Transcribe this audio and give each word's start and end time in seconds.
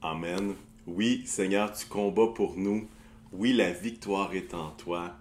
Amen. 0.00 0.54
Oui, 0.86 1.22
Seigneur, 1.26 1.72
tu 1.72 1.86
combats 1.86 2.28
pour 2.32 2.56
nous. 2.56 2.86
Oui, 3.32 3.52
la 3.52 3.72
victoire 3.72 4.32
est 4.32 4.54
en 4.54 4.70
toi. 4.70 5.16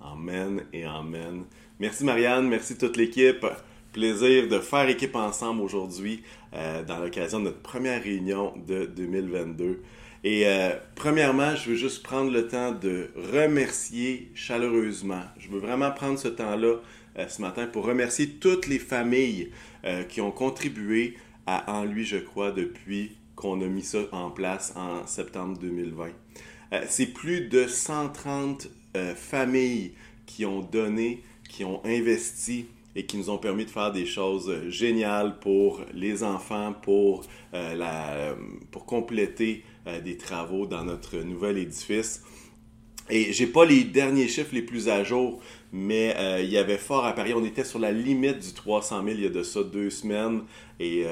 Amen 0.00 0.62
et 0.72 0.84
Amen. 0.84 1.44
Merci 1.78 2.02
Marianne, 2.04 2.48
merci 2.48 2.78
toute 2.78 2.96
l'équipe. 2.96 3.44
Plaisir 3.92 4.48
de 4.48 4.58
faire 4.58 4.88
équipe 4.88 5.16
ensemble 5.16 5.60
aujourd'hui 5.60 6.22
euh, 6.54 6.82
dans 6.82 6.98
l'occasion 6.98 7.40
de 7.40 7.44
notre 7.44 7.60
première 7.60 8.02
réunion 8.02 8.54
de 8.66 8.86
2022. 8.86 9.82
Et 10.24 10.46
euh, 10.46 10.70
premièrement, 10.94 11.54
je 11.54 11.70
veux 11.70 11.76
juste 11.76 12.02
prendre 12.02 12.30
le 12.30 12.48
temps 12.48 12.72
de 12.72 13.10
remercier 13.34 14.30
chaleureusement. 14.34 15.24
Je 15.38 15.50
veux 15.50 15.58
vraiment 15.58 15.90
prendre 15.90 16.18
ce 16.18 16.28
temps-là 16.28 16.76
euh, 17.18 17.28
ce 17.28 17.42
matin 17.42 17.66
pour 17.66 17.84
remercier 17.84 18.30
toutes 18.30 18.66
les 18.66 18.78
familles 18.78 19.50
qui 20.08 20.20
ont 20.20 20.30
contribué 20.30 21.16
à 21.44 21.74
En 21.74 21.84
lui, 21.84 22.04
je 22.04 22.18
crois, 22.18 22.52
depuis 22.52 23.16
qu'on 23.42 23.60
a 23.60 23.66
mis 23.66 23.82
ça 23.82 23.98
en 24.12 24.30
place 24.30 24.72
en 24.76 25.04
septembre 25.04 25.58
2020. 25.58 26.10
C'est 26.86 27.06
plus 27.06 27.48
de 27.48 27.66
130 27.66 28.68
familles 29.16 29.92
qui 30.26 30.46
ont 30.46 30.60
donné, 30.60 31.24
qui 31.48 31.64
ont 31.64 31.84
investi 31.84 32.66
et 32.94 33.04
qui 33.04 33.16
nous 33.16 33.30
ont 33.30 33.38
permis 33.38 33.64
de 33.64 33.70
faire 33.70 33.90
des 33.90 34.06
choses 34.06 34.68
géniales 34.68 35.38
pour 35.40 35.80
les 35.92 36.22
enfants, 36.22 36.72
pour, 36.82 37.24
euh, 37.54 38.34
compléter 38.86 39.64
euh, 39.86 40.00
des 40.00 40.16
travaux 40.16 40.66
dans 40.66 40.84
notre 40.84 41.16
nouvel 41.18 41.58
édifice. 41.58 42.22
Et 43.10 43.32
j'ai 43.32 43.46
pas 43.46 43.64
les 43.64 43.84
derniers 43.84 44.28
chiffres 44.28 44.54
les 44.54 44.62
plus 44.62 44.88
à 44.88 45.04
jour, 45.04 45.40
mais 45.72 46.14
euh, 46.16 46.40
il 46.40 46.50
y 46.50 46.58
avait 46.58 46.78
fort 46.78 47.04
à 47.04 47.12
parier. 47.12 47.34
On 47.34 47.44
était 47.44 47.64
sur 47.64 47.78
la 47.78 47.92
limite 47.92 48.38
du 48.38 48.52
300 48.52 49.02
000 49.04 49.16
il 49.16 49.22
y 49.24 49.26
a 49.26 49.30
de 49.30 49.42
ça 49.42 49.62
deux 49.62 49.90
semaines. 49.90 50.42
Et 50.80 51.04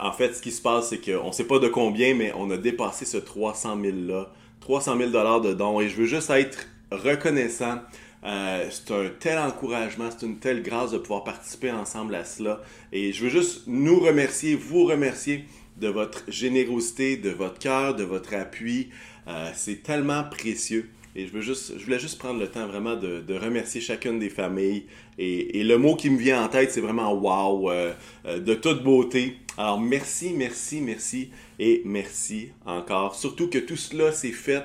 en 0.00 0.12
fait, 0.12 0.34
ce 0.34 0.40
qui 0.40 0.50
se 0.50 0.62
passe, 0.62 0.88
c'est 0.88 0.98
qu'on 0.98 1.26
ne 1.26 1.32
sait 1.32 1.44
pas 1.44 1.58
de 1.58 1.68
combien, 1.68 2.14
mais 2.14 2.32
on 2.34 2.50
a 2.50 2.56
dépassé 2.56 3.04
ce 3.04 3.18
300 3.18 3.78
000-là. 3.78 4.32
300 4.60 4.96
000 4.96 5.10
de 5.10 5.52
dons. 5.52 5.80
Et 5.80 5.88
je 5.88 5.96
veux 5.96 6.06
juste 6.06 6.30
être 6.30 6.66
reconnaissant 6.90 7.80
euh, 8.26 8.68
c'est 8.70 8.92
un 8.92 9.08
tel 9.20 9.38
encouragement, 9.38 10.08
c'est 10.10 10.26
une 10.26 10.38
telle 10.38 10.62
grâce 10.62 10.90
de 10.90 10.98
pouvoir 10.98 11.22
participer 11.22 11.70
ensemble 11.70 12.14
à 12.14 12.24
cela. 12.24 12.60
Et 12.92 13.12
je 13.12 13.24
veux 13.24 13.30
juste 13.30 13.62
nous 13.68 14.00
remercier, 14.00 14.56
vous 14.56 14.84
remercier 14.84 15.44
de 15.76 15.88
votre 15.88 16.24
générosité, 16.28 17.16
de 17.16 17.30
votre 17.30 17.58
cœur, 17.58 17.94
de 17.94 18.02
votre 18.02 18.34
appui. 18.34 18.90
Euh, 19.28 19.50
c'est 19.54 19.82
tellement 19.82 20.24
précieux. 20.24 20.90
Et 21.14 21.26
je, 21.26 21.32
voulais 21.32 21.98
juste 21.98 22.18
prendre 22.18 22.38
le 22.38 22.46
temps 22.46 22.66
vraiment 22.66 22.94
de, 22.94 23.34
remercier 23.34 23.80
chacune 23.80 24.18
des 24.18 24.28
familles. 24.28 24.84
Et, 25.18 25.62
le 25.64 25.78
mot 25.78 25.96
qui 25.96 26.10
me 26.10 26.18
vient 26.18 26.44
en 26.44 26.48
tête, 26.48 26.70
c'est 26.70 26.82
vraiment 26.82 27.12
wow, 27.14 27.70
euh, 27.70 27.94
de 28.26 28.54
toute 28.54 28.82
beauté. 28.82 29.38
Alors 29.56 29.80
merci, 29.80 30.34
merci, 30.36 30.82
merci 30.82 31.30
et 31.58 31.80
merci 31.86 32.50
encore. 32.66 33.14
Surtout 33.14 33.48
que 33.48 33.58
tout 33.58 33.76
cela 33.76 34.12
s'est 34.12 34.32
fait 34.32 34.64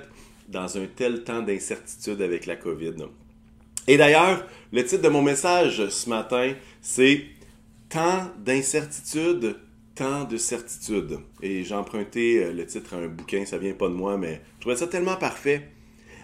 dans 0.50 0.78
un 0.78 0.86
tel 0.94 1.24
temps 1.24 1.42
d'incertitude 1.42 2.22
avec 2.22 2.46
la 2.46 2.58
COVID. 2.58 2.96
Et 3.88 3.96
d'ailleurs, 3.96 4.46
le 4.74 4.84
titre 4.84 5.04
de 5.04 5.10
mon 5.10 5.22
message 5.22 5.88
ce 5.88 6.10
matin, 6.10 6.54
c'est 6.82 7.22
Tant 7.92 8.32
d'incertitude, 8.40 9.58
tant 9.96 10.24
de 10.24 10.38
certitude. 10.38 11.20
Et 11.42 11.64
j'ai 11.64 11.76
emprunté 11.76 12.44
euh, 12.44 12.54
le 12.54 12.66
titre 12.66 12.94
à 12.94 12.98
un 12.98 13.08
bouquin, 13.08 13.46
ça 13.46 13.58
vient 13.58 13.74
pas 13.74 13.88
de 13.88 13.94
moi, 13.94 14.18
mais 14.18 14.42
je 14.58 14.62
trouvais 14.62 14.76
ça 14.76 14.88
tellement 14.88 15.16
parfait. 15.16 15.70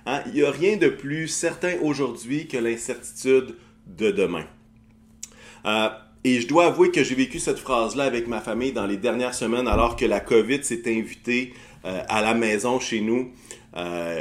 Hein? 0.05 0.21
Il 0.27 0.33
n'y 0.33 0.43
a 0.43 0.51
rien 0.51 0.77
de 0.77 0.87
plus 0.87 1.27
certain 1.27 1.75
aujourd'hui 1.81 2.47
que 2.47 2.57
l'incertitude 2.57 3.55
de 3.85 4.11
demain. 4.11 4.45
Euh, 5.65 5.89
et 6.23 6.41
je 6.41 6.47
dois 6.47 6.67
avouer 6.67 6.91
que 6.91 7.03
j'ai 7.03 7.15
vécu 7.15 7.39
cette 7.39 7.59
phrase-là 7.59 8.03
avec 8.03 8.27
ma 8.27 8.41
famille 8.41 8.71
dans 8.73 8.85
les 8.85 8.97
dernières 8.97 9.33
semaines 9.33 9.67
alors 9.67 9.95
que 9.95 10.05
la 10.05 10.19
COVID 10.19 10.63
s'est 10.63 10.83
invitée 10.87 11.53
euh, 11.85 12.01
à 12.09 12.21
la 12.21 12.33
maison 12.33 12.79
chez 12.79 13.01
nous. 13.01 13.31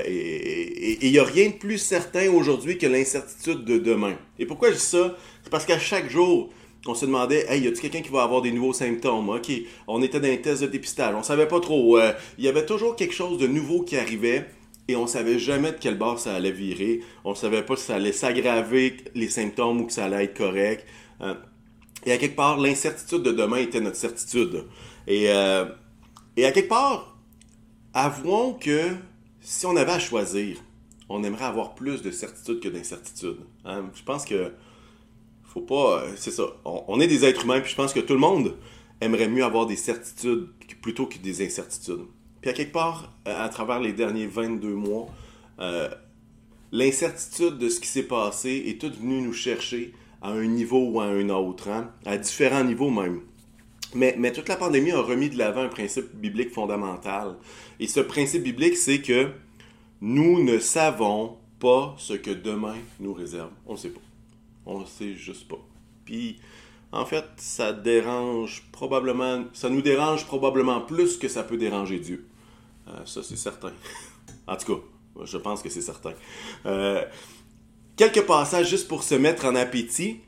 Et 0.05 0.99
il 1.01 1.13
n'y 1.13 1.19
a 1.19 1.25
rien 1.25 1.49
de 1.49 1.55
plus 1.55 1.79
certain 1.79 2.29
aujourd'hui 2.31 2.77
que 2.77 2.87
l'incertitude 2.87 3.65
de 3.65 3.79
demain. 3.79 4.15
Et 4.39 4.45
pourquoi 4.45 4.69
je 4.69 4.75
dis 4.75 4.83
ça? 4.83 5.17
C'est 5.43 5.49
parce 5.49 5.65
qu'à 5.65 5.79
chaque 5.79 6.11
jour, 6.11 6.51
on 6.89 6.95
se 6.95 7.07
demandait, 7.07 7.47
hey, 7.49 7.63
y 7.63 7.69
a-t-il 7.69 7.81
quelqu'un 7.81 8.03
qui 8.03 8.11
va 8.11 8.23
avoir 8.23 8.43
des 8.43 8.53
nouveaux 8.53 8.73
symptômes? 8.73 9.29
OK, 9.29 9.51
on 9.87 10.03
était 10.03 10.21
dans 10.21 10.29
un 10.29 10.37
test 10.37 10.63
de 10.63 10.67
dépistage, 10.67 11.15
on 11.15 11.23
savait 11.23 11.49
pas 11.49 11.61
trop. 11.61 11.99
Euh, 11.99 12.13
il 12.39 12.45
y 12.45 12.49
avait 12.49 12.67
toujours 12.67 12.97
quelque 12.97 13.15
chose 13.15 13.39
de 13.39 13.47
nouveau 13.47 13.83
qui 13.83 13.97
arrivait 13.97 14.47
et 14.89 14.97
on 14.97 15.07
savait 15.07 15.39
jamais 15.39 15.73
de 15.73 15.79
quel 15.81 15.99
bord 15.99 16.19
ça 16.19 16.35
allait 16.35 16.53
virer. 16.53 17.01
On 17.25 17.35
savait 17.35 17.63
pas 17.63 17.77
si 17.77 17.85
ça 17.85 17.97
allait 17.97 18.13
s'aggraver 18.13 18.97
les 19.15 19.29
symptômes 19.29 19.81
ou 19.81 19.87
que 19.87 19.93
ça 19.93 20.05
allait 20.05 20.25
être 20.25 20.37
correct. 20.37 20.87
Euh, 21.21 21.35
et 22.05 22.13
à 22.13 22.19
quelque 22.19 22.37
part, 22.37 22.59
l'incertitude 22.59 23.23
de 23.23 23.33
demain 23.33 23.57
était 23.57 23.81
notre 23.81 23.97
certitude. 23.97 24.65
Et, 25.09 25.25
et 25.25 26.45
à 26.45 26.53
quelque 26.53 26.69
part, 26.69 27.17
avouons 27.95 28.53
que 28.53 28.91
si 29.41 29.65
on 29.67 29.75
avait 29.77 29.93
à 29.93 29.99
choisir, 29.99 30.59
on 31.09 31.23
aimerait 31.23 31.45
avoir 31.45 31.75
plus 31.75 32.03
de 32.03 32.11
certitude 32.11 32.61
que 32.61 32.69
d'incertitude. 32.69 33.39
Hein. 33.65 33.85
Je 33.95 34.03
pense 34.03 34.25
que 34.25 34.53
Euh, 35.71 36.13
c'est 36.17 36.31
ça. 36.31 36.45
On, 36.65 37.01
est 37.01 37.07
des 37.07 37.25
êtres 37.25 37.45
humains, 37.45 37.61
puis 37.61 37.71
je 37.71 37.77
pense 37.77 37.93
que 37.93 38.01
tout 38.01 38.15
le 38.15 38.21
monde 38.21 38.57
aimerait 39.01 39.29
mieux 39.29 39.45
avoir 39.45 39.67
des 39.67 39.77
certitudes 39.77 40.49
plutôt 40.83 41.07
que 41.07 41.19
des 41.19 41.45
incertitudes. 41.45 42.07
Puis 42.41 42.51
à 42.51 42.53
quelque 42.53 42.73
part, 42.73 43.13
euh, 43.27 43.45
à 43.45 43.49
travers 43.49 43.81
les 43.81 43.93
derniers 43.93 44.27
22 44.27 44.75
mois, 44.75 45.09
euh, 45.61 45.89
l'incertitude 46.73 47.59
de 47.59 47.69
ce 47.69 47.81
qui 47.81 47.89
s'est 47.89 48.05
passé 48.05 48.65
est 48.67 48.81
toute 48.81 48.99
venue 48.99 49.21
nous 49.23 49.33
chercher 49.33 49.93
à 50.23 50.31
un 50.31 50.47
niveau 50.47 50.91
ou 50.91 51.01
à 51.01 51.07
un 51.07 51.29
autre, 51.31 51.69
hein, 51.69 51.91
à 52.05 52.17
différents 52.17 52.65
niveaux 52.65 52.91
même. 52.91 53.21
Mais, 53.95 54.33
toute 54.33 54.49
la 54.49 54.57
pandémie 54.57 54.91
a 54.91 55.01
remis 55.01 55.31
de 55.31 55.39
l'avant 55.39 55.63
un 55.63 55.69
principe 55.69 56.15
biblique 56.15 56.53
fondamental. 56.53 57.37
Et 57.81 57.87
ce 57.87 58.01
principe 58.01 58.43
biblique, 58.43 58.77
c'est 58.77 59.01
que 59.01 59.31
nous 60.03 60.43
ne 60.43 60.59
savons 60.59 61.39
pas 61.59 61.95
ce 61.97 62.13
que 62.13 62.31
demain 62.31 62.77
nous 63.01 63.15
réserve. 63.15 63.51
On 63.67 63.73
ne 63.73 63.79
sait 63.79 63.89
pas. 63.89 64.01
On 64.67 64.81
ne 64.81 64.85
sait 64.85 65.15
juste 65.15 65.49
pas. 65.49 65.59
Puis, 66.05 66.39
en 66.93 67.05
fait, 67.05 67.25
ça 67.37 67.73
dérange 67.73 68.65
probablement, 68.73 69.45
ça 69.53 69.69
nous 69.69 69.83
dérange 69.83 70.27
probablement 70.27 70.81
plus 70.81 71.17
que 71.17 71.29
ça 71.29 71.43
peut 71.43 71.57
déranger 71.57 71.99
Dieu. 71.99 72.27
Euh, 72.89 72.93
ça, 73.05 73.23
c'est 73.23 73.37
certain. 73.37 73.73
en 74.47 74.57
tout 74.57 74.77
cas, 74.77 74.83
je 75.25 75.37
pense 75.39 75.63
que 75.63 75.69
c'est 75.69 75.81
certain. 75.81 76.13
Euh, 76.67 77.03
quelques 77.97 78.27
passages 78.27 78.69
juste 78.69 78.89
pour 78.89 79.03
se 79.03 79.15
mettre 79.15 79.47
en 79.47 79.55
appétit. 79.55 80.21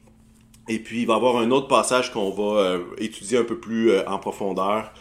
Et 0.69 0.79
puis, 0.79 1.03
il 1.03 1.07
va 1.07 1.15
y 1.15 1.17
avoir 1.17 1.39
un 1.39 1.51
autre 1.51 1.69
passage 1.69 2.13
qu'on 2.13 2.31
va 2.31 2.61
euh, 2.61 2.85
étudier 2.99 3.39
un 3.39 3.45
peu 3.45 3.59
plus 3.59 3.99
en 4.01 4.19
profondeur. 4.19 4.93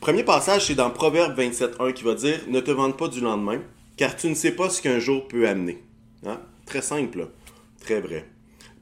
Premier 0.00 0.24
passage, 0.24 0.66
c'est 0.66 0.74
dans 0.74 0.90
Proverbe 0.90 1.38
27.1 1.38 1.92
qui 1.92 2.04
va 2.04 2.14
dire 2.14 2.40
Ne 2.48 2.60
te 2.60 2.70
vante 2.70 2.96
pas 2.96 3.08
du 3.08 3.20
lendemain, 3.20 3.60
car 3.98 4.16
tu 4.16 4.28
ne 4.28 4.34
sais 4.34 4.52
pas 4.52 4.70
ce 4.70 4.80
qu'un 4.80 4.98
jour 4.98 5.28
peut 5.28 5.46
amener. 5.46 5.82
Hein? 6.24 6.40
Très 6.64 6.80
simple, 6.80 7.28
très 7.80 8.00
vrai. 8.00 8.26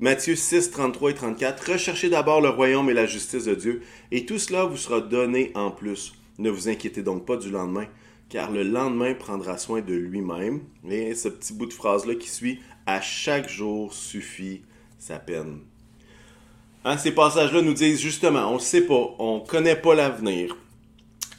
Matthieu 0.00 0.36
6, 0.36 0.70
33 0.70 1.10
et 1.10 1.14
34 1.14 1.72
Recherchez 1.72 2.08
d'abord 2.08 2.40
le 2.40 2.50
royaume 2.50 2.88
et 2.88 2.94
la 2.94 3.06
justice 3.06 3.46
de 3.46 3.56
Dieu, 3.56 3.82
et 4.12 4.26
tout 4.26 4.38
cela 4.38 4.64
vous 4.64 4.76
sera 4.76 5.00
donné 5.00 5.50
en 5.56 5.72
plus. 5.72 6.12
Ne 6.38 6.50
vous 6.50 6.68
inquiétez 6.68 7.02
donc 7.02 7.26
pas 7.26 7.36
du 7.36 7.50
lendemain, 7.50 7.86
car 8.28 8.52
le 8.52 8.62
lendemain 8.62 9.14
prendra 9.14 9.58
soin 9.58 9.80
de 9.80 9.94
lui-même. 9.94 10.60
Et 10.88 11.16
ce 11.16 11.28
petit 11.28 11.52
bout 11.52 11.66
de 11.66 11.72
phrase-là 11.72 12.14
qui 12.14 12.30
suit 12.30 12.60
À 12.86 13.00
chaque 13.00 13.48
jour 13.48 13.92
suffit 13.92 14.62
sa 15.00 15.18
peine. 15.18 15.62
Hein, 16.84 16.96
ces 16.96 17.10
passages-là 17.10 17.60
nous 17.60 17.74
disent 17.74 18.00
justement, 18.00 18.52
on 18.52 18.54
ne 18.54 18.60
sait 18.60 18.82
pas, 18.82 19.16
on 19.18 19.40
ne 19.40 19.46
connaît 19.48 19.74
pas 19.74 19.96
l'avenir. 19.96 20.56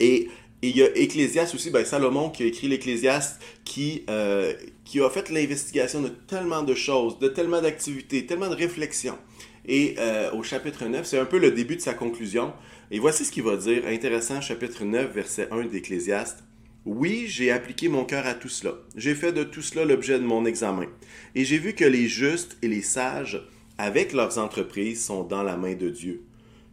Et 0.02 0.30
il 0.62 0.76
y 0.76 0.84
a 0.84 0.96
Ecclésiaste 0.96 1.56
aussi, 1.56 1.70
ben 1.70 1.86
Salomon 1.86 2.30
qui 2.30 2.44
a 2.44 2.46
écrit 2.46 2.68
l'Ecclésiaste, 2.68 3.42
qui, 3.64 4.04
euh, 4.10 4.54
qui 4.84 5.00
a 5.00 5.10
fait 5.10 5.30
l'investigation 5.30 6.02
de 6.02 6.10
tellement 6.10 6.64
de 6.64 6.76
choses, 6.76 7.18
de 7.20 7.30
tellement 7.30 7.62
d'activités, 7.62 8.26
tellement 8.26 8.50
de 8.50 8.56
réflexions. 8.56 9.18
Et 9.66 9.96
euh, 10.00 10.32
au 10.32 10.44
chapitre 10.44 10.86
9, 10.86 11.06
c'est 11.06 11.20
un 11.20 11.26
peu 11.26 11.38
le 11.38 11.52
début 11.52 11.76
de 11.76 11.82
sa 11.82 11.94
conclusion. 11.94 12.54
Et 12.92 13.00
voici 13.00 13.24
ce 13.24 13.32
qu'il 13.32 13.44
va 13.44 13.56
dire, 13.56 13.84
intéressant, 13.88 14.42
chapitre 14.42 14.84
9, 14.84 15.14
verset 15.14 15.48
1 15.52 15.66
d'Ecclésiaste. 15.66 16.44
Oui, 16.86 17.26
j'ai 17.28 17.52
appliqué 17.52 17.88
mon 17.88 18.04
cœur 18.04 18.26
à 18.26 18.34
tout 18.34 18.50
cela. 18.50 18.74
J'ai 18.96 19.14
fait 19.16 19.32
de 19.32 19.44
tout 19.44 19.62
cela 19.62 19.86
l'objet 19.86 20.18
de 20.18 20.26
mon 20.26 20.46
examen. 20.46 20.88
Et 21.36 21.46
j'ai 21.46 21.58
vu 21.58 21.74
que 21.74 21.86
les 21.86 22.08
justes 22.08 22.58
et 22.62 22.68
les 22.68 22.82
sages, 22.82 23.42
avec 23.78 24.12
leurs 24.12 24.40
entreprises, 24.40 25.06
sont 25.06 25.24
dans 25.24 25.44
la 25.44 25.56
main 25.56 25.76
de 25.76 25.90
Dieu. 25.90 26.24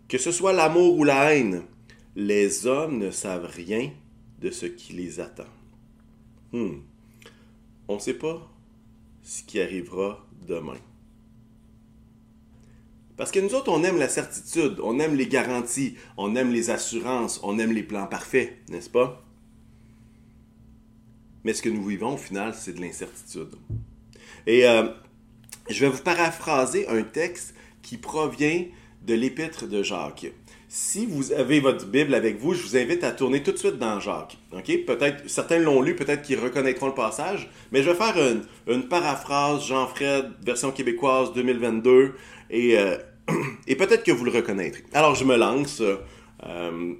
Que 0.08 0.18
ce 0.18 0.30
soit 0.30 0.52
l'amour 0.52 0.96
ou 0.96 1.04
la 1.04 1.34
haine, 1.34 1.62
les 2.16 2.66
hommes 2.66 2.98
ne 2.98 3.10
savent 3.10 3.44
rien 3.44 3.90
de 4.40 4.50
ce 4.50 4.64
qui 4.64 4.94
les 4.94 5.20
attend. 5.20 5.44
Hmm. 6.52 6.78
On 7.88 7.96
ne 7.96 8.00
sait 8.00 8.14
pas 8.14 8.50
ce 9.22 9.42
qui 9.42 9.60
arrivera 9.60 10.26
demain. 10.48 10.78
Parce 13.18 13.30
que 13.30 13.38
nous 13.38 13.54
autres, 13.54 13.70
on 13.70 13.84
aime 13.84 13.98
la 13.98 14.08
certitude, 14.08 14.80
on 14.82 14.98
aime 14.98 15.14
les 15.14 15.26
garanties, 15.26 15.96
on 16.16 16.34
aime 16.36 16.52
les 16.52 16.70
assurances, 16.70 17.38
on 17.42 17.58
aime 17.58 17.72
les 17.72 17.82
plans 17.82 18.06
parfaits, 18.06 18.56
n'est-ce 18.70 18.90
pas? 18.90 19.22
Mais 21.44 21.52
ce 21.52 21.62
que 21.62 21.68
nous 21.68 21.84
vivons 21.84 22.14
au 22.14 22.18
final, 22.18 22.54
c'est 22.54 22.72
de 22.72 22.80
l'incertitude. 22.80 23.54
Et 24.46 24.66
euh, 24.66 24.88
je 25.68 25.84
vais 25.84 25.90
vous 25.90 26.02
paraphraser 26.02 26.88
un 26.88 27.02
texte 27.02 27.54
qui 27.82 27.98
provient 27.98 28.64
de 29.06 29.14
l'épître 29.14 29.66
de 29.66 29.82
Jacques. 29.82 30.32
Si 30.78 31.06
vous 31.06 31.32
avez 31.32 31.60
votre 31.60 31.86
Bible 31.86 32.12
avec 32.12 32.38
vous, 32.38 32.52
je 32.52 32.62
vous 32.62 32.76
invite 32.76 33.02
à 33.02 33.10
tourner 33.10 33.42
tout 33.42 33.50
de 33.50 33.56
suite 33.56 33.78
dans 33.78 33.98
Jacques. 33.98 34.36
Peut-être 34.86 35.26
certains 35.26 35.58
l'ont 35.58 35.80
lu, 35.80 35.96
peut-être 35.96 36.20
qu'ils 36.20 36.38
reconnaîtront 36.38 36.88
le 36.88 36.92
passage, 36.92 37.48
mais 37.72 37.82
je 37.82 37.88
vais 37.88 37.96
faire 37.96 38.14
une, 38.66 38.82
paraphrase 38.82 39.64
Jean-Fred, 39.66 40.32
version 40.44 40.72
québécoise 40.72 41.32
2022, 41.32 42.12
et, 42.50 42.76
euh, 42.76 42.98
et 43.66 43.74
peut-être 43.74 44.04
que 44.04 44.12
vous 44.12 44.26
le 44.26 44.30
reconnaîtrez. 44.30 44.84
Alors 44.92 45.14
je 45.14 45.24
me 45.24 45.38
lance. 45.38 45.80
Euh, 45.80 46.92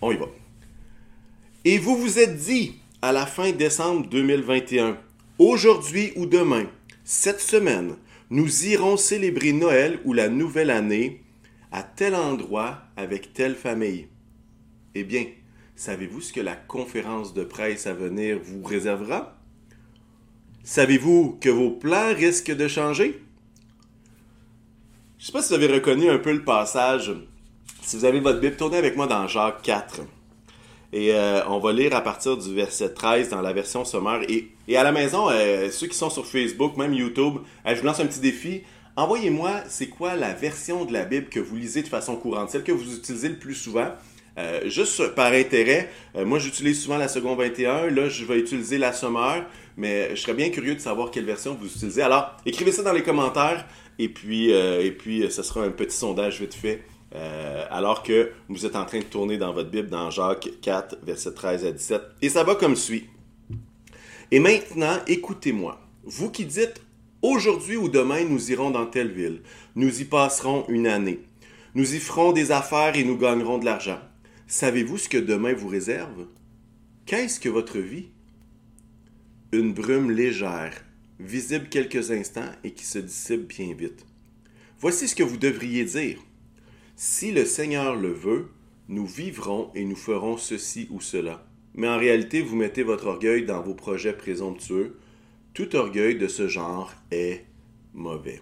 on 0.00 0.12
y 0.12 0.16
va. 0.16 0.26
Et 1.64 1.78
vous 1.78 1.96
vous 1.96 2.20
êtes 2.20 2.36
dit 2.36 2.76
à 3.02 3.10
la 3.10 3.26
fin 3.26 3.50
décembre 3.50 4.06
2021, 4.08 4.96
aujourd'hui 5.40 6.12
ou 6.14 6.26
demain, 6.26 6.66
cette 7.02 7.40
semaine, 7.40 7.96
nous 8.30 8.66
irons 8.66 8.96
célébrer 8.96 9.50
Noël 9.50 9.98
ou 10.04 10.12
la 10.12 10.28
nouvelle 10.28 10.70
année 10.70 11.22
à 11.72 11.82
tel 11.82 12.14
endroit 12.14 12.78
avec 13.00 13.32
telle 13.32 13.54
famille. 13.54 14.08
Eh 14.94 15.04
bien, 15.04 15.26
savez-vous 15.76 16.20
ce 16.20 16.32
que 16.32 16.40
la 16.40 16.56
conférence 16.56 17.34
de 17.34 17.44
presse 17.44 17.86
à 17.86 17.94
venir 17.94 18.38
vous 18.42 18.62
réservera? 18.62 19.36
Savez-vous 20.62 21.38
que 21.40 21.48
vos 21.48 21.70
plans 21.70 22.14
risquent 22.14 22.54
de 22.54 22.68
changer? 22.68 23.22
Je 25.18 25.22
ne 25.22 25.26
sais 25.26 25.32
pas 25.32 25.42
si 25.42 25.48
vous 25.48 25.54
avez 25.54 25.72
reconnu 25.72 26.10
un 26.10 26.18
peu 26.18 26.32
le 26.32 26.44
passage. 26.44 27.12
Si 27.82 27.96
vous 27.96 28.04
avez 28.04 28.20
votre 28.20 28.40
Bible, 28.40 28.56
tournez 28.56 28.76
avec 28.76 28.96
moi 28.96 29.06
dans 29.06 29.26
Jacques 29.26 29.62
4. 29.62 30.02
Et 30.92 31.14
euh, 31.14 31.46
on 31.46 31.58
va 31.60 31.72
lire 31.72 31.94
à 31.94 32.00
partir 32.00 32.36
du 32.36 32.54
verset 32.54 32.92
13 32.92 33.28
dans 33.30 33.40
la 33.40 33.52
version 33.52 33.84
sommaire. 33.84 34.20
Et, 34.28 34.76
à 34.76 34.82
la 34.82 34.92
maison, 34.92 35.28
euh, 35.30 35.70
ceux 35.70 35.86
qui 35.86 35.96
sont 35.96 36.10
sur 36.10 36.26
Facebook, 36.26 36.76
même 36.76 36.94
YouTube, 36.94 37.38
euh, 37.66 37.74
je 37.74 37.80
vous 37.80 37.86
lance 37.86 38.00
un 38.00 38.06
petit 38.06 38.20
défi. 38.20 38.62
Envoyez-moi, 39.00 39.62
c'est 39.68 39.88
quoi 39.88 40.14
la 40.14 40.34
version 40.34 40.84
de 40.84 40.92
la 40.92 41.04
Bible 41.04 41.28
que 41.28 41.40
vous 41.40 41.56
lisez 41.56 41.82
de 41.82 41.88
façon 41.88 42.16
courante, 42.16 42.50
celle 42.50 42.64
que 42.64 42.72
vous 42.72 42.94
utilisez 42.94 43.28
le 43.28 43.38
plus 43.38 43.54
souvent? 43.54 43.88
juste 44.64 45.14
par 45.14 45.34
intérêt, 45.34 45.90
moi 46.14 46.38
j'utilise 46.38 46.82
souvent 46.82 46.96
la 46.96 47.08
seconde 47.08 47.36
21, 47.36 47.90
là 47.90 48.08
je 48.08 48.24
vais 48.24 48.38
utiliser 48.38 48.78
la 48.78 48.94
sommaire, 48.94 49.44
mais 49.76 50.16
je 50.16 50.22
serais 50.22 50.32
bien 50.32 50.48
curieux 50.48 50.74
de 50.74 50.80
savoir 50.80 51.10
quelle 51.10 51.26
version 51.26 51.54
vous 51.60 51.66
utilisez. 51.66 52.00
Alors, 52.00 52.38
écrivez 52.46 52.72
ça 52.72 52.82
dans 52.82 52.94
les 52.94 53.02
commentaires 53.02 53.66
et 53.98 54.08
puis, 54.08 54.48
et 54.50 54.92
puis 54.92 55.30
ce 55.30 55.42
sera 55.42 55.62
un 55.62 55.70
petit 55.70 55.94
sondage 55.94 56.40
vite 56.40 56.54
fait 56.54 56.80
euh, 57.14 57.64
alors 57.70 58.02
que 58.02 58.30
vous 58.48 58.66
êtes 58.66 58.76
en 58.76 58.84
train 58.84 59.00
de 59.00 59.04
tourner 59.04 59.36
dans 59.36 59.52
votre 59.52 59.70
Bible 59.70 59.88
dans 59.88 60.10
Jacques 60.10 60.48
4, 60.62 60.98
verset 61.02 61.34
13 61.34 61.64
à 61.64 61.72
17. 61.72 62.02
Et 62.22 62.28
ça 62.28 62.44
va 62.44 62.54
comme 62.54 62.76
suit. 62.76 63.06
Et 64.30 64.38
maintenant, 64.38 64.96
écoutez-moi. 65.06 65.80
Vous 66.04 66.30
qui 66.30 66.44
dites, 66.44 66.80
aujourd'hui 67.22 67.76
ou 67.76 67.88
demain, 67.88 68.24
nous 68.24 68.50
irons 68.50 68.70
dans 68.70 68.86
telle 68.86 69.12
ville. 69.12 69.42
Nous 69.76 70.00
y 70.00 70.04
passerons 70.04 70.64
une 70.68 70.86
année. 70.86 71.20
Nous 71.74 71.94
y 71.94 71.98
ferons 71.98 72.32
des 72.32 72.52
affaires 72.52 72.96
et 72.96 73.04
nous 73.04 73.16
gagnerons 73.16 73.58
de 73.58 73.64
l'argent. 73.64 74.00
Savez-vous 74.46 74.98
ce 74.98 75.08
que 75.08 75.18
demain 75.18 75.52
vous 75.52 75.68
réserve? 75.68 76.26
Qu'est-ce 77.06 77.40
que 77.40 77.48
votre 77.48 77.78
vie? 77.78 78.08
Une 79.52 79.72
brume 79.72 80.10
légère, 80.10 80.84
visible 81.18 81.68
quelques 81.68 82.10
instants 82.10 82.50
et 82.64 82.72
qui 82.72 82.84
se 82.84 82.98
dissipe 82.98 83.48
bien 83.48 83.74
vite. 83.74 84.06
Voici 84.78 85.08
ce 85.08 85.14
que 85.14 85.22
vous 85.22 85.36
devriez 85.36 85.84
dire. 85.84 86.18
Si 86.96 87.32
le 87.32 87.44
Seigneur 87.44 87.96
le 87.96 88.12
veut, 88.12 88.48
nous 88.88 89.06
vivrons 89.06 89.70
et 89.74 89.84
nous 89.84 89.96
ferons 89.96 90.36
ceci 90.36 90.88
ou 90.90 91.00
cela. 91.00 91.46
Mais 91.74 91.88
en 91.88 91.98
réalité, 91.98 92.42
vous 92.42 92.56
mettez 92.56 92.82
votre 92.82 93.06
orgueil 93.06 93.44
dans 93.44 93.62
vos 93.62 93.74
projets 93.74 94.12
présomptueux. 94.12 94.98
Tout 95.54 95.74
orgueil 95.76 96.16
de 96.16 96.28
ce 96.28 96.48
genre 96.48 96.92
est 97.10 97.44
mauvais. 97.92 98.40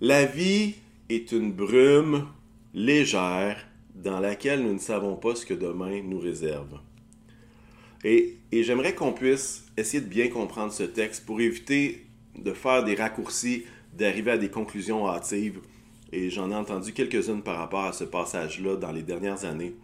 La 0.00 0.24
vie 0.24 0.74
est 1.08 1.32
une 1.32 1.52
brume 1.52 2.26
légère 2.74 3.66
dans 3.94 4.20
laquelle 4.20 4.62
nous 4.62 4.74
ne 4.74 4.78
savons 4.78 5.16
pas 5.16 5.34
ce 5.34 5.46
que 5.46 5.54
demain 5.54 6.02
nous 6.02 6.18
réserve. 6.18 6.78
Et, 8.04 8.36
j'aimerais 8.52 8.94
qu'on 8.94 9.12
puisse 9.12 9.64
essayer 9.76 10.02
de 10.02 10.08
bien 10.08 10.28
comprendre 10.28 10.72
ce 10.72 10.82
texte 10.82 11.24
pour 11.24 11.40
éviter 11.40 12.06
de 12.38 12.52
faire 12.52 12.84
des 12.84 12.94
raccourcis, 12.94 13.64
d'arriver 13.94 14.32
à 14.32 14.38
des 14.38 14.50
conclusions 14.50 15.08
hâtives 15.08 15.60
et 16.14 16.30
j'en 16.30 16.50
ai 16.50 16.54
entendu 16.54 16.92
quelques-unes 16.92 17.42
par 17.42 17.56
rapport 17.56 17.84
à 17.84 17.92
ce 17.92 18.04
passage-là 18.04 18.76
dans 18.76 18.92
les 18.92 19.02
dernières 19.02 19.44
années. 19.44 19.74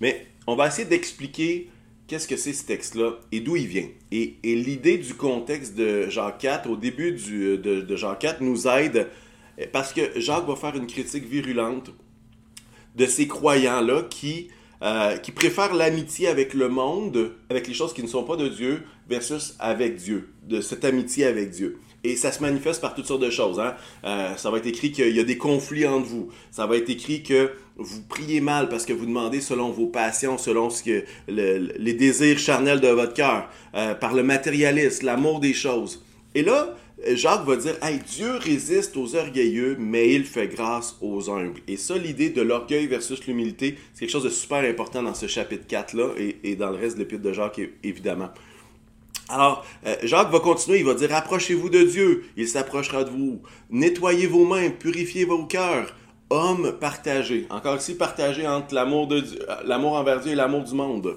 Mais 0.00 0.26
on 0.46 0.54
va 0.54 0.68
essayer 0.68 0.86
d'expliquer 0.86 1.70
qu'est-ce 2.12 2.28
que 2.28 2.36
c'est 2.36 2.52
ce 2.52 2.66
texte-là 2.66 3.12
et 3.32 3.40
d'où 3.40 3.56
il 3.56 3.66
vient. 3.66 3.88
Et, 4.10 4.36
l'idée 4.44 4.98
du 4.98 5.14
contexte 5.14 5.74
de 5.74 6.10
Jacques 6.10 6.44
IV, 6.44 6.70
au 6.70 6.76
début 6.76 7.12
du, 7.12 7.56
de, 7.56 7.96
Jacques 7.96 8.24
IV, 8.24 8.36
nous 8.42 8.68
aide 8.68 9.08
parce 9.72 9.94
que 9.94 10.20
Jacques 10.20 10.46
va 10.46 10.54
faire 10.54 10.76
une 10.76 10.86
critique 10.86 11.24
virulente 11.24 11.90
de 12.96 13.06
ces 13.06 13.26
croyants-là 13.26 14.02
qui, 14.10 14.48
euh, 14.82 15.16
qui 15.16 15.32
préfèrent 15.32 15.72
l'amitié 15.72 16.28
avec 16.28 16.52
le 16.52 16.68
monde, 16.68 17.32
avec 17.48 17.66
les 17.66 17.72
choses 17.72 17.94
qui 17.94 18.02
ne 18.02 18.08
sont 18.08 18.24
pas 18.24 18.36
de 18.36 18.48
Dieu, 18.48 18.82
versus 19.08 19.56
avec 19.58 19.96
Dieu, 19.96 20.34
de 20.46 20.60
cette 20.60 20.84
amitié 20.84 21.24
avec 21.24 21.48
Dieu. 21.48 21.78
Et 22.04 22.16
ça 22.16 22.32
se 22.32 22.40
manifeste 22.40 22.80
par 22.80 22.94
toutes 22.94 23.06
sortes 23.06 23.22
de 23.22 23.30
choses. 23.30 23.60
Hein. 23.60 23.74
Euh, 24.04 24.34
ça 24.36 24.50
va 24.50 24.58
être 24.58 24.66
écrit 24.66 24.90
qu'il 24.90 25.14
y 25.14 25.20
a 25.20 25.24
des 25.24 25.38
conflits 25.38 25.86
entre 25.86 26.06
vous. 26.06 26.28
Ça 26.50 26.66
va 26.66 26.76
être 26.76 26.90
écrit 26.90 27.22
que 27.22 27.52
vous 27.76 28.02
priez 28.02 28.40
mal 28.40 28.68
parce 28.68 28.84
que 28.84 28.92
vous 28.92 29.06
demandez 29.06 29.40
selon 29.40 29.70
vos 29.70 29.86
passions, 29.86 30.36
selon 30.36 30.68
ce 30.68 30.82
que 30.82 31.04
les 31.28 31.94
désirs 31.94 32.38
charnels 32.38 32.80
de 32.80 32.88
votre 32.88 33.14
cœur, 33.14 33.48
euh, 33.74 33.94
par 33.94 34.14
le 34.14 34.22
matérialisme, 34.22 35.06
l'amour 35.06 35.40
des 35.40 35.54
choses. 35.54 36.04
Et 36.34 36.42
là, 36.42 36.76
Jacques 37.14 37.44
va 37.44 37.56
dire, 37.56 37.74
hey, 37.82 37.98
Dieu 37.98 38.36
résiste 38.36 38.96
aux 38.96 39.16
orgueilleux, 39.16 39.76
mais 39.78 40.12
il 40.12 40.24
fait 40.24 40.46
grâce 40.46 40.96
aux 41.00 41.30
humbles. 41.30 41.60
Et 41.66 41.76
ça, 41.76 41.96
l'idée 41.98 42.30
de 42.30 42.42
l'orgueil 42.42 42.86
versus 42.86 43.26
l'humilité, 43.26 43.76
c'est 43.92 44.00
quelque 44.00 44.10
chose 44.12 44.24
de 44.24 44.30
super 44.30 44.58
important 44.58 45.02
dans 45.02 45.14
ce 45.14 45.26
chapitre 45.26 45.64
4-là 45.68 46.10
et, 46.18 46.36
et, 46.44 46.56
dans 46.56 46.70
le 46.70 46.76
reste 46.76 46.96
de 46.96 47.00
l'épître 47.00 47.22
de 47.22 47.32
Jacques, 47.32 47.60
évidemment. 47.82 48.30
Alors, 49.32 49.64
euh, 49.86 49.96
Jacques 50.02 50.30
va 50.30 50.40
continuer, 50.40 50.80
il 50.80 50.84
va 50.84 50.92
dire, 50.92 51.14
approchez-vous 51.14 51.70
de 51.70 51.84
Dieu, 51.84 52.24
il 52.36 52.46
s'approchera 52.46 53.02
de 53.02 53.08
vous. 53.08 53.40
Nettoyez 53.70 54.26
vos 54.26 54.44
mains, 54.44 54.68
purifiez 54.68 55.24
vos 55.24 55.46
cœurs. 55.46 55.96
Homme 56.28 56.76
partagé. 56.78 57.46
Encore 57.48 57.76
ici, 57.76 57.94
partagé 57.94 58.46
entre 58.46 58.74
l'amour, 58.74 59.06
de 59.06 59.22
euh, 59.22 59.54
l'amour 59.64 59.94
envers 59.94 60.20
Dieu 60.20 60.32
et 60.32 60.34
l'amour 60.34 60.64
du 60.64 60.74
monde. 60.74 61.16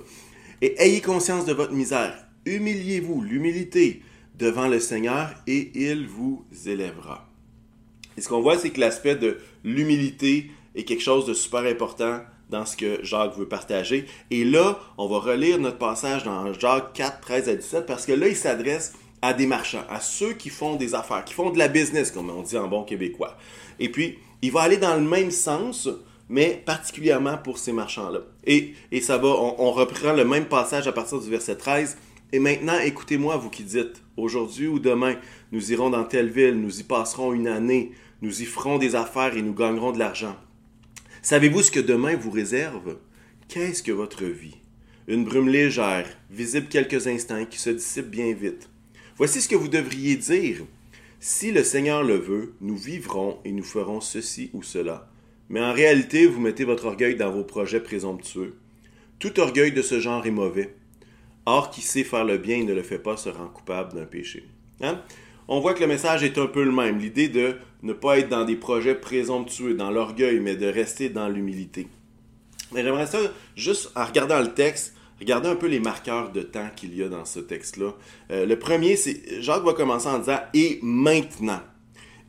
Et 0.61 0.81
ayez 0.81 1.01
conscience 1.01 1.45
de 1.45 1.51
votre 1.51 1.73
misère. 1.73 2.25
Humiliez-vous, 2.45 3.21
l'humilité, 3.21 4.01
devant 4.39 4.69
le 4.69 4.79
Seigneur 4.79 5.31
et 5.45 5.71
il 5.75 6.07
vous 6.07 6.45
élèvera. 6.65 7.27
Et 8.17 8.21
ce 8.21 8.29
qu'on 8.29 8.41
voit, 8.41 8.57
c'est 8.57 8.69
que 8.69 8.79
l'aspect 8.79 9.17
de 9.17 9.39
l'humilité 9.65 10.51
est 10.73 10.83
quelque 10.83 11.03
chose 11.03 11.25
de 11.25 11.33
super 11.33 11.65
important 11.65 12.21
dans 12.49 12.65
ce 12.65 12.77
que 12.77 13.03
Jacques 13.03 13.37
veut 13.37 13.47
partager. 13.47 14.05
Et 14.31 14.43
là, 14.43 14.79
on 14.97 15.07
va 15.07 15.19
relire 15.19 15.57
notre 15.57 15.77
passage 15.77 16.23
dans 16.23 16.53
Jacques 16.53 16.93
4, 16.93 17.21
13 17.21 17.49
à 17.49 17.55
17, 17.55 17.85
parce 17.85 18.05
que 18.05 18.11
là, 18.11 18.27
il 18.27 18.35
s'adresse 18.35 18.93
à 19.21 19.33
des 19.33 19.47
marchands, 19.47 19.83
à 19.89 19.99
ceux 19.99 20.33
qui 20.33 20.49
font 20.49 20.75
des 20.75 20.93
affaires, 20.93 21.23
qui 21.25 21.33
font 21.33 21.49
de 21.49 21.57
la 21.57 21.67
business, 21.67 22.11
comme 22.11 22.29
on 22.29 22.43
dit 22.43 22.57
en 22.57 22.67
bon 22.67 22.83
québécois. 22.83 23.37
Et 23.79 23.89
puis, 23.89 24.19
il 24.41 24.51
va 24.51 24.61
aller 24.61 24.77
dans 24.77 24.95
le 24.95 25.01
même 25.01 25.31
sens, 25.31 25.89
mais 26.29 26.61
particulièrement 26.65 27.37
pour 27.37 27.57
ces 27.57 27.71
marchands-là. 27.71 28.19
Et, 28.45 28.73
et 28.91 29.01
ça 29.01 29.17
va, 29.17 29.29
on, 29.29 29.55
on 29.57 29.71
reprend 29.71 30.13
le 30.13 30.25
même 30.25 30.45
passage 30.45 30.87
à 30.87 30.91
partir 30.91 31.19
du 31.19 31.29
verset 31.29 31.55
13. 31.55 31.97
Et 32.31 32.39
maintenant, 32.39 32.77
écoutez-moi, 32.79 33.37
vous 33.37 33.49
qui 33.49 33.63
dites, 33.63 34.03
aujourd'hui 34.17 34.67
ou 34.67 34.79
demain, 34.79 35.15
nous 35.51 35.71
irons 35.71 35.89
dans 35.89 36.03
telle 36.03 36.29
ville, 36.29 36.59
nous 36.59 36.79
y 36.79 36.83
passerons 36.83 37.33
une 37.33 37.47
année, 37.47 37.91
nous 38.21 38.41
y 38.41 38.45
ferons 38.45 38.77
des 38.77 38.95
affaires 38.95 39.35
et 39.35 39.41
nous 39.41 39.53
gagnerons 39.53 39.91
de 39.91 39.99
l'argent. 39.99 40.35
Savez-vous 41.25 41.63
ce 41.63 41.71
que 41.71 41.79
demain 41.79 42.15
vous 42.15 42.29
réserve? 42.29 42.97
Qu'est-ce 43.47 43.81
que 43.81 43.91
votre 43.91 44.25
vie? 44.25 44.57
Une 45.07 45.23
brume 45.23 45.49
légère, 45.49 46.05
visible 46.29 46.67
quelques 46.67 47.07
instants, 47.07 47.47
qui 47.47 47.57
se 47.57 47.71
dissipe 47.71 48.11
bien 48.11 48.31
vite. 48.31 48.69
Voici 49.17 49.41
ce 49.41 49.49
que 49.49 49.55
vous 49.55 49.67
devriez 49.67 50.17
dire. 50.17 50.57
Si 51.19 51.51
le 51.51 51.63
Seigneur 51.63 52.03
le 52.03 52.17
veut, 52.17 52.53
nous 52.61 52.77
vivrons 52.77 53.39
et 53.43 53.51
nous 53.51 53.63
ferons 53.63 54.01
ceci 54.01 54.51
ou 54.53 54.61
cela. 54.61 55.09
Mais 55.49 55.61
en 55.61 55.73
réalité, 55.73 56.27
vous 56.27 56.39
mettez 56.39 56.63
votre 56.63 56.85
orgueil 56.85 57.15
dans 57.15 57.31
vos 57.31 57.43
projets 57.43 57.81
présomptueux. 57.81 58.53
Tout 59.17 59.39
orgueil 59.39 59.71
de 59.71 59.81
ce 59.81 59.99
genre 59.99 60.27
est 60.27 60.29
mauvais. 60.29 60.75
Or, 61.47 61.71
qui 61.71 61.81
sait 61.81 62.03
faire 62.03 62.23
le 62.23 62.37
bien 62.37 62.57
et 62.57 62.65
ne 62.65 62.75
le 62.75 62.83
fait 62.83 62.99
pas 62.99 63.17
se 63.17 63.29
rend 63.29 63.47
coupable 63.47 63.95
d'un 63.95 64.05
péché. 64.05 64.45
Hein? 64.79 65.01
On 65.47 65.59
voit 65.59 65.73
que 65.73 65.81
le 65.81 65.87
message 65.87 66.23
est 66.23 66.37
un 66.37 66.47
peu 66.47 66.63
le 66.63 66.71
même. 66.71 66.99
L'idée 66.99 67.27
de 67.27 67.55
ne 67.83 67.93
pas 67.93 68.19
être 68.19 68.29
dans 68.29 68.45
des 68.45 68.55
projets 68.55 68.95
présomptueux, 68.95 69.75
dans 69.75 69.91
l'orgueil, 69.91 70.39
mais 70.39 70.55
de 70.55 70.65
rester 70.65 71.09
dans 71.09 71.29
l'humilité. 71.29 71.87
Mais 72.71 72.83
j'aimerais 72.83 73.05
ça, 73.05 73.19
juste 73.55 73.91
en 73.95 74.05
regardant 74.05 74.39
le 74.39 74.53
texte, 74.53 74.95
regarder 75.19 75.47
un 75.47 75.55
peu 75.55 75.67
les 75.67 75.79
marqueurs 75.79 76.31
de 76.31 76.41
temps 76.41 76.69
qu'il 76.75 76.95
y 76.95 77.03
a 77.03 77.09
dans 77.09 77.25
ce 77.25 77.39
texte-là. 77.39 77.93
Euh, 78.31 78.45
le 78.45 78.57
premier, 78.57 78.95
c'est 78.95 79.41
Jacques 79.41 79.63
va 79.63 79.73
commencer 79.73 80.07
en 80.07 80.19
disant 80.19 80.39
et 80.53 80.79
maintenant. 80.81 81.61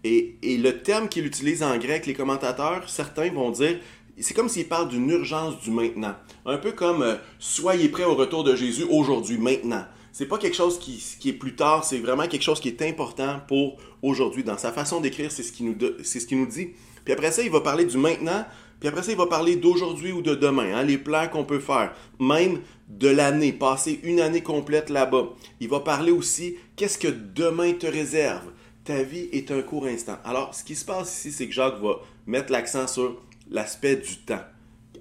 Et, 0.04 0.36
le 0.42 0.70
terme 0.70 1.08
qu'il 1.08 1.26
utilise 1.26 1.64
en 1.64 1.76
grec, 1.78 2.06
les 2.06 2.14
commentateurs, 2.14 2.88
certains 2.88 3.30
vont 3.32 3.50
dire 3.50 3.78
c'est 4.18 4.34
comme 4.34 4.48
s'il 4.48 4.68
parle 4.68 4.88
d'une 4.88 5.10
urgence 5.10 5.60
du 5.60 5.70
maintenant. 5.70 6.14
Un 6.44 6.58
peu 6.58 6.72
comme 6.72 7.02
euh, 7.02 7.16
soyez 7.38 7.88
prêts 7.88 8.04
au 8.04 8.14
retour 8.14 8.44
de 8.44 8.54
Jésus 8.54 8.84
aujourd'hui, 8.88 9.36
maintenant 9.36 9.84
c'est 10.16 10.24
pas 10.24 10.38
quelque 10.38 10.56
chose 10.56 10.78
qui, 10.78 11.28
est 11.28 11.34
plus 11.34 11.54
tard, 11.54 11.84
c'est 11.84 11.98
vraiment 11.98 12.26
quelque 12.26 12.42
chose 12.42 12.58
qui 12.58 12.68
est 12.68 12.80
important 12.80 13.38
pour 13.46 13.76
aujourd'hui. 14.00 14.42
Dans 14.42 14.56
sa 14.56 14.72
façon 14.72 14.98
d'écrire, 15.02 15.30
c'est 15.30 15.42
ce 15.42 15.52
qui 15.52 15.62
nous, 15.62 15.76
ce 16.02 16.18
qui 16.20 16.36
nous 16.36 16.46
dit 16.46 16.70
Puis 17.04 17.12
après 17.12 17.30
ça, 17.30 17.42
il 17.42 17.50
va 17.50 17.60
parler 17.60 17.84
du 17.84 17.98
maintenant. 17.98 18.46
Puis 18.80 18.88
après 18.88 19.02
ça, 19.02 19.12
il 19.12 19.18
va 19.18 19.26
parler 19.26 19.56
d'aujourd'hui 19.56 20.12
ou 20.12 20.22
de 20.22 20.34
demain, 20.34 20.74
hein, 20.74 20.84
les 20.84 20.96
plans 20.96 21.28
qu'on 21.28 21.44
peut 21.44 21.58
faire, 21.58 21.94
même 22.18 22.62
de 22.88 23.08
l'année, 23.08 23.52
passer 23.52 24.00
une 24.04 24.20
année 24.20 24.42
complète 24.42 24.88
là-bas. 24.88 25.34
Il 25.60 25.68
va 25.68 25.80
parler 25.80 26.12
aussi 26.12 26.56
qu'est-ce 26.76 26.96
que 26.96 27.08
demain 27.08 27.74
te 27.74 27.86
réserve? 27.86 28.52
Ta 28.86 29.02
vie 29.02 29.28
est 29.32 29.50
un 29.50 29.60
court 29.60 29.84
instant. 29.84 30.16
Alors, 30.24 30.54
ce 30.54 30.64
qui 30.64 30.76
se 30.76 30.86
passe 30.86 31.14
ici, 31.14 31.30
c'est 31.30 31.46
que 31.46 31.52
Jacques 31.52 31.82
va 31.82 32.00
mettre 32.26 32.52
l'accent 32.52 32.86
sur 32.86 33.20
l'aspect 33.50 33.96
du 33.96 34.16
temps. 34.24 34.44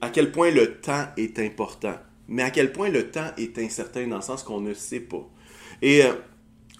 À 0.01 0.09
quel 0.09 0.33
point 0.33 0.51
le 0.51 0.75
temps 0.81 1.05
est 1.15 1.39
important, 1.39 1.95
mais 2.27 2.43
à 2.43 2.49
quel 2.51 2.71
point 2.71 2.89
le 2.89 3.09
temps 3.09 3.31
est 3.37 3.57
incertain 3.57 4.07
dans 4.07 4.17
le 4.17 4.21
sens 4.21 4.43
qu'on 4.43 4.61
ne 4.61 4.73
sait 4.73 4.99
pas. 4.99 5.27
Et 5.81 6.03
euh, 6.03 6.13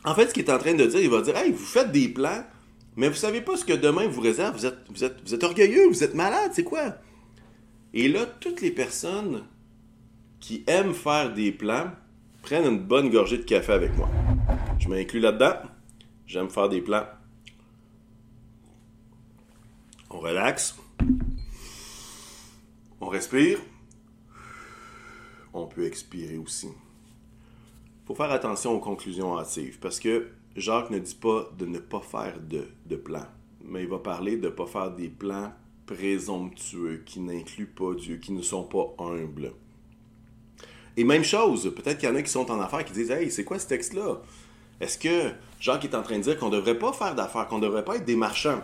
en 0.03 0.15
fait, 0.15 0.29
ce 0.29 0.33
qu'il 0.33 0.43
est 0.43 0.51
en 0.51 0.57
train 0.57 0.73
de 0.73 0.85
dire, 0.85 0.99
il 0.99 1.09
va 1.09 1.21
dire 1.21 1.35
Hey, 1.37 1.51
vous 1.51 1.65
faites 1.65 1.91
des 1.91 2.07
plans, 2.07 2.43
mais 2.95 3.09
vous 3.09 3.15
savez 3.15 3.41
pas 3.41 3.57
ce 3.57 3.65
que 3.65 3.73
demain 3.73 4.07
vous 4.07 4.21
réserve. 4.21 4.57
Vous 4.57 4.65
êtes, 4.65 4.77
vous 4.89 5.03
êtes, 5.03 5.17
vous 5.25 5.33
êtes 5.33 5.43
orgueilleux, 5.43 5.87
vous 5.87 6.03
êtes 6.03 6.15
malade, 6.15 6.51
c'est 6.53 6.63
quoi? 6.63 6.95
Et 7.93 8.07
là, 8.07 8.25
toutes 8.25 8.61
les 8.61 8.71
personnes 8.71 9.43
qui 10.39 10.63
aiment 10.67 10.93
faire 10.93 11.33
des 11.33 11.51
plans 11.51 11.91
prennent 12.41 12.65
une 12.65 12.79
bonne 12.79 13.09
gorgée 13.09 13.37
de 13.37 13.43
café 13.43 13.73
avec 13.73 13.95
moi. 13.97 14.09
Je 14.79 14.87
m'inclus 14.87 15.19
là-dedans. 15.19 15.55
J'aime 16.27 16.49
faire 16.49 16.69
des 16.69 16.81
plans. 16.81 17.05
On 20.09 20.19
relaxe. 20.19 20.75
On 23.01 23.07
respire. 23.07 23.59
On 25.57 25.67
peut 25.67 25.85
expirer 25.85 26.38
aussi. 26.38 26.67
Il 26.67 28.07
faut 28.07 28.13
faire 28.13 28.31
attention 28.31 28.74
aux 28.74 28.79
conclusions 28.79 29.39
hâtives 29.39 29.79
parce 29.79 30.01
que 30.01 30.27
Jacques 30.57 30.89
ne 30.89 31.00
dit 31.00 31.15
pas 31.15 31.50
de 31.57 31.65
ne 31.65 31.79
pas 31.79 32.01
faire 32.01 32.41
de, 32.41 32.67
de 32.85 32.97
plans, 32.97 33.27
mais 33.63 33.83
il 33.83 33.88
va 33.88 34.00
parler 34.00 34.35
de 34.35 34.47
ne 34.47 34.51
pas 34.51 34.65
faire 34.65 34.91
des 34.91 35.07
plans 35.07 35.53
présomptueux 35.85 37.03
qui 37.05 37.21
n'incluent 37.21 37.74
pas 37.74 37.93
Dieu, 37.93 38.17
qui 38.17 38.33
ne 38.33 38.41
sont 38.41 38.65
pas 38.65 38.93
humbles. 39.00 39.53
Et 40.97 41.05
même 41.05 41.24
chose, 41.24 41.74
peut-être 41.74 42.00
qu'il 42.00 42.09
y 42.09 42.12
en 42.12 42.15
a 42.15 42.21
qui 42.21 42.31
sont 42.31 42.51
en 42.51 42.59
affaires 42.59 42.83
qui 42.83 42.91
disent 42.91 43.12
Hey, 43.12 43.31
c'est 43.31 43.45
quoi 43.45 43.57
ce 43.57 43.67
texte-là? 43.67 44.21
Est-ce 44.81 44.97
que 44.97 45.31
Jacques 45.62 45.85
est 45.85 45.95
en 45.95 46.03
train 46.03 46.17
de 46.17 46.24
dire 46.24 46.38
qu'on 46.38 46.50
ne 46.50 46.57
devrait 46.57 46.77
pas 46.77 46.91
faire 46.91 47.15
d'affaires, 47.15 47.47
qu'on 47.47 47.59
ne 47.59 47.63
devrait 47.65 47.85
pas 47.85 47.95
être 47.95 48.05
des 48.05 48.17
marchands? 48.17 48.62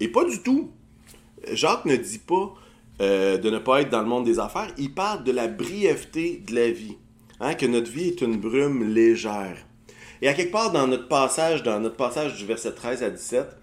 Et 0.00 0.08
pas 0.08 0.24
du 0.24 0.42
tout. 0.42 0.70
Jacques 1.52 1.84
ne 1.84 1.96
dit 1.96 2.18
pas 2.18 2.54
euh, 3.00 3.38
de 3.38 3.50
ne 3.50 3.58
pas 3.58 3.80
être 3.80 3.90
dans 3.90 4.02
le 4.02 4.08
monde 4.08 4.24
des 4.24 4.38
affaires, 4.38 4.72
il 4.76 4.92
parle 4.92 5.24
de 5.24 5.32
la 5.32 5.48
brièveté 5.48 6.42
de 6.46 6.54
la 6.54 6.70
vie, 6.70 6.96
hein, 7.40 7.54
que 7.54 7.66
notre 7.66 7.90
vie 7.90 8.08
est 8.08 8.20
une 8.20 8.36
brume 8.36 8.92
légère. 8.92 9.56
Et 10.22 10.28
à 10.28 10.34
quelque 10.34 10.52
part 10.52 10.70
dans 10.70 10.86
notre 10.86 11.08
passage, 11.08 11.62
dans 11.62 11.80
notre 11.80 11.96
passage 11.96 12.36
du 12.36 12.44
verset 12.44 12.72
13 12.72 13.02
à 13.02 13.10
17, 13.10 13.56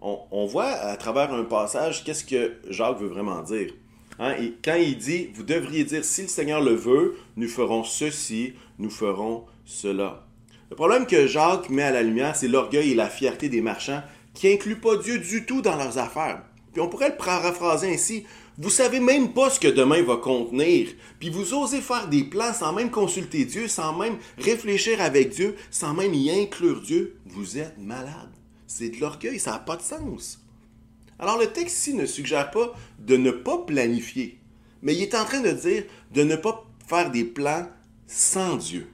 on, 0.00 0.46
voit 0.46 0.70
à 0.70 0.96
travers 0.96 1.32
un 1.32 1.44
passage 1.44 2.04
qu'est-ce 2.04 2.24
que 2.24 2.52
Jacques 2.70 3.00
veut 3.00 3.08
vraiment 3.08 3.42
dire. 3.42 3.72
Hein? 4.18 4.34
Quand 4.64 4.76
il 4.76 4.96
dit, 4.96 5.28
vous 5.34 5.42
devriez 5.42 5.84
dire, 5.84 6.04
si 6.04 6.22
le 6.22 6.28
Seigneur 6.28 6.60
le 6.60 6.74
veut, 6.74 7.16
nous 7.36 7.48
ferons 7.48 7.84
ceci, 7.84 8.54
nous 8.78 8.90
ferons 8.90 9.44
cela. 9.64 10.24
Le 10.70 10.76
problème 10.76 11.06
que 11.06 11.26
Jacques 11.26 11.68
met 11.68 11.82
à 11.82 11.90
la 11.90 12.02
lumière, 12.02 12.36
c'est 12.36 12.48
l'orgueil 12.48 12.92
et 12.92 12.94
la 12.94 13.08
fierté 13.08 13.48
des 13.48 13.60
marchands 13.60 14.02
qui 14.34 14.52
incluent 14.52 14.80
pas 14.80 14.96
Dieu 14.96 15.18
du 15.18 15.44
tout 15.46 15.62
dans 15.62 15.76
leurs 15.76 15.98
affaires. 15.98 16.42
On 16.80 16.88
pourrait 16.88 17.10
le 17.10 17.16
paraphraser 17.16 17.92
ainsi, 17.92 18.24
vous 18.58 18.70
savez 18.70 18.98
même 18.98 19.32
pas 19.32 19.50
ce 19.50 19.60
que 19.60 19.68
demain 19.68 20.02
va 20.02 20.16
contenir, 20.16 20.88
puis 21.20 21.30
vous 21.30 21.54
osez 21.54 21.80
faire 21.80 22.08
des 22.08 22.24
plans 22.24 22.52
sans 22.52 22.72
même 22.72 22.90
consulter 22.90 23.44
Dieu, 23.44 23.68
sans 23.68 23.96
même 23.96 24.18
réfléchir 24.36 25.00
avec 25.00 25.30
Dieu, 25.30 25.56
sans 25.70 25.94
même 25.94 26.12
y 26.12 26.30
inclure 26.30 26.80
Dieu, 26.80 27.18
vous 27.26 27.58
êtes 27.58 27.78
malade. 27.78 28.30
C'est 28.66 28.90
de 28.90 29.00
l'orgueil, 29.00 29.38
ça 29.38 29.52
n'a 29.52 29.58
pas 29.60 29.76
de 29.76 29.82
sens. 29.82 30.40
Alors 31.20 31.38
le 31.38 31.46
texte 31.46 31.78
ici 31.78 31.94
ne 31.94 32.04
suggère 32.06 32.50
pas 32.50 32.74
de 32.98 33.16
ne 33.16 33.30
pas 33.30 33.58
planifier, 33.58 34.40
mais 34.82 34.94
il 34.94 35.02
est 35.02 35.14
en 35.14 35.24
train 35.24 35.40
de 35.40 35.50
dire 35.50 35.84
de 36.12 36.22
ne 36.22 36.36
pas 36.36 36.64
faire 36.86 37.10
des 37.10 37.24
plans 37.24 37.68
sans 38.08 38.56
Dieu. 38.56 38.88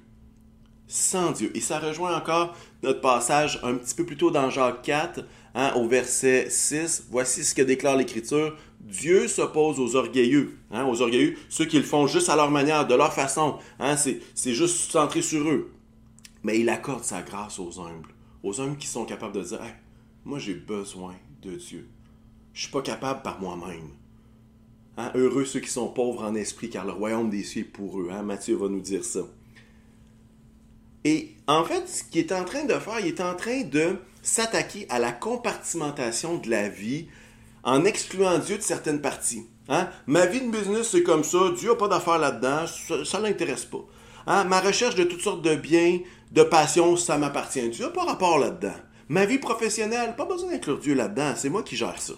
Sans 0.87 1.33
Dieu. 1.33 1.51
Et 1.55 1.61
ça 1.61 1.79
rejoint 1.79 2.17
encore 2.17 2.55
notre 2.83 3.01
passage 3.01 3.61
un 3.63 3.75
petit 3.75 3.95
peu 3.95 4.05
plus 4.05 4.17
tôt 4.17 4.31
dans 4.31 4.51
Jacques 4.51 4.83
4, 4.83 5.25
hein, 5.55 5.73
au 5.77 5.89
verset 5.89 6.49
6. 6.51 7.07
Voici 7.11 7.45
ce 7.45 7.55
que 7.55 7.63
déclare 7.63 7.97
l'Écriture. 7.97 8.57
Dieu 8.81 9.29
s'oppose 9.29 9.81
aux 9.81 9.97
orgueilleux, 9.97 10.59
hein, 10.71 10.85
aux 10.85 11.01
orgueilleux, 11.01 11.37
ceux 11.49 11.65
qui 11.65 11.79
le 11.79 11.85
font 11.85 12.07
juste 12.07 12.29
à 12.29 12.37
leur 12.37 12.51
manière, 12.51 12.87
de 12.87 12.95
leur 12.95 13.15
façon. 13.15 13.59
Hein, 13.79 13.97
c'est 13.97 14.53
juste 14.53 14.91
centré 14.91 15.23
sur 15.23 15.49
eux. 15.49 15.73
Mais 16.43 16.61
il 16.61 16.69
accorde 16.69 17.03
sa 17.03 17.23
grâce 17.23 17.59
aux 17.59 17.81
humbles, 17.81 18.15
aux 18.43 18.61
hommes 18.61 18.77
qui 18.77 18.87
sont 18.87 19.07
capables 19.07 19.35
de 19.35 19.43
dire 19.43 19.61
Moi, 20.25 20.39
j'ai 20.39 20.55
besoin 20.55 21.15
de 21.41 21.53
Dieu. 21.53 21.89
Je 22.53 22.63
suis 22.63 22.71
pas 22.71 22.83
capable 22.83 23.23
par 23.23 23.41
moi-même. 23.41 23.89
Hein, 24.97 25.11
heureux 25.15 25.45
ceux 25.45 25.61
qui 25.61 25.71
sont 25.71 25.89
pauvres 25.89 26.23
en 26.23 26.35
esprit, 26.35 26.69
car 26.69 26.85
le 26.85 26.93
royaume 26.93 27.31
des 27.31 27.43
cieux 27.43 27.63
est 27.63 27.65
pour 27.65 28.01
eux. 28.01 28.11
Matthieu 28.23 28.57
va 28.57 28.69
nous 28.69 28.81
dire 28.81 29.05
ça. 29.05 29.21
Et 31.05 31.35
en 31.47 31.65
fait, 31.65 31.87
ce 31.87 32.05
qu'il 32.05 32.21
est 32.21 32.33
en 32.33 32.45
train 32.45 32.65
de 32.65 32.75
faire, 32.75 33.01
il 33.01 33.09
est 33.09 33.21
en 33.21 33.35
train 33.35 33.63
de 33.63 33.97
s'attaquer 34.23 34.87
à 34.89 34.99
la 34.99 35.13
compartimentation 35.13 36.39
de 36.39 36.49
la 36.49 36.69
vie 36.69 37.07
en 37.63 37.85
excluant 37.85 38.39
Dieu 38.39 38.57
de 38.57 38.63
certaines 38.63 39.01
parties. 39.01 39.47
Hein? 39.69 39.89
Ma 40.07 40.27
vie 40.27 40.41
de 40.41 40.51
business, 40.51 40.91
c'est 40.91 41.03
comme 41.03 41.25
ça, 41.25 41.51
Dieu 41.57 41.71
n'a 41.71 41.77
pas 41.77 41.89
d'affaires 41.89 42.19
là-dedans, 42.19 42.67
ça 43.05 43.19
ne 43.19 43.25
l'intéresse 43.25 43.65
pas. 43.67 43.85
Hein? 44.27 44.45
Ma 44.45 44.61
recherche 44.61 44.95
de 44.95 45.05
toutes 45.05 45.21
sortes 45.21 45.43
de 45.43 45.55
biens, 45.55 46.01
de 46.33 46.43
passions, 46.43 46.97
ça 46.97 47.19
m'appartient. 47.19 47.69
Dieu 47.69 47.85
n'a 47.85 47.91
pas 47.91 48.05
rapport 48.05 48.39
là-dedans. 48.39 48.75
Ma 49.09 49.27
vie 49.27 49.39
professionnelle, 49.39 50.17
pas 50.17 50.25
besoin 50.25 50.51
d'inclure 50.51 50.79
Dieu 50.79 50.95
là-dedans, 50.95 51.35
c'est 51.37 51.51
moi 51.51 51.63
qui 51.63 51.77
gère 51.77 52.01
ça. 52.01 52.15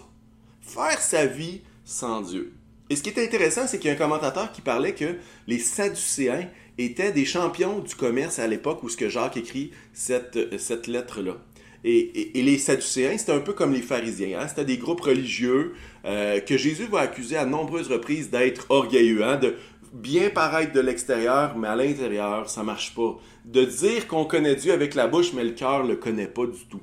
Faire 0.61 1.01
sa 1.01 1.25
vie 1.25 1.61
sans 1.83 2.21
Dieu. 2.21 2.56
Et 2.89 2.95
ce 2.95 3.03
qui 3.03 3.09
est 3.09 3.23
intéressant, 3.23 3.67
c'est 3.67 3.79
qu'il 3.79 3.89
y 3.89 3.91
a 3.91 3.95
un 3.95 3.97
commentateur 3.97 4.51
qui 4.51 4.61
parlait 4.61 4.93
que 4.93 5.15
les 5.47 5.59
Sadducéens 5.59 6.47
étaient 6.77 7.11
des 7.11 7.25
champions 7.25 7.79
du 7.79 7.95
commerce 7.95 8.39
à 8.39 8.47
l'époque 8.47 8.83
où 8.83 8.89
ce 8.89 8.97
que 8.97 9.09
Jacques 9.09 9.37
écrit 9.37 9.71
cette, 9.93 10.87
lettre-là. 10.87 11.37
Et, 11.83 12.31
les 12.33 12.57
Sadducéens, 12.57 13.17
c'était 13.17 13.33
un 13.33 13.39
peu 13.39 13.53
comme 13.53 13.73
les 13.73 13.81
pharisiens. 13.81 14.39
Hein? 14.39 14.47
C'était 14.47 14.65
des 14.65 14.77
groupes 14.77 15.01
religieux 15.01 15.73
euh, 16.05 16.39
que 16.39 16.57
Jésus 16.57 16.85
va 16.85 17.01
accuser 17.01 17.35
à 17.35 17.45
nombreuses 17.45 17.89
reprises 17.89 18.29
d'être 18.29 18.67
orgueilleux, 18.69 19.23
hein? 19.23 19.37
de 19.37 19.55
bien 19.93 20.29
paraître 20.29 20.73
de 20.73 20.79
l'extérieur, 20.79 21.57
mais 21.57 21.67
à 21.67 21.75
l'intérieur, 21.75 22.49
ça 22.49 22.63
marche 22.63 22.93
pas. 22.95 23.17
De 23.45 23.65
dire 23.65 24.07
qu'on 24.07 24.25
connaît 24.25 24.55
Dieu 24.55 24.71
avec 24.71 24.95
la 24.95 25.07
bouche, 25.07 25.33
mais 25.33 25.43
le 25.43 25.51
cœur 25.51 25.83
ne 25.83 25.89
le 25.89 25.95
connaît 25.95 26.27
pas 26.27 26.45
du 26.45 26.65
tout. 26.69 26.81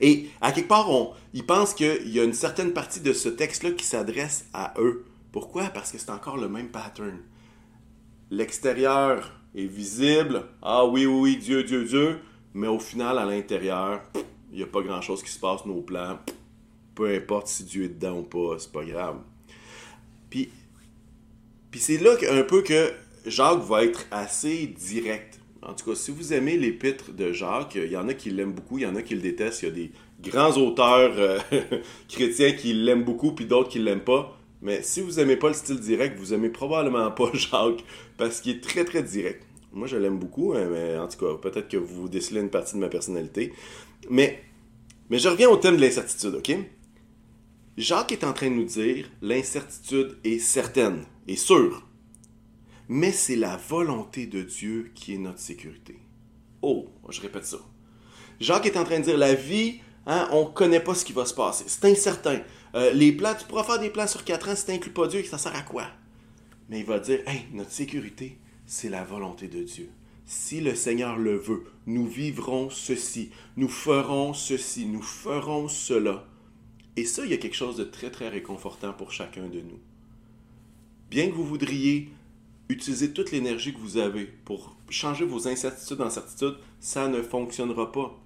Et 0.00 0.28
à 0.40 0.52
quelque 0.52 0.68
part, 0.68 0.88
ils 1.32 1.44
pensent 1.46 1.74
qu'il 1.74 2.08
y 2.08 2.20
a 2.20 2.24
une 2.24 2.32
certaine 2.32 2.72
partie 2.72 3.00
de 3.00 3.12
ce 3.12 3.28
texte-là 3.28 3.72
qui 3.72 3.84
s'adresse 3.84 4.46
à 4.52 4.74
eux. 4.78 5.04
Pourquoi? 5.32 5.64
Parce 5.64 5.92
que 5.92 5.98
c'est 5.98 6.10
encore 6.10 6.36
le 6.36 6.48
même 6.48 6.68
pattern. 6.68 7.18
L'extérieur 8.30 9.32
est 9.54 9.66
visible. 9.66 10.44
Ah 10.62 10.84
oui, 10.84 11.06
oui, 11.06 11.20
oui, 11.20 11.36
Dieu, 11.36 11.62
Dieu, 11.62 11.84
Dieu 11.84 12.20
mais 12.56 12.68
au 12.68 12.78
final, 12.78 13.18
à 13.18 13.26
l'intérieur, 13.26 14.00
il 14.50 14.56
n'y 14.56 14.62
a 14.62 14.66
pas 14.66 14.80
grand-chose 14.80 15.22
qui 15.22 15.30
se 15.30 15.38
passe, 15.38 15.66
nos 15.66 15.82
plans. 15.82 16.18
Peu 16.94 17.14
importe 17.14 17.48
si 17.48 17.64
Dieu 17.64 17.84
est 17.84 17.88
dedans 17.90 18.20
ou 18.20 18.22
pas, 18.22 18.58
c'est 18.58 18.72
pas 18.72 18.82
grave. 18.82 19.18
Puis, 20.30 20.48
puis 21.70 21.78
c'est 21.78 21.98
là 21.98 22.16
un 22.30 22.42
peu 22.44 22.62
que 22.62 22.94
Jacques 23.26 23.60
va 23.60 23.84
être 23.84 24.06
assez 24.10 24.68
direct. 24.68 25.38
En 25.62 25.74
tout 25.74 25.90
cas, 25.90 25.96
si 25.96 26.10
vous 26.10 26.32
aimez 26.32 26.56
l'épître 26.56 27.12
de 27.12 27.32
Jacques, 27.32 27.76
il 27.76 27.90
y 27.90 27.96
en 27.96 28.08
a 28.08 28.14
qui 28.14 28.30
l'aiment 28.30 28.52
beaucoup, 28.52 28.78
il 28.78 28.82
y 28.82 28.86
en 28.86 28.96
a 28.96 29.02
qui 29.02 29.14
le 29.14 29.20
détestent. 29.20 29.62
Il 29.62 29.68
y 29.68 29.68
a 29.68 29.74
des 29.74 29.90
grands 30.22 30.56
auteurs 30.56 31.14
euh, 31.18 31.38
chrétiens 32.08 32.52
qui 32.52 32.72
l'aiment 32.72 33.04
beaucoup, 33.04 33.32
puis 33.32 33.46
d'autres 33.46 33.70
qui 33.70 33.78
l'aiment 33.78 34.04
pas. 34.04 34.38
Mais 34.62 34.82
si 34.82 35.00
vous 35.00 35.12
n'aimez 35.12 35.36
pas 35.36 35.48
le 35.48 35.54
style 35.54 35.80
direct, 35.80 36.18
vous 36.18 36.34
aimez 36.34 36.48
probablement 36.48 37.10
pas 37.10 37.30
Jacques, 37.34 37.84
parce 38.16 38.40
qu'il 38.40 38.56
est 38.56 38.60
très 38.60 38.84
très 38.84 39.02
direct. 39.02 39.44
Moi, 39.72 39.86
je 39.86 39.96
l'aime 39.96 40.18
beaucoup, 40.18 40.54
hein, 40.54 40.68
mais 40.70 40.96
en 40.96 41.08
tout 41.08 41.18
cas, 41.18 41.34
peut-être 41.40 41.68
que 41.68 41.76
vous 41.76 42.08
décelez 42.08 42.40
une 42.40 42.50
partie 42.50 42.74
de 42.74 42.80
ma 42.80 42.88
personnalité. 42.88 43.52
Mais, 44.08 44.42
mais 45.10 45.18
je 45.18 45.28
reviens 45.28 45.50
au 45.50 45.56
thème 45.56 45.76
de 45.76 45.82
l'incertitude, 45.82 46.34
OK? 46.34 46.56
Jacques 47.76 48.12
est 48.12 48.24
en 48.24 48.32
train 48.32 48.48
de 48.48 48.54
nous 48.54 48.64
dire 48.64 49.10
l'incertitude 49.20 50.16
est 50.24 50.38
certaine 50.38 51.04
et 51.28 51.36
sûre, 51.36 51.85
mais 52.88 53.12
c'est 53.12 53.36
la 53.36 53.56
volonté 53.56 54.26
de 54.26 54.42
Dieu 54.42 54.90
qui 54.94 55.14
est 55.14 55.18
notre 55.18 55.40
sécurité. 55.40 55.98
Oh, 56.62 56.88
je 57.08 57.20
répète 57.20 57.46
ça. 57.46 57.58
Jacques 58.40 58.66
est 58.66 58.76
en 58.76 58.84
train 58.84 58.98
de 58.98 59.04
dire 59.04 59.18
la 59.18 59.34
vie, 59.34 59.80
hein, 60.06 60.28
on 60.32 60.44
ne 60.44 60.50
connaît 60.50 60.80
pas 60.80 60.94
ce 60.94 61.04
qui 61.04 61.12
va 61.12 61.24
se 61.24 61.34
passer. 61.34 61.64
C'est 61.66 61.84
incertain. 61.86 62.40
Euh, 62.74 62.92
les 62.92 63.12
plans, 63.12 63.34
tu 63.38 63.46
pourras 63.46 63.64
faire 63.64 63.78
des 63.78 63.90
plans 63.90 64.06
sur 64.06 64.24
quatre 64.24 64.48
ans 64.48 64.56
si 64.56 64.66
tu 64.66 64.72
n'inclus 64.72 64.90
pas 64.90 65.08
Dieu, 65.08 65.22
ça 65.24 65.38
sert 65.38 65.54
à 65.56 65.62
quoi? 65.62 65.86
Mais 66.68 66.80
il 66.80 66.84
va 66.84 66.98
dire, 66.98 67.20
hey, 67.26 67.46
notre 67.52 67.70
sécurité, 67.70 68.38
c'est 68.66 68.88
la 68.88 69.04
volonté 69.04 69.48
de 69.48 69.62
Dieu. 69.62 69.88
Si 70.24 70.60
le 70.60 70.74
Seigneur 70.74 71.16
le 71.16 71.36
veut, 71.36 71.64
nous 71.86 72.06
vivrons 72.06 72.68
ceci, 72.68 73.30
nous 73.56 73.68
ferons 73.68 74.34
ceci, 74.34 74.86
nous 74.86 75.02
ferons 75.02 75.68
cela. 75.68 76.26
Et 76.96 77.04
ça, 77.04 77.24
il 77.24 77.30
y 77.30 77.34
a 77.34 77.38
quelque 77.38 77.54
chose 77.54 77.76
de 77.76 77.84
très, 77.84 78.10
très 78.10 78.28
réconfortant 78.28 78.92
pour 78.92 79.12
chacun 79.12 79.46
de 79.46 79.60
nous. 79.60 79.78
Bien 81.10 81.28
que 81.28 81.34
vous 81.34 81.44
voudriez 81.44 82.10
utiliser 82.68 83.12
toute 83.12 83.30
l'énergie 83.30 83.72
que 83.72 83.78
vous 83.78 83.96
avez 83.96 84.24
pour 84.24 84.76
changer 84.90 85.24
vos 85.24 85.48
incertitudes 85.48 86.00
en 86.00 86.10
certitudes, 86.10 86.56
ça 86.80 87.08
ne 87.08 87.22
fonctionnera 87.22 87.92
pas. 87.92 88.18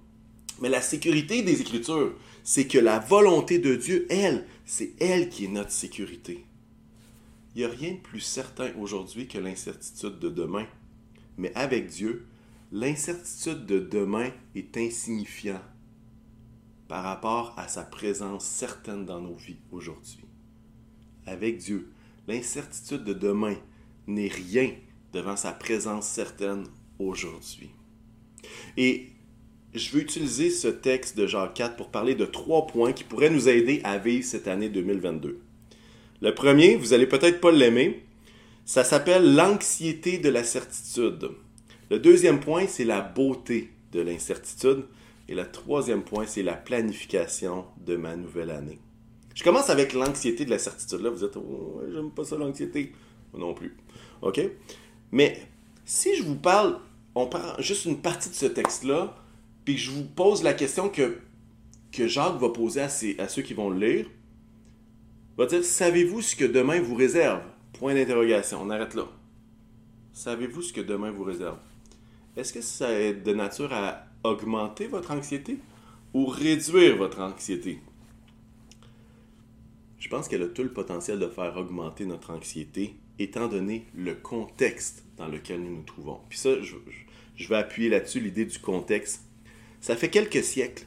Mais 0.61 0.69
la 0.69 0.81
sécurité 0.81 1.41
des 1.41 1.61
Écritures, 1.61 2.13
c'est 2.43 2.67
que 2.67 2.77
la 2.77 2.99
volonté 2.99 3.59
de 3.59 3.75
Dieu, 3.75 4.05
elle, 4.09 4.45
c'est 4.65 4.93
elle 4.99 5.29
qui 5.29 5.45
est 5.45 5.49
notre 5.49 5.71
sécurité. 5.71 6.45
Il 7.55 7.59
n'y 7.59 7.65
a 7.65 7.69
rien 7.69 7.93
de 7.93 7.97
plus 7.97 8.21
certain 8.21 8.71
aujourd'hui 8.79 9.27
que 9.27 9.37
l'incertitude 9.37 10.19
de 10.19 10.29
demain. 10.29 10.65
Mais 11.37 11.51
avec 11.55 11.87
Dieu, 11.87 12.25
l'incertitude 12.71 13.65
de 13.65 13.79
demain 13.79 14.31
est 14.55 14.77
insignifiant 14.77 15.61
par 16.87 17.03
rapport 17.03 17.53
à 17.57 17.67
sa 17.67 17.83
présence 17.83 18.45
certaine 18.45 19.05
dans 19.05 19.21
nos 19.21 19.35
vies 19.35 19.59
aujourd'hui. 19.71 20.25
Avec 21.25 21.57
Dieu, 21.57 21.91
l'incertitude 22.27 23.03
de 23.03 23.13
demain 23.13 23.55
n'est 24.07 24.27
rien 24.27 24.71
devant 25.13 25.35
sa 25.35 25.51
présence 25.51 26.07
certaine 26.07 26.65
aujourd'hui. 26.99 27.69
Et 28.77 29.07
je 29.73 29.91
veux 29.91 30.01
utiliser 30.01 30.49
ce 30.49 30.67
texte 30.67 31.17
de 31.17 31.27
Jean 31.27 31.47
4 31.47 31.75
pour 31.75 31.89
parler 31.89 32.15
de 32.15 32.25
trois 32.25 32.67
points 32.67 32.93
qui 32.93 33.03
pourraient 33.03 33.29
nous 33.29 33.47
aider 33.47 33.81
à 33.83 33.97
vivre 33.97 34.25
cette 34.25 34.47
année 34.47 34.69
2022. 34.69 35.39
Le 36.21 36.35
premier, 36.35 36.75
vous 36.75 36.93
allez 36.93 37.07
peut-être 37.07 37.41
pas 37.41 37.51
l'aimer, 37.51 38.03
ça 38.65 38.83
s'appelle 38.83 39.35
l'anxiété 39.35 40.17
de 40.17 40.29
la 40.29 40.43
certitude. 40.43 41.29
Le 41.89 41.99
deuxième 41.99 42.39
point, 42.39 42.67
c'est 42.67 42.85
la 42.85 43.01
beauté 43.01 43.71
de 43.91 44.01
l'incertitude. 44.01 44.85
Et 45.27 45.35
le 45.35 45.49
troisième 45.49 46.03
point, 46.03 46.25
c'est 46.25 46.43
la 46.43 46.53
planification 46.53 47.65
de 47.85 47.95
ma 47.95 48.15
nouvelle 48.15 48.49
année. 48.49 48.79
Je 49.33 49.43
commence 49.43 49.69
avec 49.69 49.93
l'anxiété 49.93 50.45
de 50.45 50.49
la 50.49 50.59
certitude. 50.59 51.01
Là, 51.01 51.09
vous 51.09 51.23
êtes, 51.23 51.37
oh, 51.37 51.81
j'aime 51.91 52.11
pas 52.11 52.23
ça 52.23 52.37
l'anxiété. 52.37 52.91
Non 53.33 53.53
plus. 53.53 53.75
OK? 54.21 54.41
Mais 55.11 55.41
si 55.85 56.15
je 56.15 56.23
vous 56.23 56.35
parle, 56.35 56.79
on 57.15 57.27
prend 57.27 57.59
juste 57.59 57.85
une 57.85 58.01
partie 58.01 58.29
de 58.29 58.35
ce 58.35 58.45
texte-là, 58.45 59.15
puis 59.65 59.77
je 59.77 59.91
vous 59.91 60.05
pose 60.05 60.43
la 60.43 60.53
question 60.53 60.89
que, 60.89 61.19
que 61.91 62.07
Jacques 62.07 62.39
va 62.39 62.49
poser 62.49 62.81
à, 62.81 62.85
à 62.85 63.27
ceux 63.27 63.41
qui 63.41 63.53
vont 63.53 63.69
le 63.69 63.85
lire, 63.85 64.05
va 65.37 65.45
dire 65.45 65.63
Savez-vous 65.63 66.21
ce 66.21 66.35
que 66.35 66.45
demain 66.45 66.79
vous 66.79 66.95
réserve? 66.95 67.41
Point 67.73 67.95
d'interrogation. 67.95 68.61
On 68.61 68.69
arrête 68.69 68.93
là. 68.93 69.07
Savez-vous 70.13 70.61
ce 70.61 70.73
que 70.73 70.81
demain 70.81 71.11
vous 71.11 71.23
réserve? 71.23 71.57
Est-ce 72.35 72.53
que 72.53 72.61
ça 72.61 72.91
est 72.91 73.13
de 73.13 73.33
nature 73.33 73.73
à 73.73 74.05
augmenter 74.23 74.87
votre 74.87 75.11
anxiété 75.11 75.57
ou 76.13 76.25
réduire 76.25 76.97
votre 76.97 77.19
anxiété? 77.19 77.81
Je 79.97 80.09
pense 80.09 80.27
qu'elle 80.27 80.43
a 80.43 80.47
tout 80.47 80.63
le 80.63 80.73
potentiel 80.73 81.19
de 81.19 81.27
faire 81.27 81.55
augmenter 81.57 82.05
notre 82.05 82.31
anxiété, 82.31 82.95
étant 83.23 83.47
donné 83.47 83.85
le 83.95 84.15
contexte 84.15 85.03
dans 85.17 85.27
lequel 85.27 85.61
nous 85.61 85.75
nous 85.77 85.83
trouvons. 85.83 86.19
Puis 86.29 86.39
ça, 86.39 86.49
je, 86.61 87.47
vais 87.47 87.55
appuyer 87.55 87.89
là-dessus 87.89 88.19
l'idée 88.19 88.45
du 88.45 88.59
contexte. 88.59 89.21
Ça 89.79 89.95
fait 89.95 90.09
quelques 90.09 90.43
siècles 90.43 90.85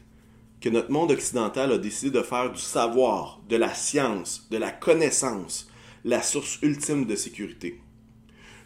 que 0.61 0.69
notre 0.69 0.91
monde 0.91 1.11
occidental 1.11 1.73
a 1.73 1.79
décidé 1.79 2.11
de 2.11 2.23
faire 2.23 2.53
du 2.53 2.61
savoir, 2.61 3.41
de 3.49 3.57
la 3.57 3.75
science, 3.75 4.47
de 4.51 4.57
la 4.57 4.71
connaissance, 4.71 5.71
la 6.05 6.23
source 6.23 6.59
ultime 6.63 7.07
de 7.07 7.17
sécurité. 7.17 7.81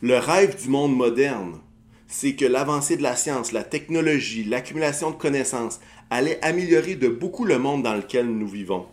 Le 0.00 0.18
rêve 0.18 0.60
du 0.62 0.68
monde 0.68 0.96
moderne, 0.96 1.60
c'est 2.06 2.36
que 2.36 2.44
l'avancée 2.44 2.96
de 2.96 3.02
la 3.02 3.16
science, 3.16 3.52
la 3.52 3.64
technologie, 3.64 4.44
l'accumulation 4.44 5.10
de 5.10 5.16
connaissances 5.16 5.80
allait 6.10 6.42
améliorer 6.44 6.94
de 6.94 7.08
beaucoup 7.08 7.44
le 7.44 7.58
monde 7.58 7.82
dans 7.82 7.94
lequel 7.94 8.26
nous 8.26 8.48
vivons. 8.48 8.86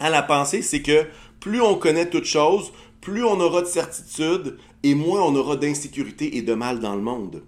À 0.00 0.10
la 0.10 0.22
pensée, 0.22 0.62
c'est 0.62 0.82
que 0.82 1.06
plus 1.40 1.60
on 1.60 1.76
connaît 1.76 2.10
toute 2.10 2.24
chose, 2.24 2.72
plus 3.06 3.22
on 3.22 3.38
aura 3.38 3.62
de 3.62 3.68
certitude 3.68 4.56
et 4.82 4.96
moins 4.96 5.22
on 5.22 5.36
aura 5.36 5.54
d'insécurité 5.54 6.38
et 6.38 6.42
de 6.42 6.54
mal 6.54 6.80
dans 6.80 6.96
le 6.96 7.02
monde. 7.02 7.44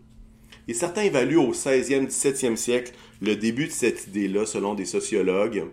Et 0.68 0.72
certains 0.72 1.02
évaluent 1.02 1.38
au 1.38 1.52
16e, 1.52 2.06
17e 2.06 2.54
siècle 2.54 2.92
le 3.20 3.34
début 3.34 3.66
de 3.66 3.72
cette 3.72 4.06
idée-là 4.06 4.46
selon 4.46 4.74
des 4.74 4.84
sociologues. 4.84 5.64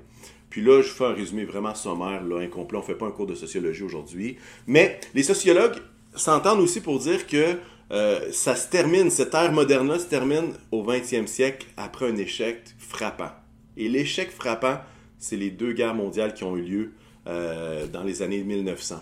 Puis 0.50 0.64
là, 0.64 0.82
je 0.82 0.88
fais 0.88 1.06
un 1.06 1.14
résumé 1.14 1.46
vraiment 1.46 1.76
sommaire, 1.76 2.24
incomplet. 2.24 2.80
On 2.80 2.82
ne 2.82 2.86
fait 2.88 2.96
pas 2.96 3.06
un 3.06 3.12
cours 3.12 3.28
de 3.28 3.36
sociologie 3.36 3.84
aujourd'hui. 3.84 4.38
Mais 4.66 5.00
les 5.14 5.22
sociologues 5.22 5.76
s'entendent 6.16 6.62
aussi 6.62 6.82
pour 6.82 6.98
dire 6.98 7.28
que 7.28 7.58
euh, 7.92 8.32
ça 8.32 8.56
se 8.56 8.68
termine, 8.68 9.12
cette 9.12 9.36
ère 9.36 9.52
moderne-là 9.52 10.00
se 10.00 10.08
termine 10.08 10.54
au 10.72 10.84
20e 10.84 11.28
siècle 11.28 11.68
après 11.78 12.10
un 12.10 12.18
échec 12.18 12.64
frappant. 12.80 13.30
Et 13.78 13.88
l'échec 13.88 14.32
frappant, 14.32 14.80
c'est 15.20 15.38
les 15.38 15.52
deux 15.52 15.74
guerres 15.74 15.94
mondiales 15.94 16.34
qui 16.34 16.44
ont 16.44 16.58
eu 16.58 16.64
lieu 16.64 16.94
euh, 17.28 17.86
dans 17.86 18.02
les 18.02 18.24
années 18.24 18.44
1900. 18.44 18.96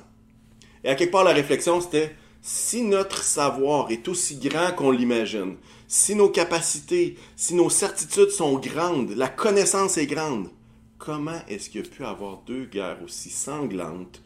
Et 0.84 0.90
à 0.90 0.96
quelque 0.96 1.12
part, 1.12 1.24
la 1.24 1.34
réflexion, 1.34 1.80
c'était 1.82 2.16
si 2.42 2.84
notre 2.84 3.24
savoir 3.24 3.90
est 3.90 4.08
aussi 4.08 4.38
grand 4.38 4.74
qu'on 4.74 4.92
l'imagine, 4.92 5.56
si 5.88 6.14
nos 6.16 6.30
capacités, 6.30 7.16
si 7.36 7.56
nos 7.56 7.70
certitudes 7.70 8.32
sont 8.32 8.60
grandes, 8.60 9.12
la 9.12 9.30
connaissance 9.30 9.98
est 9.98 10.08
grande, 10.08 10.50
comment 10.98 11.40
est-ce 11.48 11.70
qu'il 11.70 11.82
y 11.82 11.88
a 11.88 11.90
pu 11.90 12.04
avoir 12.04 12.42
deux 12.46 12.66
guerres 12.66 13.02
aussi 13.04 13.30
sanglantes 13.30 14.22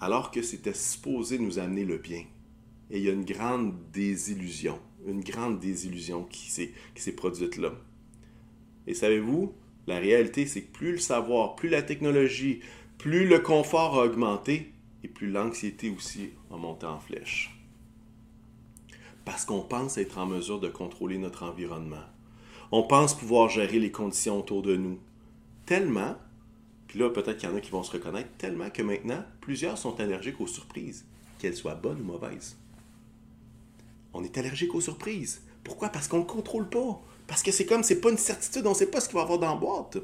alors 0.00 0.30
que 0.30 0.42
c'était 0.42 0.74
supposé 0.74 1.38
nous 1.38 1.58
amener 1.58 1.84
le 1.84 1.98
bien? 1.98 2.24
Et 2.90 2.98
il 2.98 3.04
y 3.04 3.10
a 3.10 3.12
une 3.12 3.24
grande 3.24 3.74
désillusion, 3.92 4.78
une 5.06 5.22
grande 5.22 5.60
désillusion 5.60 6.24
qui 6.24 6.50
s'est 6.50 7.12
produite 7.12 7.58
là. 7.58 7.72
Et 8.88 8.94
savez-vous, 8.94 9.52
la 9.86 9.98
réalité, 9.98 10.46
c'est 10.46 10.62
que 10.62 10.72
plus 10.72 10.92
le 10.92 10.98
savoir, 10.98 11.54
plus 11.54 11.68
la 11.68 11.82
technologie, 11.82 12.60
plus 12.96 13.26
le 13.26 13.38
confort 13.38 14.00
a 14.00 14.04
augmenté, 14.04 14.72
et 15.02 15.08
plus 15.08 15.30
l'anxiété 15.30 15.90
aussi 15.90 16.30
a 16.50 16.56
monté 16.56 16.86
en 16.86 16.98
flèche. 16.98 17.54
Parce 19.24 19.44
qu'on 19.44 19.60
pense 19.60 19.98
être 19.98 20.18
en 20.18 20.26
mesure 20.26 20.60
de 20.60 20.68
contrôler 20.68 21.18
notre 21.18 21.44
environnement. 21.44 22.04
On 22.72 22.82
pense 22.82 23.14
pouvoir 23.14 23.48
gérer 23.48 23.78
les 23.78 23.92
conditions 23.92 24.38
autour 24.38 24.62
de 24.62 24.76
nous. 24.76 24.98
Tellement, 25.66 26.16
puis 26.86 26.98
là 26.98 27.10
peut-être 27.10 27.36
qu'il 27.38 27.48
y 27.48 27.52
en 27.52 27.56
a 27.56 27.60
qui 27.60 27.70
vont 27.70 27.82
se 27.82 27.92
reconnaître, 27.92 28.30
tellement 28.38 28.70
que 28.70 28.82
maintenant, 28.82 29.22
plusieurs 29.40 29.78
sont 29.78 30.00
allergiques 30.00 30.40
aux 30.40 30.46
surprises, 30.46 31.06
qu'elles 31.38 31.56
soient 31.56 31.74
bonnes 31.74 32.00
ou 32.00 32.04
mauvaises. 32.04 32.56
On 34.14 34.24
est 34.24 34.38
allergique 34.38 34.74
aux 34.74 34.80
surprises. 34.80 35.42
Pourquoi? 35.62 35.90
Parce 35.90 36.08
qu'on 36.08 36.18
ne 36.18 36.22
le 36.22 36.28
contrôle 36.28 36.68
pas. 36.68 37.00
Parce 37.26 37.42
que 37.42 37.52
c'est 37.52 37.66
comme, 37.66 37.82
c'est 37.82 38.00
pas 38.00 38.10
une 38.10 38.18
certitude, 38.18 38.66
on 38.66 38.70
ne 38.70 38.74
sait 38.74 38.90
pas 38.90 39.00
ce 39.00 39.08
qu'il 39.08 39.16
va 39.16 39.20
y 39.20 39.24
avoir 39.24 39.38
dans 39.38 39.54
la 39.54 39.60
boîte. 39.60 39.98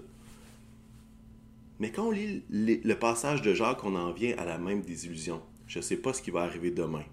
Mais 1.85 1.91
quand 1.91 2.07
on 2.07 2.11
lit 2.13 2.43
le 2.49 2.95
passage 2.95 3.43
de 3.43 3.53
Jacques, 3.53 3.85
on 3.85 3.95
en 3.95 4.11
vient 4.11 4.35
à 4.39 4.47
la 4.47 4.57
même 4.57 4.81
désillusion. 4.81 5.43
Je 5.67 5.81
ne 5.81 5.83
sais 5.83 5.99
pas 5.99 6.15
ce 6.15 6.23
qui 6.23 6.31
va 6.31 6.41
arriver 6.41 6.71
demain. 6.71 7.05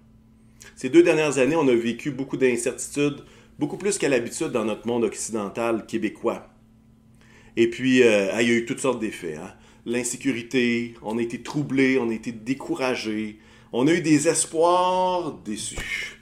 Ces 0.76 0.88
deux 0.88 1.02
dernières 1.02 1.36
années, 1.36 1.56
on 1.56 1.68
a 1.68 1.74
vécu 1.74 2.10
beaucoup 2.10 2.38
d'incertitudes, 2.38 3.22
beaucoup 3.58 3.76
plus 3.76 3.98
qu'à 3.98 4.08
l'habitude 4.08 4.48
dans 4.48 4.64
notre 4.64 4.86
monde 4.86 5.04
occidental 5.04 5.84
québécois. 5.84 6.48
Et 7.58 7.68
puis, 7.68 8.02
euh, 8.02 8.32
il 8.40 8.48
y 8.48 8.50
a 8.50 8.54
eu 8.54 8.64
toutes 8.64 8.80
sortes 8.80 8.98
d'effets. 8.98 9.36
Hein. 9.36 9.52
L'insécurité, 9.84 10.94
on 11.02 11.18
a 11.18 11.20
été 11.20 11.42
troublés, 11.42 11.98
on 11.98 12.08
a 12.08 12.14
été 12.14 12.32
découragés, 12.32 13.40
on 13.74 13.86
a 13.86 13.92
eu 13.92 14.00
des 14.00 14.26
espoirs 14.26 15.34
déçus. 15.44 16.18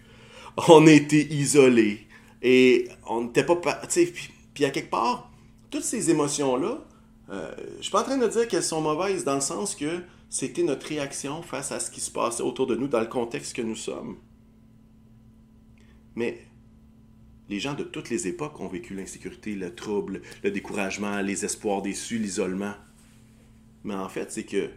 On 0.69 0.89
a 0.89 0.91
été 0.91 1.33
isolés. 1.33 2.01
Et 2.43 2.89
on 3.07 3.27
n'était 3.27 3.45
pas... 3.45 3.55
Puis, 3.55 4.11
puis 4.55 4.65
à 4.65 4.71
quelque 4.71 4.91
part, 4.91 5.31
toutes 5.71 5.85
ces 5.85 6.11
émotions-là, 6.11 6.85
euh, 7.31 7.55
je 7.79 7.83
suis 7.83 7.93
pas 7.93 8.01
en 8.01 8.05
train 8.05 8.19
de 8.19 8.27
dire 8.27 8.49
qu'elles 8.49 8.65
sont 8.65 8.81
mauvaises 8.81 9.25
dans 9.25 9.37
le 9.37 9.41
sens 9.41 9.75
que 9.75 10.03
c'était 10.29 10.63
notre 10.63 10.87
réaction 10.87 11.43
face 11.43 11.71
à 11.73 11.81
ce 11.81 11.91
qui 11.91 12.01
se 12.01 12.11
passait 12.11 12.43
autour 12.43 12.67
de 12.67 12.75
nous 12.75 12.89
dans 12.89 13.01
le 13.01 13.07
contexte 13.07 13.55
que 13.55 13.63
nous 13.63 13.77
sommes. 13.77 14.17
Mais 16.17 16.45
les 17.49 17.61
gens 17.61 17.75
de 17.75 17.85
toutes 17.85 18.11
les 18.11 18.27
époques 18.27 18.59
ont 18.61 18.69
vécu 18.69 18.95
l'insécurité, 18.95 19.55
le 19.55 19.75
trouble, 19.75 20.23
le 20.43 20.51
découragement, 20.51 21.21
les 21.21 21.45
espoirs 21.45 21.83
déçus, 21.83 22.19
l'isolement. 22.19 22.75
Mais 23.85 23.95
en 23.95 24.09
fait, 24.09 24.31
c'est 24.33 24.45
que 24.45 24.71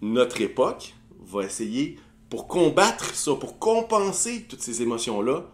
notre 0.00 0.40
époque 0.40 0.94
va 1.20 1.44
essayer, 1.44 1.98
pour 2.28 2.48
combattre 2.48 3.14
ça, 3.14 3.34
pour 3.34 3.58
compenser 3.58 4.44
toutes 4.48 4.62
ces 4.62 4.82
émotions-là, 4.82 5.50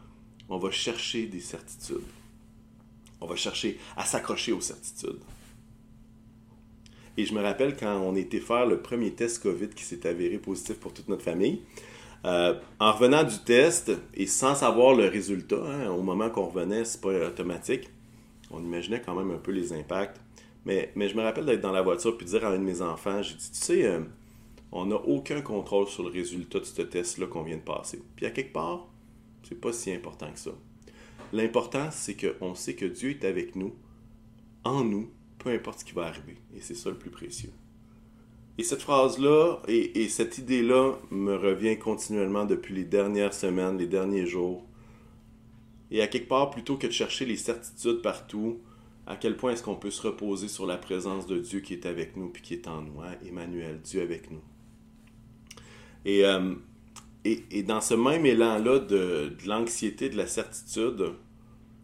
on 0.49 0.59
va 0.59 0.71
chercher 0.71 1.27
des 1.27 1.41
certitudes. 1.41 1.97
On 3.21 3.27
va 3.27 3.37
chercher 3.37 3.79
à 3.97 4.05
s'accrocher 4.05 4.53
aux 4.53 4.61
certitudes. 4.61 5.21
Et 7.17 7.25
je 7.25 7.35
me 7.35 7.43
rappelle 7.43 7.77
quand 7.77 7.99
on 8.01 8.15
était 8.15 8.41
faire 8.41 8.67
le 8.67 8.81
premier 8.81 9.13
test 9.13 9.43
COVID 9.43 9.69
qui 9.69 9.85
s'est 9.85 10.07
avéré 10.07 10.39
positif 10.39 10.77
pour 10.79 10.93
toute 10.93 11.09
notre 11.09 11.23
famille. 11.23 11.63
Euh, 12.25 12.55
en 12.81 12.93
revenant 12.93 13.25
du 13.25 13.39
test 13.39 13.93
et 14.15 14.27
sans 14.27 14.55
savoir 14.55 14.95
le 14.95 15.07
résultat, 15.07 15.63
hein, 15.65 15.91
au 15.91 16.03
moment 16.03 16.29
qu'on 16.29 16.47
revenait, 16.47 16.85
c'est 16.85 17.01
pas 17.01 17.29
automatique, 17.29 17.89
on 18.51 18.63
imaginait 18.63 19.01
quand 19.01 19.15
même 19.15 19.31
un 19.31 19.39
peu 19.39 19.53
les 19.53 19.73
impacts. 19.73 20.21
Mais, 20.65 20.91
je 20.97 21.15
me 21.15 21.23
rappelle 21.23 21.47
d'être 21.47 21.61
dans 21.61 21.73
la 21.73 21.83
voiture 21.83 22.17
et 22.21 22.25
de 22.25 22.29
dire 22.29 22.45
à 22.45 22.49
un 22.49 22.59
de 22.59 22.65
mes 22.65 22.83
enfants, 22.83 23.23
j'ai 23.23 23.37
dit, 23.37 23.51
tu 23.53 23.59
sais, 23.59 23.87
euh, 23.87 24.01
on 24.73 24.87
n'a 24.87 24.97
aucun 24.97 25.41
contrôle 25.41 25.87
sur 25.87 26.03
le 26.03 26.11
résultat 26.11 26.59
de 26.59 26.65
ce 26.65 26.83
test-là 26.83 27.29
qu'on 27.29 27.43
vient 27.43 27.57
de 27.57 27.63
passer. 27.63 28.03
Puis 28.17 28.27
à 28.27 28.31
quelque 28.31 28.53
part, 28.53 28.89
c'est 29.49 29.61
pas 29.61 29.73
si 29.73 29.93
important 29.93 30.31
que 30.33 30.39
ça. 30.41 30.51
L'important, 31.33 31.89
c'est 31.93 32.17
qu'on 32.17 32.57
sait 32.57 32.75
que 32.75 32.85
Dieu 32.85 33.11
est 33.11 33.25
avec 33.25 33.55
nous, 33.55 33.75
en 34.65 34.83
nous, 34.83 35.09
peu 35.39 35.51
importe 35.51 35.81
ce 35.81 35.85
qui 35.85 35.93
va 35.93 36.07
arriver. 36.07 36.37
Et 36.57 36.61
c'est 36.61 36.75
ça 36.75 36.91
le 36.91 36.97
plus 36.97 37.11
précieux. 37.11 37.53
Et 38.59 38.63
cette 38.63 38.83
phrase-là 38.83 39.61
et, 39.69 40.09
cette 40.09 40.39
idée-là 40.39 40.95
me 41.11 41.37
revient 41.37 41.79
continuellement 41.79 42.47
depuis 42.47 42.75
les 42.75 42.85
dernières 42.85 43.35
semaines, 43.35 43.77
les 43.77 43.87
derniers 43.87 44.27
jours. 44.27 44.65
Et 45.91 46.01
à 46.01 46.07
quelque 46.07 46.29
part, 46.29 46.51
plutôt 46.51 46.77
que 46.77 46.87
de 46.87 46.93
chercher 46.93 47.27
les 47.27 47.37
certitudes 47.37 48.01
partout, 48.01 48.61
à 49.07 49.17
quel 49.17 49.37
point 49.37 49.53
est-ce 49.53 49.63
qu'on 49.63 49.77
peut 49.77 49.91
se 49.91 50.03
reposer 50.03 50.49
sur 50.49 50.67
la 50.67 50.79
présence 50.79 51.27
de 51.27 51.39
Dieu 51.39 51.61
qui 51.61 51.75
est 51.75 51.87
avec 51.87 52.17
nous 52.17 52.29
puis 52.29 52.43
qui 52.43 52.55
est 52.55 52.67
en 52.67 52.83
nous. 52.83 53.03
Hein? 53.03 53.15
Emmanuel, 53.27 53.81
Dieu 53.83 54.01
avec 54.01 54.31
nous. 54.31 54.43
Et, 56.05 56.25
euh, 56.25 56.55
et, 57.25 57.63
dans 57.63 57.81
ce 57.81 57.95
même 57.95 58.25
élan-là 58.25 58.79
de, 58.79 59.33
l'anxiété, 59.47 60.09
de 60.09 60.17
la 60.17 60.27
certitude, 60.27 61.13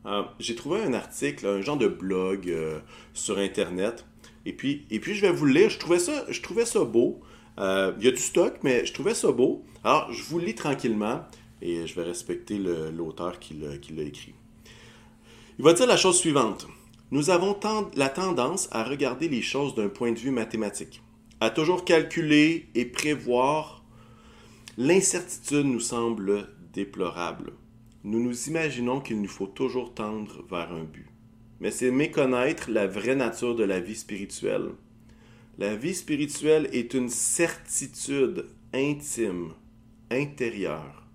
euh, 0.06 0.22
j'ai 0.38 0.54
trouvé 0.54 0.82
un 0.82 0.94
article, 0.94 1.46
un 1.46 1.60
genre 1.60 1.76
de 1.76 1.88
blog 1.88 2.48
euh, 2.48 2.80
sur 3.14 3.38
Internet. 3.38 4.04
Et 4.44 4.52
puis, 4.52 4.86
et 4.90 4.98
puis, 4.98 5.14
je 5.14 5.22
vais 5.22 5.32
vous 5.32 5.46
le 5.46 5.52
lire. 5.52 5.70
Je 5.70 5.78
trouvais 5.78 5.98
ça, 5.98 6.24
je 6.28 6.40
trouvais 6.40 6.66
ça 6.66 6.84
beau. 6.84 7.20
il 7.58 8.04
y 8.04 8.08
a 8.08 8.10
du 8.10 8.16
stock, 8.16 8.54
mais 8.62 8.84
je 8.86 8.92
trouvais 8.92 9.14
ça 9.14 9.30
beau. 9.30 9.64
Alors, 9.84 10.12
je 10.12 10.22
vous 10.24 10.38
le 10.38 10.46
lis 10.46 10.54
tranquillement 10.54 11.22
et 11.60 11.86
je 11.86 11.94
vais 11.94 12.02
respecter 12.02 12.58
l'auteur 12.58 13.38
qui 13.38 13.54
l'a 13.54 14.02
écrit. 14.02 14.34
Il 15.58 15.64
va 15.64 15.72
dire 15.72 15.86
la 15.86 15.96
chose 15.96 16.18
suivante. 16.18 16.66
Nous 17.12 17.30
avons 17.30 17.58
la 17.94 18.08
tendance 18.08 18.68
à 18.72 18.84
regarder 18.84 19.28
les 19.28 19.42
choses 19.42 19.74
d'un 19.74 19.88
point 19.88 20.12
de 20.12 20.18
vue 20.18 20.30
mathématique, 20.30 21.02
à 21.40 21.50
toujours 21.50 21.84
calculer 21.84 22.68
et 22.74 22.84
prévoir. 22.84 23.84
L'incertitude 24.78 25.66
nous 25.66 25.80
semble 25.80 26.48
déplorable. 26.72 27.52
Nous 28.04 28.20
nous 28.20 28.48
imaginons 28.48 29.00
qu'il 29.00 29.20
nous 29.20 29.28
faut 29.28 29.46
toujours 29.46 29.94
tendre 29.94 30.44
vers 30.50 30.72
un 30.72 30.82
but. 30.82 31.06
Mais 31.60 31.70
c'est 31.70 31.92
méconnaître 31.92 32.70
la 32.70 32.88
vraie 32.88 33.14
nature 33.14 33.54
de 33.54 33.62
la 33.62 33.78
vie 33.78 33.94
spirituelle. 33.94 34.70
La 35.58 35.76
vie 35.76 35.94
spirituelle 35.94 36.68
est 36.72 36.94
une 36.94 37.08
certitude 37.08 38.46
intime, 38.74 39.52
intérieure, 40.10 41.06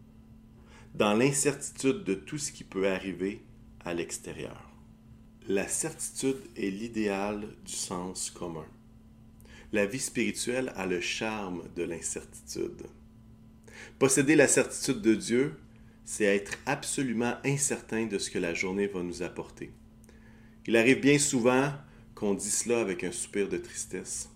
dans 0.95 1.13
l'incertitude 1.13 2.05
de 2.05 2.13
tout 2.13 2.37
ce 2.37 2.53
qui 2.53 2.63
peut 2.63 2.87
arriver 2.87 3.41
à 3.83 3.93
l'extérieur. 3.93 4.71
La 5.49 5.67
certitude 5.67 6.39
est 6.55 6.69
l'idéal 6.69 7.47
du 7.65 7.73
sens 7.73 8.29
commun. 8.29 8.65
La 9.73 9.85
vie 9.85 9.99
spirituelle 9.99 10.71
a 10.77 10.85
le 10.85 11.01
charme 11.01 11.63
de 11.75 11.83
l'incertitude. 11.83 12.83
Posséder 13.99 14.35
la 14.35 14.47
certitude 14.47 15.01
de 15.01 15.15
Dieu, 15.15 15.53
c'est 16.07 16.23
être 16.23 16.57
absolument 16.65 17.35
incertain 17.43 18.05
de 18.05 18.17
ce 18.17 18.31
que 18.31 18.39
la 18.39 18.53
journée 18.53 18.87
va 18.87 19.03
nous 19.03 19.23
apporter. 19.23 19.71
Il 20.65 20.77
arrive 20.77 21.01
bien 21.01 21.19
souvent 21.19 21.73
qu'on 22.15 22.33
dit 22.33 22.49
cela 22.49 22.79
avec 22.79 23.03
un 23.03 23.11
soupir 23.11 23.49
de 23.49 23.57
tristesse. 23.57 24.29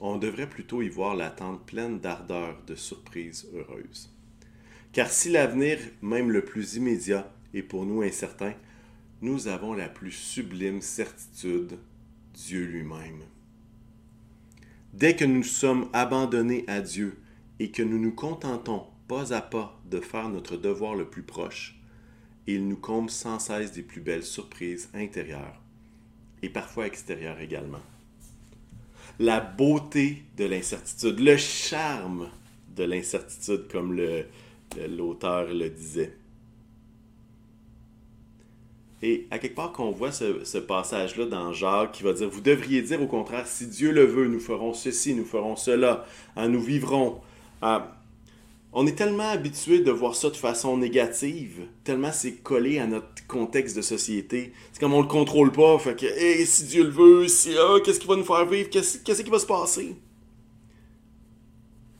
On 0.00 0.18
devrait 0.18 0.50
plutôt 0.50 0.82
y 0.82 0.88
voir 0.88 1.14
l'attente 1.14 1.64
pleine 1.66 2.00
d'ardeur, 2.00 2.60
de 2.66 2.74
surprises 2.74 3.46
heureuses. 3.54 4.12
Car 4.92 5.08
si 5.08 5.30
l'avenir, 5.30 5.78
même 6.02 6.32
le 6.32 6.44
plus 6.44 6.74
immédiat, 6.74 7.32
est 7.54 7.62
pour 7.62 7.86
nous 7.86 8.02
incertain, 8.02 8.54
nous 9.20 9.46
avons 9.46 9.74
la 9.74 9.88
plus 9.88 10.10
sublime 10.10 10.82
certitude, 10.82 11.78
Dieu 12.34 12.64
lui-même. 12.64 13.22
Dès 14.94 15.14
que 15.14 15.24
nous 15.24 15.44
sommes 15.44 15.88
abandonnés 15.92 16.64
à 16.66 16.80
Dieu 16.80 17.20
et 17.60 17.70
que 17.70 17.84
nous 17.84 18.00
nous 18.00 18.12
contentons 18.12 18.84
pas 19.12 19.34
à 19.34 19.42
pas 19.42 19.78
de 19.90 20.00
faire 20.00 20.30
notre 20.30 20.56
devoir 20.56 20.94
le 20.94 21.04
plus 21.04 21.22
proche, 21.22 21.78
il 22.46 22.66
nous 22.66 22.78
comble 22.78 23.10
sans 23.10 23.38
cesse 23.38 23.70
des 23.70 23.82
plus 23.82 24.00
belles 24.00 24.22
surprises 24.22 24.88
intérieures 24.94 25.60
et 26.42 26.48
parfois 26.48 26.86
extérieures 26.86 27.38
également. 27.38 27.82
La 29.18 29.40
beauté 29.40 30.22
de 30.38 30.46
l'incertitude, 30.46 31.20
le 31.20 31.36
charme 31.36 32.30
de 32.74 32.84
l'incertitude, 32.84 33.68
comme 33.70 33.94
l'auteur 34.88 35.52
le 35.52 35.68
disait. 35.68 36.16
Et 39.02 39.26
à 39.30 39.38
quelque 39.38 39.56
part 39.56 39.72
qu'on 39.72 39.90
voit 39.90 40.12
ce, 40.12 40.56
passage-là 40.56 41.26
dans 41.26 41.52
Jacques 41.52 41.92
qui 41.92 42.02
va 42.02 42.14
dire, 42.14 42.30
vous 42.30 42.40
devriez 42.40 42.80
dire 42.80 43.02
au 43.02 43.08
contraire, 43.08 43.46
si 43.46 43.66
Dieu 43.66 43.92
le 43.92 44.06
veut, 44.06 44.28
nous 44.28 44.40
ferons 44.40 44.72
ceci, 44.72 45.14
nous 45.14 45.26
ferons 45.26 45.56
cela, 45.56 46.06
hein, 46.34 46.48
nous 46.48 46.62
vivrons. 46.62 47.20
Ah, 47.60 47.98
on 48.72 48.86
est 48.86 48.94
tellement 48.94 49.28
habitué 49.28 49.80
de 49.80 49.90
voir 49.90 50.14
ça 50.14 50.30
de 50.30 50.36
façon 50.36 50.76
négative, 50.76 51.66
tellement 51.84 52.12
c'est 52.12 52.36
collé 52.36 52.78
à 52.78 52.86
notre 52.86 53.26
contexte 53.26 53.76
de 53.76 53.82
société. 53.82 54.52
C'est 54.72 54.80
comme 54.80 54.94
on 54.94 55.02
le 55.02 55.08
contrôle 55.08 55.52
pas, 55.52 55.78
fait 55.78 55.96
que 55.98 56.44
si 56.44 56.64
Dieu 56.64 56.84
le 56.84 56.90
veut, 56.90 57.28
si, 57.28 57.54
ah, 57.58 57.78
qu'est-ce 57.84 58.00
qui 58.00 58.06
va 58.06 58.16
nous 58.16 58.24
faire 58.24 58.46
vivre, 58.46 58.70
qu'est-ce, 58.70 59.22
qui 59.22 59.30
va 59.30 59.38
se 59.38 59.46
passer? 59.46 59.94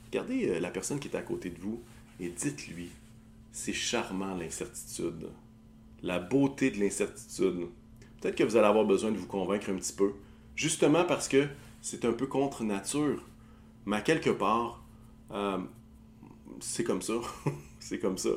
Regardez 0.06 0.48
euh, 0.48 0.60
la 0.60 0.70
personne 0.70 0.98
qui 0.98 1.08
est 1.08 1.16
à 1.16 1.22
côté 1.22 1.50
de 1.50 1.58
vous 1.58 1.80
et 2.20 2.28
dites-lui, 2.28 2.88
c'est 3.50 3.72
charmant 3.72 4.34
l'incertitude 4.34 5.28
la 6.02 6.18
beauté 6.18 6.70
de 6.70 6.78
l'incertitude. 6.78 7.68
Peut-être 8.20 8.36
que 8.36 8.44
vous 8.44 8.56
allez 8.56 8.66
avoir 8.66 8.84
besoin 8.84 9.10
de 9.10 9.16
vous 9.16 9.26
convaincre 9.26 9.70
un 9.70 9.74
petit 9.74 9.92
peu, 9.92 10.12
justement 10.54 11.04
parce 11.04 11.28
que 11.28 11.46
c'est 11.80 12.04
un 12.04 12.12
peu 12.12 12.26
contre 12.26 12.64
nature. 12.64 13.22
Mais 13.86 13.96
à 13.96 14.00
quelque 14.00 14.30
part, 14.30 14.84
euh, 15.32 15.58
c'est 16.62 16.84
comme 16.84 17.02
ça. 17.02 17.14
c'est 17.80 17.98
comme 17.98 18.18
ça. 18.18 18.30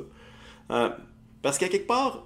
Euh, 0.71 0.89
parce 1.41 1.57
qu'à 1.57 1.69
quelque 1.69 1.87
part, 1.87 2.25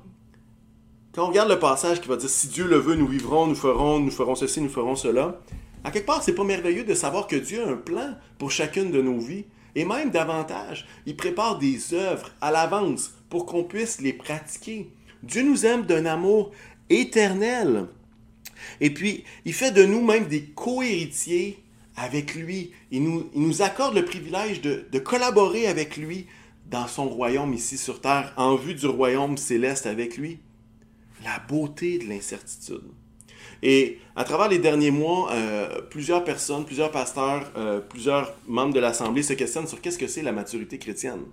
quand 1.13 1.25
on 1.25 1.27
regarde 1.27 1.49
le 1.49 1.59
passage 1.59 2.01
qui 2.01 2.07
va 2.07 2.17
dire 2.17 2.29
si 2.29 2.47
Dieu 2.47 2.67
le 2.67 2.77
veut, 2.77 2.95
nous 2.95 3.07
vivrons, 3.07 3.47
nous 3.47 3.55
ferons, 3.55 3.99
nous 3.99 4.11
ferons 4.11 4.35
ceci, 4.35 4.61
nous 4.61 4.69
ferons 4.69 4.95
cela, 4.95 5.39
à 5.83 5.91
quelque 5.91 6.05
part, 6.05 6.23
c'est 6.23 6.35
pas 6.35 6.43
merveilleux 6.43 6.83
de 6.83 6.93
savoir 6.93 7.27
que 7.27 7.35
Dieu 7.35 7.63
a 7.63 7.69
un 7.69 7.77
plan 7.77 8.15
pour 8.37 8.51
chacune 8.51 8.91
de 8.91 9.01
nos 9.01 9.19
vies. 9.19 9.45
Et 9.75 9.85
même 9.85 10.09
davantage, 10.09 10.87
il 11.05 11.15
prépare 11.15 11.57
des 11.57 11.93
œuvres 11.93 12.31
à 12.41 12.51
l'avance 12.51 13.13
pour 13.29 13.45
qu'on 13.45 13.63
puisse 13.63 14.01
les 14.01 14.13
pratiquer. 14.13 14.89
Dieu 15.23 15.43
nous 15.43 15.65
aime 15.65 15.85
d'un 15.85 16.05
amour 16.05 16.51
éternel. 16.89 17.87
Et 18.81 18.93
puis, 18.93 19.23
il 19.45 19.53
fait 19.53 19.71
de 19.71 19.85
nous 19.85 20.03
même 20.03 20.27
des 20.27 20.43
co-héritiers 20.43 21.63
avec 21.99 22.35
lui. 22.35 22.71
Il 22.91 23.03
nous, 23.03 23.61
accorde 23.61 23.95
le 23.95 24.05
privilège 24.05 24.61
de, 24.61 24.85
de, 24.91 24.99
collaborer 24.99 25.67
avec 25.67 25.97
lui 25.97 26.27
dans 26.69 26.87
son 26.87 27.09
royaume 27.09 27.53
ici 27.53 27.77
sur 27.77 27.99
terre, 27.99 28.33
en 28.37 28.55
vue 28.55 28.75
du 28.75 28.87
royaume 28.87 29.37
céleste 29.37 29.85
avec 29.85 30.17
lui. 30.17 30.39
La 31.23 31.39
beauté 31.47 31.97
de 31.97 32.05
l'incertitude. 32.05 32.83
Et 33.61 33.99
à 34.15 34.23
travers 34.23 34.47
les 34.47 34.59
derniers 34.59 34.91
mois, 34.91 35.31
euh, 35.33 35.81
plusieurs 35.89 36.23
personnes, 36.23 36.65
plusieurs 36.65 36.91
pasteurs, 36.91 37.51
euh, 37.57 37.81
plusieurs 37.81 38.33
membres 38.47 38.73
de 38.73 38.79
l'Assemblée 38.79 39.23
se 39.23 39.33
questionnent 39.33 39.67
sur 39.67 39.81
qu'est-ce 39.81 39.97
que 39.97 40.07
c'est 40.07 40.21
la 40.21 40.31
maturité 40.31 40.77
chrétienne. 40.77 41.23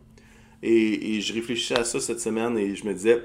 Et, 0.62 1.16
et 1.16 1.20
je 1.20 1.32
réfléchissais 1.32 1.78
à 1.78 1.84
ça 1.84 2.00
cette 2.00 2.20
semaine 2.20 2.58
et 2.58 2.74
je 2.74 2.84
me 2.84 2.94
disais, 2.94 3.22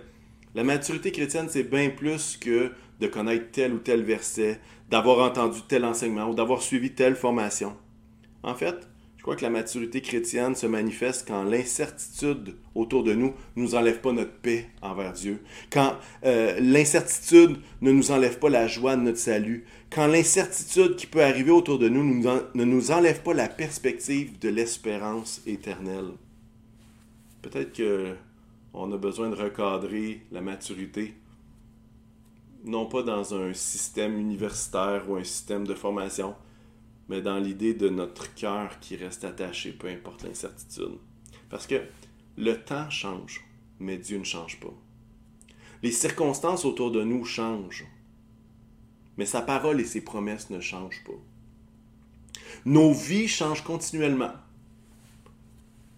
la 0.53 0.63
maturité 0.63 1.11
chrétienne, 1.11 1.47
c'est 1.49 1.63
bien 1.63 1.89
plus 1.89 2.37
que 2.37 2.71
de 2.99 3.07
connaître 3.07 3.45
tel 3.51 3.73
ou 3.73 3.79
tel 3.79 4.03
verset, 4.03 4.59
d'avoir 4.91 5.19
entendu 5.19 5.61
tel 5.67 5.85
enseignement 5.85 6.29
ou 6.29 6.35
d'avoir 6.35 6.61
suivi 6.61 6.91
telle 6.91 7.15
formation. 7.15 7.75
En 8.43 8.53
fait, 8.53 8.87
je 9.21 9.23
crois 9.23 9.35
que 9.35 9.43
la 9.43 9.51
maturité 9.51 10.01
chrétienne 10.01 10.55
se 10.55 10.65
manifeste 10.65 11.27
quand 11.27 11.43
l'incertitude 11.43 12.55
autour 12.73 13.03
de 13.03 13.13
nous 13.13 13.35
ne 13.55 13.61
nous 13.61 13.75
enlève 13.75 14.01
pas 14.01 14.11
notre 14.11 14.33
paix 14.33 14.67
envers 14.81 15.13
Dieu, 15.13 15.43
quand 15.71 15.95
euh, 16.25 16.59
l'incertitude 16.59 17.57
ne 17.81 17.91
nous 17.91 18.11
enlève 18.11 18.39
pas 18.39 18.49
la 18.49 18.67
joie 18.67 18.95
de 18.95 19.01
notre 19.01 19.19
salut, 19.19 19.63
quand 19.91 20.07
l'incertitude 20.07 20.95
qui 20.95 21.05
peut 21.05 21.23
arriver 21.23 21.51
autour 21.51 21.77
de 21.77 21.87
nous 21.87 22.03
ne 22.03 22.63
nous 22.63 22.91
enlève 22.91 23.21
pas 23.21 23.35
la 23.35 23.47
perspective 23.47 24.39
de 24.39 24.49
l'espérance 24.49 25.41
éternelle. 25.45 26.13
Peut-être 27.43 27.73
que 27.73 28.15
on 28.73 28.91
a 28.91 28.97
besoin 28.97 29.29
de 29.29 29.35
recadrer 29.35 30.21
la 30.31 30.41
maturité, 30.41 31.13
non 32.63 32.85
pas 32.85 33.03
dans 33.03 33.33
un 33.33 33.53
système 33.53 34.17
universitaire 34.17 35.09
ou 35.09 35.15
un 35.15 35.23
système 35.23 35.65
de 35.65 35.73
formation, 35.73 36.35
mais 37.09 37.21
dans 37.21 37.39
l'idée 37.39 37.73
de 37.73 37.89
notre 37.89 38.33
cœur 38.35 38.79
qui 38.79 38.95
reste 38.95 39.23
attaché, 39.23 39.71
peu 39.73 39.87
importe 39.87 40.23
l'incertitude. 40.23 40.97
Parce 41.49 41.67
que 41.67 41.81
le 42.37 42.53
temps 42.55 42.89
change, 42.89 43.45
mais 43.79 43.97
Dieu 43.97 44.17
ne 44.17 44.23
change 44.23 44.59
pas. 44.59 44.73
Les 45.83 45.91
circonstances 45.91 46.63
autour 46.63 46.91
de 46.91 47.03
nous 47.03 47.25
changent, 47.25 47.87
mais 49.17 49.25
sa 49.25 49.41
parole 49.41 49.81
et 49.81 49.85
ses 49.85 50.01
promesses 50.01 50.49
ne 50.49 50.59
changent 50.59 51.03
pas. 51.03 51.19
Nos 52.65 52.93
vies 52.93 53.27
changent 53.27 53.63
continuellement, 53.63 54.33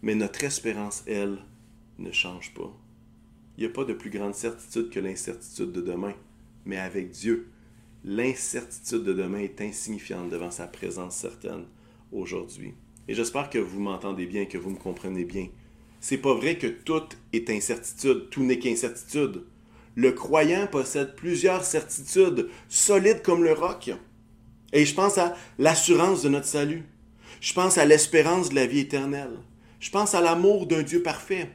mais 0.02 0.16
notre 0.16 0.44
espérance, 0.44 1.04
elle, 1.08 1.38
ne 2.00 2.12
change 2.12 2.54
pas. 2.54 2.72
Il 3.58 3.62
n'y 3.62 3.70
a 3.70 3.74
pas 3.74 3.86
de 3.86 3.94
plus 3.94 4.10
grande 4.10 4.34
certitude 4.34 4.90
que 4.90 5.00
l'incertitude 5.00 5.72
de 5.72 5.82
demain. 5.82 6.14
Mais 6.66 6.78
avec 6.78 7.12
Dieu, 7.12 7.50
l'incertitude 8.04 9.04
de 9.04 9.14
demain 9.14 9.40
est 9.40 9.62
insignifiante 9.62 10.30
devant 10.30 10.52
sa 10.52 10.68
présence 10.68 11.16
certaine 11.16 11.66
aujourd'hui. 12.12 12.74
Et 13.08 13.14
j'espère 13.14 13.50
que 13.50 13.60
vous 13.60 13.80
m'entendez 13.80 14.26
bien, 14.26 14.46
que 14.46 14.58
vous 14.58 14.70
me 14.70 14.78
comprenez 14.78 15.26
bien. 15.26 15.48
C'est 16.00 16.18
pas 16.18 16.34
vrai 16.34 16.58
que 16.58 16.68
tout 16.68 17.04
est 17.32 17.50
incertitude, 17.50 18.30
tout 18.30 18.44
n'est 18.44 18.60
qu'incertitude. 18.60 19.44
Le 19.96 20.12
croyant 20.12 20.68
possède 20.68 21.16
plusieurs 21.16 21.64
certitudes 21.64 22.50
solides 22.68 23.22
comme 23.22 23.44
le 23.44 23.54
roc. 23.54 23.92
Et 24.72 24.86
je 24.86 24.96
pense 24.96 25.18
à 25.18 25.36
l'assurance 25.60 26.24
de 26.24 26.30
notre 26.30 26.48
salut. 26.48 26.84
Je 27.42 27.54
pense 27.54 27.78
à 27.78 27.86
l'espérance 27.86 28.50
de 28.50 28.56
la 28.56 28.66
vie 28.66 28.80
éternelle. 28.80 29.38
Je 29.80 29.92
pense 29.92 30.16
à 30.16 30.22
l'amour 30.22 30.66
d'un 30.66 30.82
Dieu 30.82 31.04
parfait. 31.04 31.50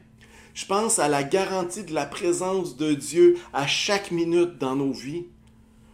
Je 0.59 0.67
pense 0.67 0.99
à 0.99 1.07
la 1.07 1.23
garantie 1.23 1.85
de 1.85 1.95
la 1.95 2.05
présence 2.05 2.77
de 2.77 2.93
Dieu 2.93 3.39
à 3.53 3.69
chaque 3.69 4.11
minute 4.11 4.59
dans 4.59 4.75
nos 4.75 4.91
vies. 4.91 5.27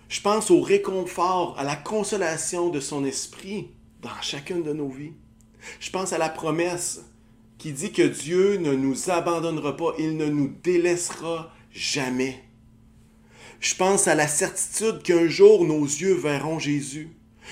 Je 0.09 0.23
pense 0.23 0.51
au 0.51 0.63
réconfort, 0.63 1.55
à 1.59 1.65
la 1.65 1.77
consolation 1.77 2.71
de 2.71 2.81
son 2.81 3.05
esprit 3.05 3.69
dans 4.01 4.23
chacune 4.23 4.63
de 4.63 4.73
nos 4.73 4.89
vies. 4.89 5.13
Je 5.81 5.91
pense 5.91 6.15
à 6.15 6.19
la 6.19 6.31
promesse 6.31 7.03
qui 7.59 7.73
dit 7.73 7.93
que 7.93 8.01
Dieu 8.01 8.57
ne 8.57 8.73
nous 8.73 9.11
abandonnera 9.11 9.77
pas, 9.77 9.93
il 9.99 10.17
ne 10.17 10.31
nous 10.31 10.57
délaissera 10.63 11.53
jamais. 11.71 12.43
Je 13.61 13.75
pense 13.75 14.09
à 14.09 14.15
la 14.15 14.29
certitude 14.29 15.03
qu'un 15.03 15.29
jour 15.29 15.67
nos 15.67 15.85
yeux 15.85 16.15
verront 16.15 16.59
Jésus. 16.59 17.11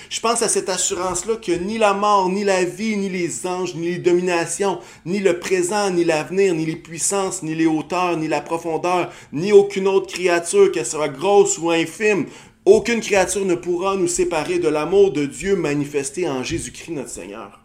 Je 0.09 0.19
pense 0.19 0.41
à 0.41 0.49
cette 0.49 0.69
assurance-là 0.69 1.35
que 1.35 1.51
ni 1.51 1.77
la 1.77 1.93
mort, 1.93 2.29
ni 2.29 2.43
la 2.43 2.63
vie, 2.63 2.97
ni 2.97 3.09
les 3.09 3.45
anges, 3.47 3.75
ni 3.75 3.91
les 3.91 3.97
dominations, 3.97 4.79
ni 5.05 5.19
le 5.19 5.39
présent, 5.39 5.89
ni 5.89 6.03
l'avenir, 6.03 6.53
ni 6.53 6.65
les 6.65 6.75
puissances, 6.75 7.43
ni 7.43 7.55
les 7.55 7.65
hauteurs, 7.65 8.17
ni 8.17 8.27
la 8.27 8.41
profondeur, 8.41 9.11
ni 9.31 9.51
aucune 9.51 9.87
autre 9.87 10.07
créature, 10.07 10.71
qu'elle 10.71 10.85
sera 10.85 11.09
grosse 11.09 11.57
ou 11.57 11.71
infime, 11.71 12.25
aucune 12.65 13.01
créature 13.01 13.45
ne 13.45 13.55
pourra 13.55 13.97
nous 13.97 14.07
séparer 14.07 14.59
de 14.59 14.69
l'amour 14.69 15.11
de 15.11 15.25
Dieu 15.25 15.55
manifesté 15.55 16.29
en 16.29 16.43
Jésus-Christ 16.43 16.91
notre 16.93 17.09
Seigneur. 17.09 17.59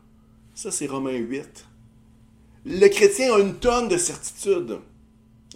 Ça, 0.54 0.72
c'est 0.72 0.86
Romains 0.86 1.12
8. 1.12 1.66
Le 2.66 2.88
chrétien 2.88 3.32
a 3.32 3.38
une 3.38 3.54
tonne 3.54 3.88
de 3.88 3.96
certitude. 3.96 4.78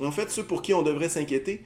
En 0.00 0.12
fait, 0.12 0.30
ceux 0.30 0.44
pour 0.44 0.62
qui 0.62 0.72
on 0.72 0.82
devrait 0.82 1.08
s'inquiéter, 1.08 1.64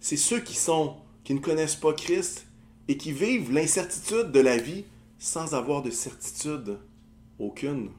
c'est 0.00 0.16
ceux 0.16 0.40
qui 0.40 0.54
sont, 0.54 0.96
qui 1.22 1.34
ne 1.34 1.38
connaissent 1.38 1.76
pas 1.76 1.92
Christ 1.92 2.47
et 2.88 2.96
qui 2.96 3.12
vivent 3.12 3.52
l'incertitude 3.52 4.32
de 4.32 4.40
la 4.40 4.56
vie 4.56 4.84
sans 5.18 5.54
avoir 5.54 5.82
de 5.82 5.90
certitude 5.90 6.78
aucune. 7.38 7.90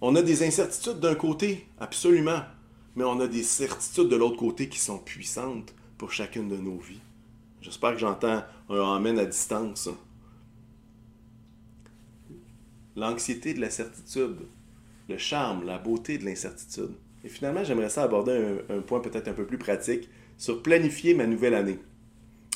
On 0.00 0.14
a 0.14 0.22
des 0.22 0.46
incertitudes 0.46 1.00
d'un 1.00 1.14
côté, 1.14 1.66
absolument, 1.80 2.42
mais 2.94 3.04
on 3.04 3.18
a 3.20 3.26
des 3.26 3.42
certitudes 3.42 4.08
de 4.08 4.16
l'autre 4.16 4.36
côté 4.36 4.68
qui 4.68 4.78
sont 4.78 4.98
puissantes 4.98 5.74
pour 5.96 6.12
chacune 6.12 6.48
de 6.48 6.56
nos 6.56 6.78
vies. 6.78 7.00
J'espère 7.60 7.94
que 7.94 7.98
j'entends 7.98 8.42
un 8.68 8.96
amène 8.96 9.18
à 9.18 9.24
distance. 9.24 9.88
L'anxiété 12.94 13.54
de 13.54 13.60
la 13.60 13.70
certitude, 13.70 14.36
le 15.08 15.18
charme, 15.18 15.64
la 15.64 15.78
beauté 15.78 16.18
de 16.18 16.24
l'incertitude. 16.24 16.92
Et 17.24 17.28
finalement, 17.28 17.64
j'aimerais 17.64 17.88
ça 17.88 18.04
aborder 18.04 18.60
un, 18.68 18.76
un 18.76 18.80
point 18.80 19.00
peut-être 19.00 19.28
un 19.28 19.32
peu 19.32 19.46
plus 19.46 19.58
pratique 19.58 20.08
sur 20.36 20.62
planifier 20.62 21.14
ma 21.14 21.26
nouvelle 21.26 21.54
année. 21.54 21.78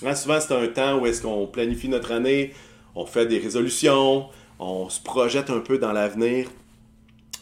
Souvent, 0.02 0.40
c'est 0.40 0.52
un 0.52 0.66
temps 0.66 0.98
où 0.98 1.06
est-ce 1.06 1.22
qu'on 1.22 1.46
planifie 1.46 1.88
notre 1.88 2.10
année, 2.10 2.52
on 2.96 3.06
fait 3.06 3.24
des 3.26 3.38
résolutions, 3.38 4.26
on 4.58 4.88
se 4.88 5.00
projette 5.00 5.48
un 5.48 5.60
peu 5.60 5.78
dans 5.78 5.92
l'avenir. 5.92 6.50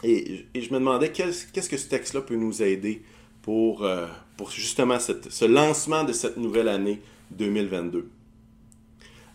Et, 0.04 0.44
je 0.54 0.68
me 0.70 0.78
demandais 0.78 1.10
qu'est-ce 1.10 1.70
que 1.70 1.76
ce 1.78 1.88
texte-là 1.88 2.20
peut 2.20 2.36
nous 2.36 2.62
aider 2.62 3.02
pour, 3.40 3.84
euh, 3.84 4.06
justement 4.54 4.98
ce 4.98 5.44
lancement 5.46 6.04
de 6.04 6.12
cette 6.12 6.36
nouvelle 6.36 6.68
année 6.68 7.00
2022. 7.30 8.10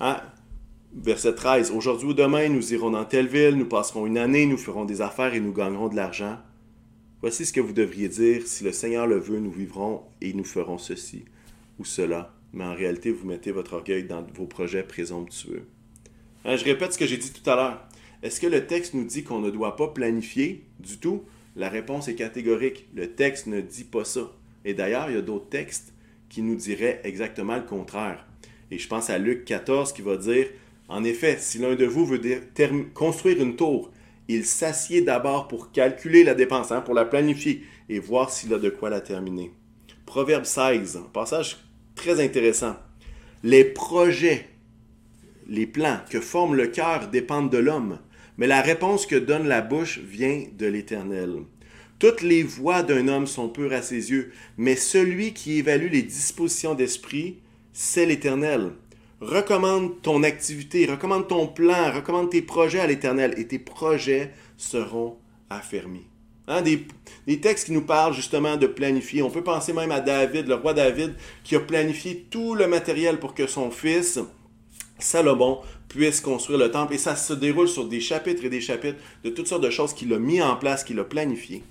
Hein? 0.01 0.17
Verset 0.93 1.33
13. 1.33 1.71
Aujourd'hui 1.71 2.09
ou 2.09 2.13
demain, 2.13 2.47
nous 2.49 2.73
irons 2.73 2.91
dans 2.91 3.05
telle 3.05 3.27
ville, 3.27 3.55
nous 3.55 3.65
passerons 3.65 4.05
une 4.05 4.19
année, 4.19 4.45
nous 4.45 4.57
ferons 4.57 4.85
des 4.85 5.01
affaires 5.01 5.33
et 5.33 5.39
nous 5.39 5.51
gagnerons 5.51 5.89
de 5.89 5.95
l'argent. 5.95 6.37
Voici 7.21 7.43
ce 7.43 7.53
que 7.53 7.59
vous 7.61 7.73
devriez 7.73 8.07
dire. 8.07 8.43
Si 8.45 8.63
le 8.63 8.71
Seigneur 8.71 9.07
le 9.07 9.17
veut, 9.17 9.39
nous 9.39 9.51
vivrons 9.51 10.03
et 10.21 10.31
nous 10.33 10.43
ferons 10.43 10.77
ceci 10.77 11.25
ou 11.79 11.85
cela 11.85 12.34
mais 12.55 12.63
en 12.63 12.73
réalité, 12.73 13.11
vous 13.11 13.27
mettez 13.27 13.51
votre 13.51 13.73
orgueil 13.73 14.05
dans 14.05 14.25
vos 14.33 14.45
projets 14.45 14.83
présomptueux. 14.83 15.67
Hein, 16.45 16.55
je 16.55 16.63
répète 16.63 16.93
ce 16.93 16.97
que 16.97 17.05
j'ai 17.05 17.17
dit 17.17 17.31
tout 17.31 17.47
à 17.49 17.55
l'heure. 17.55 17.87
Est-ce 18.23 18.39
que 18.39 18.47
le 18.47 18.65
texte 18.65 18.93
nous 18.93 19.03
dit 19.03 19.23
qu'on 19.23 19.39
ne 19.39 19.51
doit 19.51 19.75
pas 19.75 19.89
planifier 19.89 20.63
du 20.79 20.97
tout? 20.97 21.23
La 21.55 21.69
réponse 21.69 22.07
est 22.07 22.15
catégorique. 22.15 22.87
Le 22.95 23.11
texte 23.11 23.47
ne 23.47 23.59
dit 23.61 23.83
pas 23.83 24.05
ça. 24.05 24.31
Et 24.63 24.73
d'ailleurs, 24.73 25.09
il 25.09 25.15
y 25.15 25.19
a 25.19 25.21
d'autres 25.21 25.49
textes 25.49 25.93
qui 26.29 26.41
nous 26.41 26.55
diraient 26.55 27.01
exactement 27.03 27.57
le 27.57 27.63
contraire. 27.63 28.25
Et 28.71 28.79
je 28.79 28.87
pense 28.87 29.09
à 29.09 29.17
Luc 29.17 29.45
14 29.45 29.91
qui 29.93 30.01
va 30.01 30.17
dire, 30.17 30.47
en 30.87 31.03
effet, 31.03 31.37
si 31.39 31.57
l'un 31.57 31.75
de 31.75 31.85
vous 31.85 32.05
veut 32.05 32.21
construire 32.93 33.41
une 33.41 33.55
tour, 33.55 33.91
il 34.27 34.45
s'assied 34.45 35.01
d'abord 35.01 35.47
pour 35.47 35.71
calculer 35.71 36.23
la 36.23 36.33
dépense, 36.33 36.71
hein, 36.71 36.81
pour 36.81 36.93
la 36.93 37.05
planifier 37.05 37.63
et 37.89 37.99
voir 37.99 38.31
s'il 38.31 38.53
a 38.53 38.59
de 38.59 38.69
quoi 38.69 38.89
la 38.89 39.01
terminer. 39.01 39.51
Proverbe 40.05 40.45
16, 40.45 41.01
passage 41.13 41.64
très 41.95 42.23
intéressant. 42.23 42.75
Les 43.43 43.63
projets, 43.63 44.47
les 45.47 45.67
plans 45.67 45.99
que 46.09 46.19
forme 46.19 46.55
le 46.55 46.67
cœur 46.67 47.07
dépendent 47.07 47.51
de 47.51 47.57
l'homme, 47.57 47.99
mais 48.37 48.47
la 48.47 48.61
réponse 48.61 49.05
que 49.05 49.15
donne 49.15 49.47
la 49.47 49.61
bouche 49.61 49.99
vient 49.99 50.43
de 50.57 50.65
l'Éternel. 50.65 51.43
Toutes 51.99 52.21
les 52.21 52.43
voies 52.43 52.83
d'un 52.83 53.07
homme 53.07 53.27
sont 53.27 53.47
pures 53.47 53.73
à 53.73 53.81
ses 53.81 54.11
yeux, 54.11 54.31
mais 54.57 54.75
celui 54.75 55.33
qui 55.33 55.59
évalue 55.59 55.91
les 55.91 56.03
dispositions 56.03 56.75
d'esprit, 56.75 57.37
c'est 57.71 58.05
l'Éternel. 58.05 58.71
Recommande 59.21 60.01
ton 60.01 60.23
activité, 60.23 60.85
recommande 60.85 61.27
ton 61.27 61.47
plan, 61.47 61.93
recommande 61.93 62.29
tes 62.29 62.41
projets 62.41 62.81
à 62.81 62.87
l'Éternel, 62.87 63.33
et 63.37 63.47
tes 63.47 63.59
projets 63.59 64.31
seront 64.57 65.17
affermis. 65.49 66.05
Hein, 66.47 66.61
des, 66.61 67.39
textes 67.39 67.65
qui 67.65 67.71
nous 67.71 67.81
parlent 67.81 68.13
justement 68.13 68.55
de 68.55 68.67
planifier. 68.67 69.23
On 69.23 69.31
peut 69.31 69.43
penser 69.43 69.73
même 69.73 69.91
à 69.91 69.99
David, 69.99 70.47
le 70.47 70.55
roi 70.55 70.73
David, 70.73 71.13
qui 71.43 71.55
a 71.55 71.59
planifié 71.59 72.25
tout 72.29 72.53
le 72.53 72.67
matériel 72.67 73.19
pour 73.19 73.33
que 73.33 73.47
son 73.47 73.71
fils, 73.71 74.19
Salomon, 74.99 75.59
puisse 75.87 76.21
construire 76.21 76.59
le 76.59 76.69
temple. 76.69 76.93
Et 76.93 76.99
ça 76.99 77.15
se 77.15 77.33
déroule 77.33 77.67
sur 77.67 77.87
des 77.87 77.99
chapitres 77.99 78.45
et 78.45 78.49
des 78.49 78.61
chapitres 78.61 78.99
de 79.23 79.29
toutes 79.29 79.47
sortes 79.47 79.63
de 79.63 79.69
choses 79.71 79.93
qu'il 79.93 80.13
a 80.13 80.19
mis 80.19 80.41
en 80.41 80.55
place, 80.55 80.83
qu'il 80.83 80.99
a 80.99 81.03
planifié. 81.03 81.63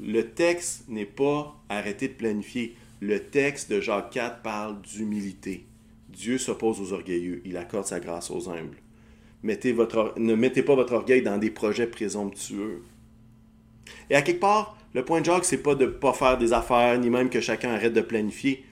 Le 0.00 0.22
texte 0.22 0.84
n'est 0.88 1.04
pas 1.04 1.54
arrêté 1.68 2.08
de 2.08 2.14
planifier. 2.14 2.74
Le 3.00 3.20
texte 3.20 3.70
de 3.70 3.80
Jacques 3.80 4.10
4 4.10 4.40
parle 4.40 4.80
d'humilité. 4.80 5.66
Dieu 6.08 6.38
s'oppose 6.38 6.80
aux 6.80 6.94
orgueilleux, 6.94 7.42
il 7.44 7.58
accorde 7.58 7.84
sa 7.84 8.00
grâce 8.00 8.30
aux 8.30 8.48
humbles. 8.48 8.78
Ne 9.42 10.34
mettez 10.34 10.62
pas 10.62 10.74
votre 10.74 10.92
orgueil 10.94 11.22
dans 11.22 11.36
des 11.36 11.50
projets 11.50 11.86
présomptueux. 11.86 12.82
Et 14.10 14.14
à 14.14 14.22
quelque 14.22 14.40
part, 14.40 14.76
le 14.94 15.04
point 15.04 15.20
de 15.20 15.26
Jacques, 15.26 15.44
c'est 15.44 15.58
pas 15.58 15.74
de 15.74 15.86
pas 15.86 16.12
faire 16.12 16.38
des 16.38 16.52
affaires, 16.52 16.98
ni 16.98 17.10
même 17.10 17.28
que 17.28 17.40
chacun 17.40 17.72
arrête 17.72 17.92
de 17.92 18.00
planifier. 18.00 18.64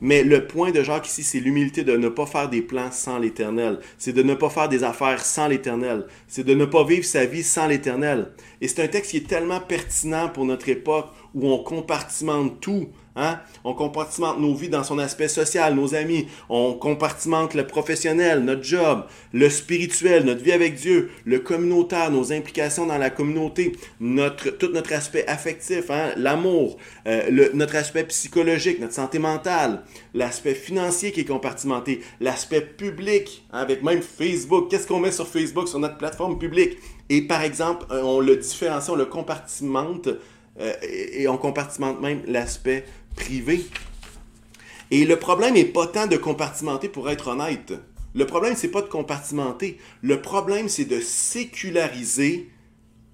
Mais 0.00 0.24
le 0.24 0.46
point 0.46 0.70
de 0.70 0.82
Jacques 0.82 1.06
ici, 1.06 1.22
c'est 1.22 1.40
l'humilité 1.40 1.84
de 1.84 1.96
ne 1.96 2.08
pas 2.08 2.24
faire 2.24 2.48
des 2.48 2.62
plans 2.62 2.90
sans 2.90 3.18
l'Éternel. 3.18 3.80
C'est 3.98 4.14
de 4.14 4.22
ne 4.22 4.34
pas 4.34 4.48
faire 4.48 4.68
des 4.68 4.82
affaires 4.82 5.22
sans 5.22 5.48
l'Éternel. 5.48 6.06
C'est 6.26 6.44
de 6.44 6.54
ne 6.54 6.64
pas 6.64 6.84
vivre 6.84 7.04
sa 7.04 7.26
vie 7.26 7.42
sans 7.42 7.66
l'Éternel. 7.66 8.32
Et 8.62 8.68
c'est 8.68 8.82
un 8.82 8.88
texte 8.88 9.10
qui 9.10 9.18
est 9.18 9.28
tellement 9.28 9.60
pertinent 9.60 10.30
pour 10.30 10.46
notre 10.46 10.70
époque 10.70 11.10
où 11.34 11.50
on 11.50 11.58
compartimente 11.58 12.60
tout 12.60 12.88
Hein? 13.16 13.40
On 13.64 13.74
compartimente 13.74 14.38
nos 14.38 14.54
vies 14.54 14.68
dans 14.68 14.84
son 14.84 14.98
aspect 14.98 15.28
social, 15.28 15.74
nos 15.74 15.94
amis. 15.94 16.26
On 16.48 16.74
compartimente 16.74 17.54
le 17.54 17.66
professionnel, 17.66 18.40
notre 18.44 18.62
job, 18.62 19.04
le 19.32 19.50
spirituel, 19.50 20.24
notre 20.24 20.42
vie 20.42 20.52
avec 20.52 20.76
Dieu, 20.76 21.10
le 21.24 21.40
communautaire, 21.40 22.10
nos 22.10 22.32
implications 22.32 22.86
dans 22.86 22.98
la 22.98 23.10
communauté, 23.10 23.72
tout 23.98 24.70
notre 24.72 24.92
aspect 24.92 25.26
affectif, 25.26 25.90
hein? 25.90 26.12
l'amour, 26.16 26.76
euh, 27.06 27.50
notre 27.52 27.76
aspect 27.76 28.04
psychologique, 28.04 28.80
notre 28.80 28.94
santé 28.94 29.18
mentale, 29.18 29.82
l'aspect 30.14 30.54
financier 30.54 31.10
qui 31.10 31.20
est 31.20 31.24
compartimenté, 31.24 32.00
l'aspect 32.20 32.60
public, 32.60 33.44
hein? 33.52 33.58
avec 33.58 33.82
même 33.82 34.02
Facebook. 34.02 34.70
Qu'est-ce 34.70 34.86
qu'on 34.86 35.00
met 35.00 35.12
sur 35.12 35.26
Facebook, 35.26 35.68
sur 35.68 35.80
notre 35.80 35.98
plateforme 35.98 36.38
publique? 36.38 36.78
Et 37.08 37.22
par 37.22 37.42
exemple, 37.42 37.86
euh, 37.90 38.02
on 38.02 38.20
le 38.20 38.36
différencie, 38.36 38.88
on 38.88 38.96
le 38.96 39.06
compartimente 39.06 40.08
euh, 40.58 40.72
et 40.82 41.28
on 41.28 41.36
compartimente 41.36 42.00
même 42.00 42.22
l'aspect 42.26 42.84
privé. 43.16 43.64
Et 44.90 45.04
le 45.04 45.16
problème 45.16 45.54
n'est 45.54 45.64
pas 45.64 45.86
tant 45.86 46.06
de 46.06 46.16
compartimenter 46.16 46.88
pour 46.88 47.08
être 47.10 47.28
honnête. 47.28 47.72
Le 48.14 48.26
problème, 48.26 48.56
c'est 48.56 48.70
pas 48.70 48.82
de 48.82 48.88
compartimenter. 48.88 49.78
Le 50.02 50.20
problème, 50.20 50.68
c'est 50.68 50.84
de 50.84 51.00
séculariser 51.00 52.50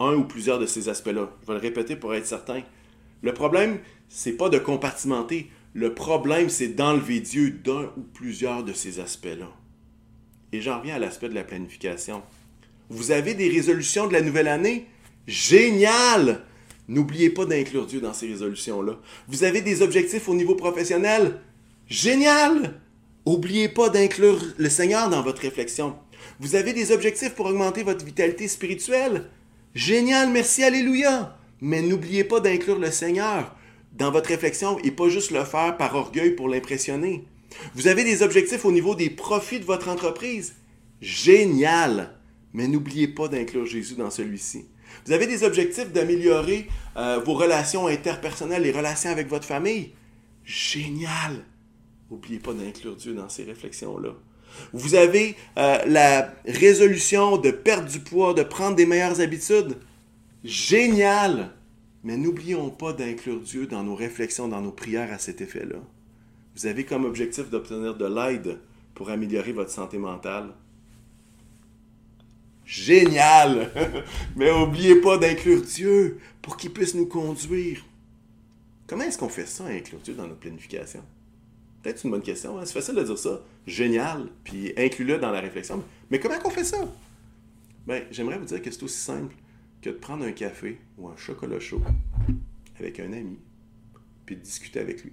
un 0.00 0.14
ou 0.14 0.24
plusieurs 0.24 0.58
de 0.58 0.66
ces 0.66 0.88
aspects-là. 0.88 1.30
Je 1.42 1.46
vais 1.46 1.54
le 1.54 1.60
répéter 1.60 1.96
pour 1.96 2.14
être 2.14 2.26
certain. 2.26 2.62
Le 3.22 3.34
problème, 3.34 3.78
c'est 4.08 4.32
pas 4.32 4.48
de 4.48 4.58
compartimenter. 4.58 5.50
Le 5.74 5.92
problème, 5.92 6.48
c'est 6.48 6.68
d'enlever 6.68 7.20
Dieu 7.20 7.50
d'un 7.50 7.90
ou 7.96 8.02
plusieurs 8.14 8.64
de 8.64 8.72
ces 8.72 8.98
aspects-là. 8.98 9.50
Et 10.52 10.62
j'en 10.62 10.78
reviens 10.78 10.94
à 10.94 10.98
l'aspect 10.98 11.28
de 11.28 11.34
la 11.34 11.44
planification. 11.44 12.22
Vous 12.88 13.10
avez 13.10 13.34
des 13.34 13.48
résolutions 13.48 14.06
de 14.06 14.14
la 14.14 14.22
nouvelle 14.22 14.48
année? 14.48 14.86
Génial! 15.26 16.44
N'oubliez 16.88 17.30
pas 17.30 17.46
d'inclure 17.46 17.86
Dieu 17.86 18.00
dans 18.00 18.12
ces 18.14 18.28
résolutions-là. 18.28 19.00
Vous 19.28 19.42
avez 19.42 19.60
des 19.60 19.82
objectifs 19.82 20.28
au 20.28 20.34
niveau 20.34 20.54
professionnel? 20.54 21.40
Génial! 21.88 22.80
N'oubliez 23.26 23.68
pas 23.68 23.88
d'inclure 23.88 24.40
le 24.56 24.68
Seigneur 24.68 25.10
dans 25.10 25.22
votre 25.22 25.42
réflexion. 25.42 25.96
Vous 26.38 26.54
avez 26.54 26.72
des 26.72 26.92
objectifs 26.92 27.34
pour 27.34 27.46
augmenter 27.46 27.82
votre 27.82 28.04
vitalité 28.04 28.46
spirituelle? 28.46 29.26
Génial, 29.74 30.30
merci, 30.30 30.62
alléluia! 30.62 31.36
Mais 31.60 31.82
n'oubliez 31.82 32.22
pas 32.22 32.38
d'inclure 32.38 32.78
le 32.78 32.90
Seigneur 32.90 33.56
dans 33.92 34.12
votre 34.12 34.28
réflexion 34.28 34.78
et 34.80 34.90
pas 34.90 35.08
juste 35.08 35.32
le 35.32 35.42
faire 35.42 35.76
par 35.76 35.96
orgueil 35.96 36.30
pour 36.30 36.48
l'impressionner. 36.48 37.24
Vous 37.74 37.88
avez 37.88 38.04
des 38.04 38.22
objectifs 38.22 38.64
au 38.64 38.72
niveau 38.72 38.94
des 38.94 39.10
profits 39.10 39.58
de 39.58 39.64
votre 39.64 39.88
entreprise? 39.88 40.54
Génial! 41.00 42.12
Mais 42.52 42.68
n'oubliez 42.68 43.08
pas 43.08 43.26
d'inclure 43.26 43.66
Jésus 43.66 43.94
dans 43.94 44.10
celui-ci. 44.10 44.66
Vous 45.04 45.12
avez 45.12 45.26
des 45.26 45.44
objectifs 45.44 45.92
d'améliorer 45.92 46.68
euh, 46.96 47.20
vos 47.24 47.34
relations 47.34 47.86
interpersonnelles, 47.86 48.62
les 48.62 48.72
relations 48.72 49.10
avec 49.10 49.28
votre 49.28 49.44
famille? 49.44 49.92
Génial. 50.44 51.44
N'oubliez 52.10 52.38
pas 52.38 52.52
d'inclure 52.52 52.96
Dieu 52.96 53.14
dans 53.14 53.28
ces 53.28 53.44
réflexions-là. 53.44 54.10
Vous 54.72 54.94
avez 54.94 55.34
euh, 55.58 55.78
la 55.86 56.32
résolution 56.46 57.36
de 57.36 57.50
perdre 57.50 57.88
du 57.88 57.98
poids, 58.00 58.32
de 58.32 58.42
prendre 58.42 58.76
des 58.76 58.86
meilleures 58.86 59.20
habitudes? 59.20 59.76
Génial! 60.44 61.52
Mais 62.04 62.16
n'oublions 62.16 62.70
pas 62.70 62.92
d'inclure 62.92 63.40
Dieu 63.40 63.66
dans 63.66 63.82
nos 63.82 63.96
réflexions, 63.96 64.46
dans 64.46 64.60
nos 64.60 64.70
prières 64.70 65.12
à 65.12 65.18
cet 65.18 65.40
effet-là. 65.40 65.78
Vous 66.54 66.66
avez 66.66 66.84
comme 66.84 67.04
objectif 67.04 67.50
d'obtenir 67.50 67.96
de 67.96 68.06
l'aide 68.06 68.58
pour 68.94 69.10
améliorer 69.10 69.52
votre 69.52 69.70
santé 69.70 69.98
mentale. 69.98 70.54
Génial! 72.66 73.70
Mais 74.36 74.50
n'oubliez 74.50 74.96
pas 74.96 75.16
d'inclure 75.16 75.62
Dieu 75.62 76.18
pour 76.42 76.56
qu'il 76.56 76.72
puisse 76.72 76.94
nous 76.94 77.06
conduire. 77.06 77.84
Comment 78.88 79.04
est-ce 79.04 79.18
qu'on 79.18 79.28
fait 79.28 79.46
ça, 79.46 79.64
inclure 79.66 80.00
Dieu 80.00 80.14
dans 80.14 80.26
notre 80.26 80.40
planification? 80.40 81.02
Peut-être 81.82 82.04
une 82.04 82.10
bonne 82.10 82.22
question. 82.22 82.58
Hein? 82.58 82.64
C'est 82.66 82.74
facile 82.74 82.96
de 82.96 83.04
dire 83.04 83.18
ça. 83.18 83.40
Génial. 83.66 84.28
Puis 84.42 84.72
inclus-le 84.76 85.18
dans 85.18 85.30
la 85.30 85.40
réflexion. 85.40 85.84
Mais 86.10 86.18
comment 86.18 86.34
on 86.44 86.50
fait 86.50 86.64
ça? 86.64 86.78
Ben, 87.86 88.04
j'aimerais 88.10 88.38
vous 88.38 88.46
dire 88.46 88.60
que 88.60 88.70
c'est 88.70 88.82
aussi 88.82 88.98
simple 88.98 89.34
que 89.80 89.90
de 89.90 89.94
prendre 89.94 90.24
un 90.24 90.32
café 90.32 90.80
ou 90.98 91.08
un 91.08 91.16
chocolat 91.16 91.60
chaud 91.60 91.80
avec 92.78 92.98
un 92.98 93.12
ami, 93.12 93.38
puis 94.24 94.36
de 94.36 94.40
discuter 94.40 94.80
avec 94.80 95.04
lui. 95.04 95.12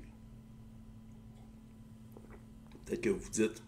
Peut-être 2.85 3.01
que 3.01 3.09
vous 3.09 3.29
dites, 3.29 3.61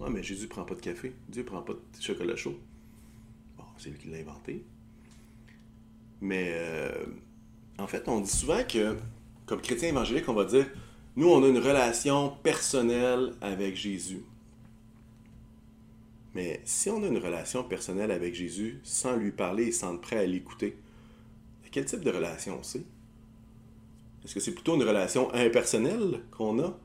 ouais, 0.00 0.10
mais 0.10 0.22
Jésus 0.22 0.48
prend 0.48 0.64
pas 0.64 0.74
de 0.74 0.80
café, 0.80 1.14
Dieu 1.28 1.44
prend 1.44 1.62
pas 1.62 1.74
de 1.74 2.02
chocolat 2.02 2.34
chaud. 2.34 2.58
C'est 3.78 3.90
lui 3.90 3.98
qui 3.98 4.08
l'a 4.08 4.18
inventé. 4.18 4.64
Mais 6.20 6.50
euh, 6.52 7.06
en 7.78 7.86
fait, 7.86 8.08
on 8.08 8.20
dit 8.20 8.30
souvent 8.30 8.62
que, 8.64 8.96
comme 9.46 9.60
chrétien 9.60 9.88
évangélique, 9.88 10.28
on 10.28 10.34
va 10.34 10.44
dire, 10.44 10.66
nous, 11.16 11.28
on 11.28 11.42
a 11.42 11.48
une 11.48 11.58
relation 11.58 12.30
personnelle 12.42 13.34
avec 13.40 13.76
Jésus. 13.76 14.22
Mais 16.34 16.60
si 16.64 16.90
on 16.90 17.02
a 17.02 17.06
une 17.06 17.18
relation 17.18 17.64
personnelle 17.64 18.10
avec 18.10 18.34
Jésus 18.34 18.80
sans 18.82 19.16
lui 19.16 19.32
parler 19.32 19.64
et 19.64 19.72
sans 19.72 19.94
être 19.94 20.00
prêt 20.00 20.18
à 20.18 20.26
l'écouter, 20.26 20.76
quel 21.70 21.84
type 21.84 22.00
de 22.00 22.10
relation 22.10 22.62
c'est? 22.62 22.84
Est-ce 24.24 24.34
que 24.34 24.40
c'est 24.40 24.52
plutôt 24.52 24.74
une 24.74 24.82
relation 24.82 25.32
impersonnelle 25.34 26.22
qu'on 26.30 26.58
a? 26.62 26.78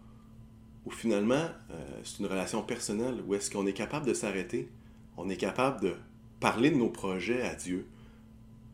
Ou 0.86 0.91
finalement, 0.91 1.49
euh, 1.71 2.01
c'est 2.03 2.19
une 2.19 2.25
relation 2.25 2.62
personnelle 2.62 3.23
où 3.25 3.34
est-ce 3.36 3.49
qu'on 3.49 3.65
est 3.65 3.73
capable 3.73 4.06
de 4.06 4.13
s'arrêter? 4.13 4.69
On 5.17 5.29
est 5.29 5.38
capable 5.38 5.82
de 5.82 5.95
parler 6.43 6.71
de 6.71 6.75
nos 6.75 6.89
projets 6.89 7.41
à 7.41 7.56
Dieu, 7.56 7.86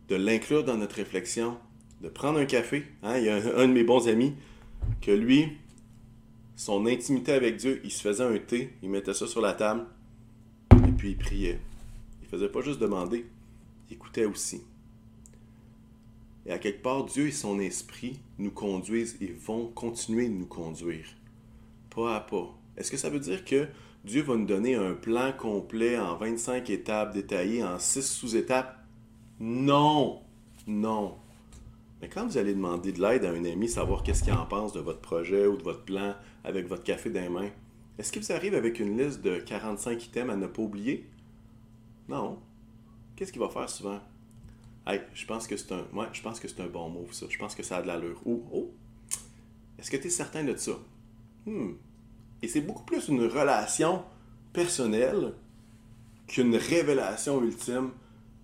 de 0.07 0.15
l'inclure 0.15 0.63
dans 0.63 0.75
notre 0.75 0.95
réflexion, 0.95 1.55
de 2.01 2.09
prendre 2.09 2.39
un 2.39 2.45
café. 2.45 2.83
Hein? 3.03 3.19
Il 3.19 3.25
y 3.25 3.29
a 3.29 3.35
un, 3.35 3.67
de 3.67 3.73
mes 3.73 3.83
bons 3.83 4.07
amis 4.07 4.33
que 5.01 5.11
lui, 5.11 5.49
son 6.55 6.87
intimité 6.87 7.31
avec 7.31 7.57
Dieu, 7.57 7.79
il 7.83 7.91
se 7.91 8.01
faisait 8.01 8.23
un 8.23 8.39
thé, 8.39 8.73
il 8.81 8.89
mettait 8.89 9.13
ça 9.13 9.27
sur 9.27 9.39
la 9.39 9.53
table, 9.53 9.85
et 10.87 10.91
puis 10.97 11.11
il 11.11 11.17
priait. 11.17 11.59
Il 12.23 12.27
faisait 12.27 12.49
pas 12.49 12.61
juste 12.61 12.79
demander, 12.79 13.27
il 13.87 13.93
écoutait 13.93 14.25
aussi. 14.25 14.63
Et 16.47 16.51
à 16.51 16.57
quelque 16.57 16.81
part, 16.81 17.05
Dieu 17.05 17.27
et 17.27 17.31
son 17.31 17.59
esprit 17.59 18.19
nous 18.39 18.49
conduisent 18.49 19.15
et 19.21 19.27
vont 19.27 19.67
continuer 19.67 20.27
de 20.27 20.33
nous 20.33 20.47
conduire, 20.47 21.05
pas 21.95 22.15
à 22.15 22.19
pas. 22.19 22.51
Est-ce 22.77 22.89
que 22.89 22.97
ça 22.97 23.11
veut 23.11 23.19
dire 23.19 23.45
que 23.45 23.67
Dieu 24.05 24.21
va 24.23 24.35
nous 24.35 24.45
donner 24.45 24.75
un 24.75 24.93
plan 24.93 25.33
complet 25.33 25.99
en 25.99 26.15
25 26.15 26.69
étapes 26.69 27.13
détaillées, 27.13 27.63
en 27.63 27.79
6 27.79 28.01
sous-étapes? 28.01 28.77
Non, 29.39 30.21
non. 30.67 31.15
Mais 32.01 32.07
quand 32.07 32.25
vous 32.25 32.37
allez 32.37 32.53
demander 32.53 32.93
de 32.93 33.01
l'aide 33.01 33.25
à 33.25 33.31
un 33.31 33.43
ami, 33.43 33.67
savoir 33.67 34.03
qu'est-ce 34.03 34.23
qu'il 34.23 34.33
en 34.33 34.45
pense 34.45 34.71
de 34.71 34.79
votre 34.79 35.01
projet 35.01 35.47
ou 35.47 35.57
de 35.57 35.63
votre 35.63 35.83
plan 35.83 36.15
avec 36.43 36.67
votre 36.67 36.83
café 36.83 37.09
dans 37.09 37.21
les 37.21 37.29
mains, 37.29 37.49
est-ce 37.97 38.13
qu'il 38.13 38.21
vous 38.21 38.31
arrive 38.31 38.55
avec 38.55 38.79
une 38.79 38.97
liste 38.97 39.21
de 39.21 39.37
45 39.39 40.05
items 40.05 40.33
à 40.33 40.37
ne 40.37 40.47
pas 40.47 40.61
oublier? 40.61 41.05
Non. 42.07 42.39
Qu'est-ce 43.15 43.33
qu'il 43.33 43.41
va 43.41 43.49
faire 43.49 43.69
souvent? 43.69 43.99
Hey, 44.87 45.01
je 45.13 45.25
pense 45.25 45.45
que 45.45 45.57
c'est 45.57 45.73
un, 45.73 45.85
ouais, 45.93 46.07
je 46.13 46.21
pense 46.21 46.39
que 46.39 46.47
un 46.61 46.67
bon 46.67 46.89
move, 46.89 47.11
ça. 47.11 47.25
Je 47.29 47.37
pense 47.37 47.53
que 47.53 47.63
ça 47.63 47.77
a 47.77 47.81
de 47.81 47.87
l'allure. 47.87 48.21
Ou, 48.25 48.43
oh, 48.53 48.71
est-ce 49.77 49.91
que 49.91 49.97
tu 49.97 50.07
es 50.07 50.09
certain 50.09 50.45
de 50.45 50.55
ça? 50.55 50.79
Hmm. 51.45 51.73
Et 52.41 52.47
c'est 52.47 52.61
beaucoup 52.61 52.83
plus 52.83 53.07
une 53.07 53.25
relation 53.25 54.03
personnelle 54.53 55.33
qu'une 56.27 56.55
révélation 56.55 57.43
ultime 57.43 57.91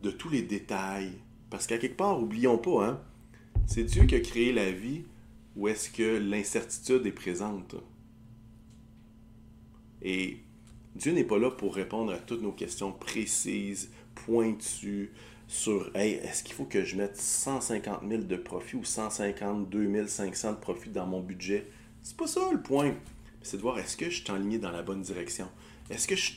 de 0.02 0.12
tous 0.12 0.30
les 0.30 0.42
détails. 0.42 1.14
Parce 1.50 1.68
qu'à 1.68 1.78
quelque 1.78 1.98
part, 1.98 2.22
oublions 2.22 2.58
pas, 2.58 2.86
hein, 2.86 3.02
c'est 3.68 3.84
Dieu 3.84 4.06
qui 4.06 4.16
a 4.16 4.20
créé 4.20 4.52
la 4.52 4.72
vie 4.72 5.04
où 5.56 5.68
est-ce 5.68 5.90
que 5.90 6.18
l'incertitude 6.18 7.06
est 7.06 7.12
présente. 7.12 7.76
Et 10.02 10.38
Dieu 10.96 11.14
n'est 11.14 11.24
pas 11.24 11.38
là 11.38 11.50
pour 11.50 11.76
répondre 11.76 12.12
à 12.12 12.18
toutes 12.18 12.42
nos 12.42 12.52
questions 12.52 12.92
précises, 12.92 13.90
pointues, 14.14 15.12
sur 15.48 15.92
est-ce 15.96 16.44
qu'il 16.44 16.56
faut 16.56 16.66
que 16.66 16.84
je 16.84 16.96
mette 16.96 17.18
150 17.18 18.02
000 18.08 18.24
de 18.24 18.36
profit 18.36 18.78
ou 18.78 18.84
152 18.84 20.08
500 20.08 20.54
de 20.54 20.58
profit 20.58 20.90
dans 20.90 21.06
mon 21.06 21.22
budget? 21.22 21.68
C'est 22.02 22.18
pas 22.18 22.28
ça 22.28 22.52
le 22.52 22.62
point. 22.62 22.94
C'est 23.46 23.58
de 23.58 23.62
voir 23.62 23.78
est-ce 23.80 23.96
que 23.96 24.10
je 24.10 24.24
suis 24.24 24.32
aligné 24.32 24.58
dans 24.58 24.72
la 24.72 24.82
bonne 24.82 25.02
direction? 25.02 25.48
Est-ce 25.90 26.08
que 26.08 26.16
je, 26.16 26.32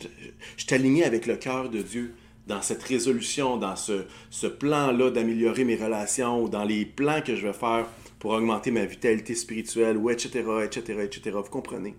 suis 0.57 0.75
aligné 0.75 1.05
avec 1.05 1.27
le 1.27 1.37
cœur 1.37 1.71
de 1.71 1.81
Dieu 1.81 2.15
dans 2.47 2.63
cette 2.63 2.83
résolution, 2.83 3.57
dans 3.57 3.77
ce, 3.77 4.05
ce 4.31 4.47
plan-là 4.47 5.11
d'améliorer 5.11 5.65
mes 5.65 5.77
relations 5.77 6.43
ou 6.43 6.49
dans 6.49 6.65
les 6.65 6.85
plans 6.85 7.23
que 7.23 7.35
je 7.35 7.47
vais 7.47 7.53
faire 7.53 7.87
pour 8.19 8.33
augmenter 8.33 8.71
ma 8.71 8.85
vitalité 8.85 9.35
spirituelle 9.35 9.97
ou 9.97 10.11
etc., 10.11 10.45
etc., 10.65 11.01
etc. 11.03 11.31
Vous 11.35 11.51
comprenez? 11.51 11.95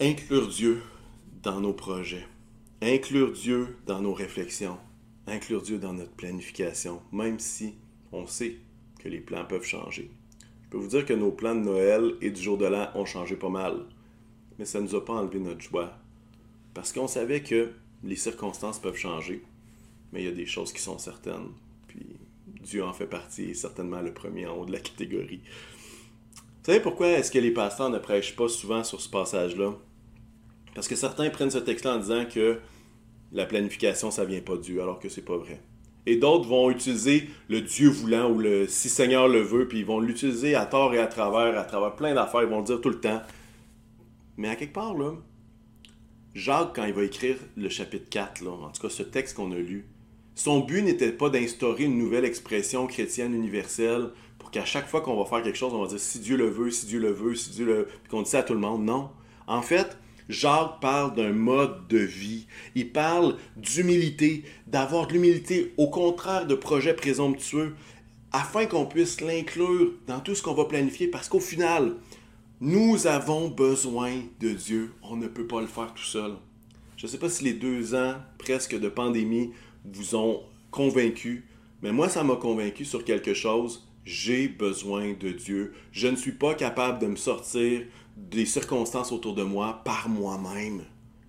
Inclure 0.00 0.48
Dieu 0.48 0.82
dans 1.42 1.60
nos 1.60 1.72
projets 1.72 2.26
inclure 2.82 3.32
Dieu 3.32 3.76
dans 3.86 4.00
nos 4.00 4.14
réflexions, 4.14 4.78
inclure 5.26 5.62
Dieu 5.62 5.78
dans 5.78 5.92
notre 5.92 6.12
planification, 6.12 7.02
même 7.12 7.38
si 7.38 7.74
on 8.12 8.26
sait 8.26 8.56
que 8.98 9.08
les 9.08 9.20
plans 9.20 9.44
peuvent 9.44 9.64
changer. 9.64 10.10
Je 10.66 10.70
peux 10.70 10.78
vous 10.78 10.88
dire 10.88 11.06
que 11.06 11.12
nos 11.12 11.30
plans 11.30 11.54
de 11.54 11.60
Noël 11.60 12.14
et 12.20 12.30
du 12.30 12.42
jour 12.42 12.58
de 12.58 12.66
l'an 12.66 12.88
ont 12.96 13.04
changé 13.04 13.36
pas 13.36 13.48
mal, 13.48 13.84
mais 14.58 14.64
ça 14.64 14.80
ne 14.80 14.86
nous 14.86 14.96
a 14.96 15.04
pas 15.04 15.12
enlevé 15.12 15.38
notre 15.38 15.60
joie, 15.60 15.96
parce 16.74 16.92
qu'on 16.92 17.06
savait 17.06 17.42
que 17.42 17.70
les 18.02 18.16
circonstances 18.16 18.80
peuvent 18.80 18.96
changer, 18.96 19.44
mais 20.12 20.22
il 20.22 20.26
y 20.26 20.28
a 20.28 20.32
des 20.32 20.46
choses 20.46 20.72
qui 20.72 20.82
sont 20.82 20.98
certaines, 20.98 21.50
puis 21.86 22.04
Dieu 22.62 22.84
en 22.84 22.92
fait 22.92 23.06
partie 23.06 23.50
et 23.50 23.54
certainement 23.54 24.00
le 24.00 24.12
premier 24.12 24.46
en 24.46 24.56
haut 24.56 24.66
de 24.66 24.72
la 24.72 24.80
catégorie. 24.80 25.40
Vous 26.34 26.72
savez 26.72 26.80
pourquoi 26.80 27.08
est-ce 27.10 27.30
que 27.30 27.38
les 27.38 27.52
pasteurs 27.52 27.90
ne 27.90 27.98
prêchent 27.98 28.34
pas 28.34 28.48
souvent 28.48 28.82
sur 28.82 29.00
ce 29.00 29.08
passage-là? 29.08 29.72
Parce 30.74 30.88
que 30.88 30.96
certains 30.96 31.30
prennent 31.30 31.52
ce 31.52 31.58
texte-là 31.58 31.94
en 31.94 32.00
disant 32.00 32.26
que 32.26 32.58
la 33.30 33.46
planification, 33.46 34.10
ça 34.10 34.24
vient 34.24 34.40
pas 34.40 34.56
de 34.56 34.62
Dieu, 34.62 34.82
alors 34.82 34.98
que 34.98 35.08
c'est 35.08 35.22
pas 35.22 35.36
vrai. 35.36 35.60
Et 36.06 36.16
d'autres 36.16 36.48
vont 36.48 36.70
utiliser 36.70 37.28
le 37.48 37.60
Dieu 37.60 37.88
voulant 37.88 38.30
ou 38.30 38.38
le 38.38 38.68
si 38.68 38.88
Seigneur 38.88 39.28
le 39.28 39.40
veut, 39.40 39.66
puis 39.66 39.80
ils 39.80 39.86
vont 39.86 40.00
l'utiliser 40.00 40.54
à 40.54 40.64
tort 40.64 40.94
et 40.94 40.98
à 41.00 41.06
travers, 41.06 41.58
à 41.58 41.64
travers 41.64 41.96
plein 41.96 42.14
d'affaires, 42.14 42.42
ils 42.42 42.48
vont 42.48 42.58
le 42.58 42.64
dire 42.64 42.80
tout 42.80 42.90
le 42.90 43.00
temps. 43.00 43.20
Mais 44.36 44.48
à 44.48 44.56
quelque 44.56 44.72
part, 44.72 44.94
là, 44.94 45.12
Jacques, 46.34 46.76
quand 46.76 46.84
il 46.84 46.92
va 46.92 47.02
écrire 47.02 47.36
le 47.56 47.68
chapitre 47.68 48.08
4, 48.10 48.42
là, 48.42 48.50
en 48.50 48.70
tout 48.70 48.82
cas 48.82 48.90
ce 48.90 49.02
texte 49.02 49.36
qu'on 49.36 49.52
a 49.52 49.56
lu, 49.56 49.86
son 50.34 50.60
but 50.60 50.82
n'était 50.82 51.12
pas 51.12 51.30
d'instaurer 51.30 51.84
une 51.84 51.96
nouvelle 51.96 52.26
expression 52.26 52.86
chrétienne 52.86 53.34
universelle 53.34 54.10
pour 54.38 54.50
qu'à 54.50 54.66
chaque 54.66 54.86
fois 54.86 55.00
qu'on 55.00 55.16
va 55.16 55.24
faire 55.24 55.42
quelque 55.42 55.56
chose, 55.56 55.72
on 55.72 55.82
va 55.82 55.88
dire 55.88 55.98
si 55.98 56.20
Dieu 56.20 56.36
le 56.36 56.48
veut, 56.48 56.70
si 56.70 56.86
Dieu 56.86 57.00
le 57.00 57.10
veut, 57.10 57.34
si 57.34 57.50
Dieu 57.50 57.64
le 57.64 57.88
qu'on 58.10 58.22
dit 58.22 58.30
ça 58.30 58.40
à 58.40 58.42
tout 58.42 58.52
le 58.52 58.60
monde. 58.60 58.84
Non. 58.84 59.10
En 59.46 59.62
fait, 59.62 59.96
Jacques 60.28 60.80
parle 60.80 61.14
d'un 61.14 61.32
mode 61.32 61.86
de 61.88 61.98
vie. 61.98 62.46
Il 62.74 62.90
parle 62.90 63.36
d'humilité, 63.56 64.44
d'avoir 64.66 65.06
de 65.06 65.12
l'humilité 65.12 65.72
au 65.76 65.88
contraire 65.88 66.46
de 66.46 66.54
projets 66.54 66.94
présomptueux, 66.94 67.74
afin 68.32 68.66
qu'on 68.66 68.86
puisse 68.86 69.20
l'inclure 69.20 69.92
dans 70.06 70.20
tout 70.20 70.34
ce 70.34 70.42
qu'on 70.42 70.54
va 70.54 70.64
planifier, 70.64 71.08
parce 71.08 71.28
qu'au 71.28 71.40
final, 71.40 71.94
nous 72.60 73.06
avons 73.06 73.48
besoin 73.48 74.12
de 74.40 74.50
Dieu. 74.50 74.92
On 75.02 75.16
ne 75.16 75.28
peut 75.28 75.46
pas 75.46 75.60
le 75.60 75.66
faire 75.66 75.94
tout 75.94 76.02
seul. 76.02 76.32
Je 76.96 77.06
ne 77.06 77.10
sais 77.10 77.18
pas 77.18 77.28
si 77.28 77.44
les 77.44 77.52
deux 77.52 77.94
ans 77.94 78.14
presque 78.38 78.78
de 78.78 78.88
pandémie 78.88 79.52
vous 79.84 80.16
ont 80.16 80.42
convaincu, 80.70 81.44
mais 81.82 81.92
moi, 81.92 82.08
ça 82.08 82.24
m'a 82.24 82.36
convaincu 82.36 82.84
sur 82.84 83.04
quelque 83.04 83.34
chose. 83.34 83.86
J'ai 84.04 84.48
besoin 84.48 85.12
de 85.18 85.30
Dieu. 85.30 85.74
Je 85.92 86.08
ne 86.08 86.16
suis 86.16 86.32
pas 86.32 86.54
capable 86.54 87.00
de 87.00 87.06
me 87.06 87.16
sortir 87.16 87.82
des 88.16 88.46
circonstances 88.46 89.12
autour 89.12 89.34
de 89.34 89.42
moi 89.42 89.82
par 89.84 90.08
moi-même. 90.08 90.82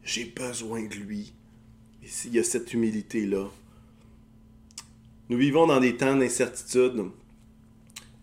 J'ai 0.03 0.25
besoin 0.25 0.83
de 0.83 0.95
lui. 0.95 1.33
Et 2.01 2.07
s'il 2.07 2.33
y 2.33 2.39
a 2.39 2.43
cette 2.43 2.73
humilité-là, 2.73 3.49
nous 5.29 5.37
vivons 5.37 5.67
dans 5.67 5.81
des 5.81 5.97
temps 5.97 6.15
d'incertitude. 6.15 7.03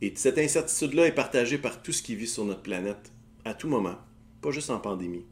Et 0.00 0.12
cette 0.16 0.38
incertitude-là 0.38 1.06
est 1.06 1.14
partagée 1.14 1.58
par 1.58 1.82
tout 1.82 1.92
ce 1.92 2.02
qui 2.02 2.16
vit 2.16 2.26
sur 2.26 2.44
notre 2.44 2.62
planète, 2.62 3.12
à 3.44 3.54
tout 3.54 3.68
moment, 3.68 3.96
pas 4.40 4.50
juste 4.50 4.70
en 4.70 4.78
pandémie. 4.78 5.24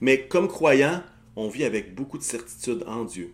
Mais 0.00 0.26
comme 0.26 0.48
croyants, 0.48 1.02
on 1.34 1.48
vit 1.48 1.64
avec 1.64 1.94
beaucoup 1.94 2.18
de 2.18 2.22
certitude 2.22 2.84
en 2.86 3.04
Dieu. 3.04 3.32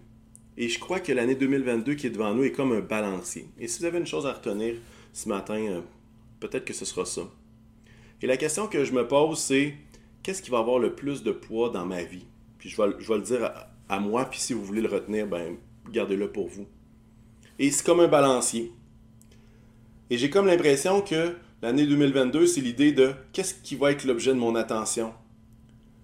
Et 0.56 0.68
je 0.68 0.78
crois 0.78 1.00
que 1.00 1.12
l'année 1.12 1.34
2022 1.34 1.94
qui 1.94 2.06
est 2.06 2.10
devant 2.10 2.34
nous 2.34 2.44
est 2.44 2.52
comme 2.52 2.72
un 2.72 2.80
balancier. 2.80 3.48
Et 3.58 3.68
si 3.68 3.80
vous 3.80 3.84
avez 3.84 3.98
une 3.98 4.06
chose 4.06 4.26
à 4.26 4.32
retenir 4.32 4.76
ce 5.12 5.28
matin, 5.28 5.58
euh, 5.58 5.80
peut-être 6.40 6.64
que 6.64 6.74
ce 6.74 6.84
sera 6.84 7.04
ça 7.04 7.22
Et 8.20 8.26
la 8.26 8.36
question 8.36 8.66
que 8.66 8.84
je 8.84 8.92
me 8.92 9.06
pose, 9.06 9.38
c'est 9.38 9.76
qu'est-ce 10.22 10.42
qui 10.42 10.50
va 10.50 10.58
avoir 10.58 10.78
le 10.78 10.94
plus 10.94 11.22
de 11.22 11.30
poids 11.30 11.70
dans 11.70 11.86
ma 11.86 12.02
vie? 12.02 12.26
Puis 12.58 12.68
je 12.68 12.80
vais, 12.80 12.90
je 12.98 13.06
vais 13.06 13.18
le 13.18 13.22
dire 13.22 13.50
à, 13.88 14.00
moi, 14.00 14.24
puis 14.24 14.40
si 14.40 14.52
vous 14.52 14.64
voulez 14.64 14.82
le 14.82 14.88
retenir, 14.88 15.26
ben 15.26 15.56
gardez-le 15.90 16.30
pour 16.30 16.48
vous. 16.48 16.66
Et 17.58 17.70
c'est 17.70 17.84
comme 17.84 18.00
un 18.00 18.08
balancier. 18.08 18.72
Et 20.10 20.18
j'ai 20.18 20.30
comme 20.30 20.46
l'impression 20.46 21.00
que 21.00 21.36
l'année 21.62 21.86
2022, 21.86 22.46
c'est 22.46 22.60
l'idée 22.60 22.92
de 22.92 23.12
qu'est-ce 23.32 23.54
qui 23.54 23.76
va 23.76 23.92
être 23.92 24.04
l'objet 24.04 24.32
de 24.34 24.38
mon 24.38 24.54
attention? 24.54 25.14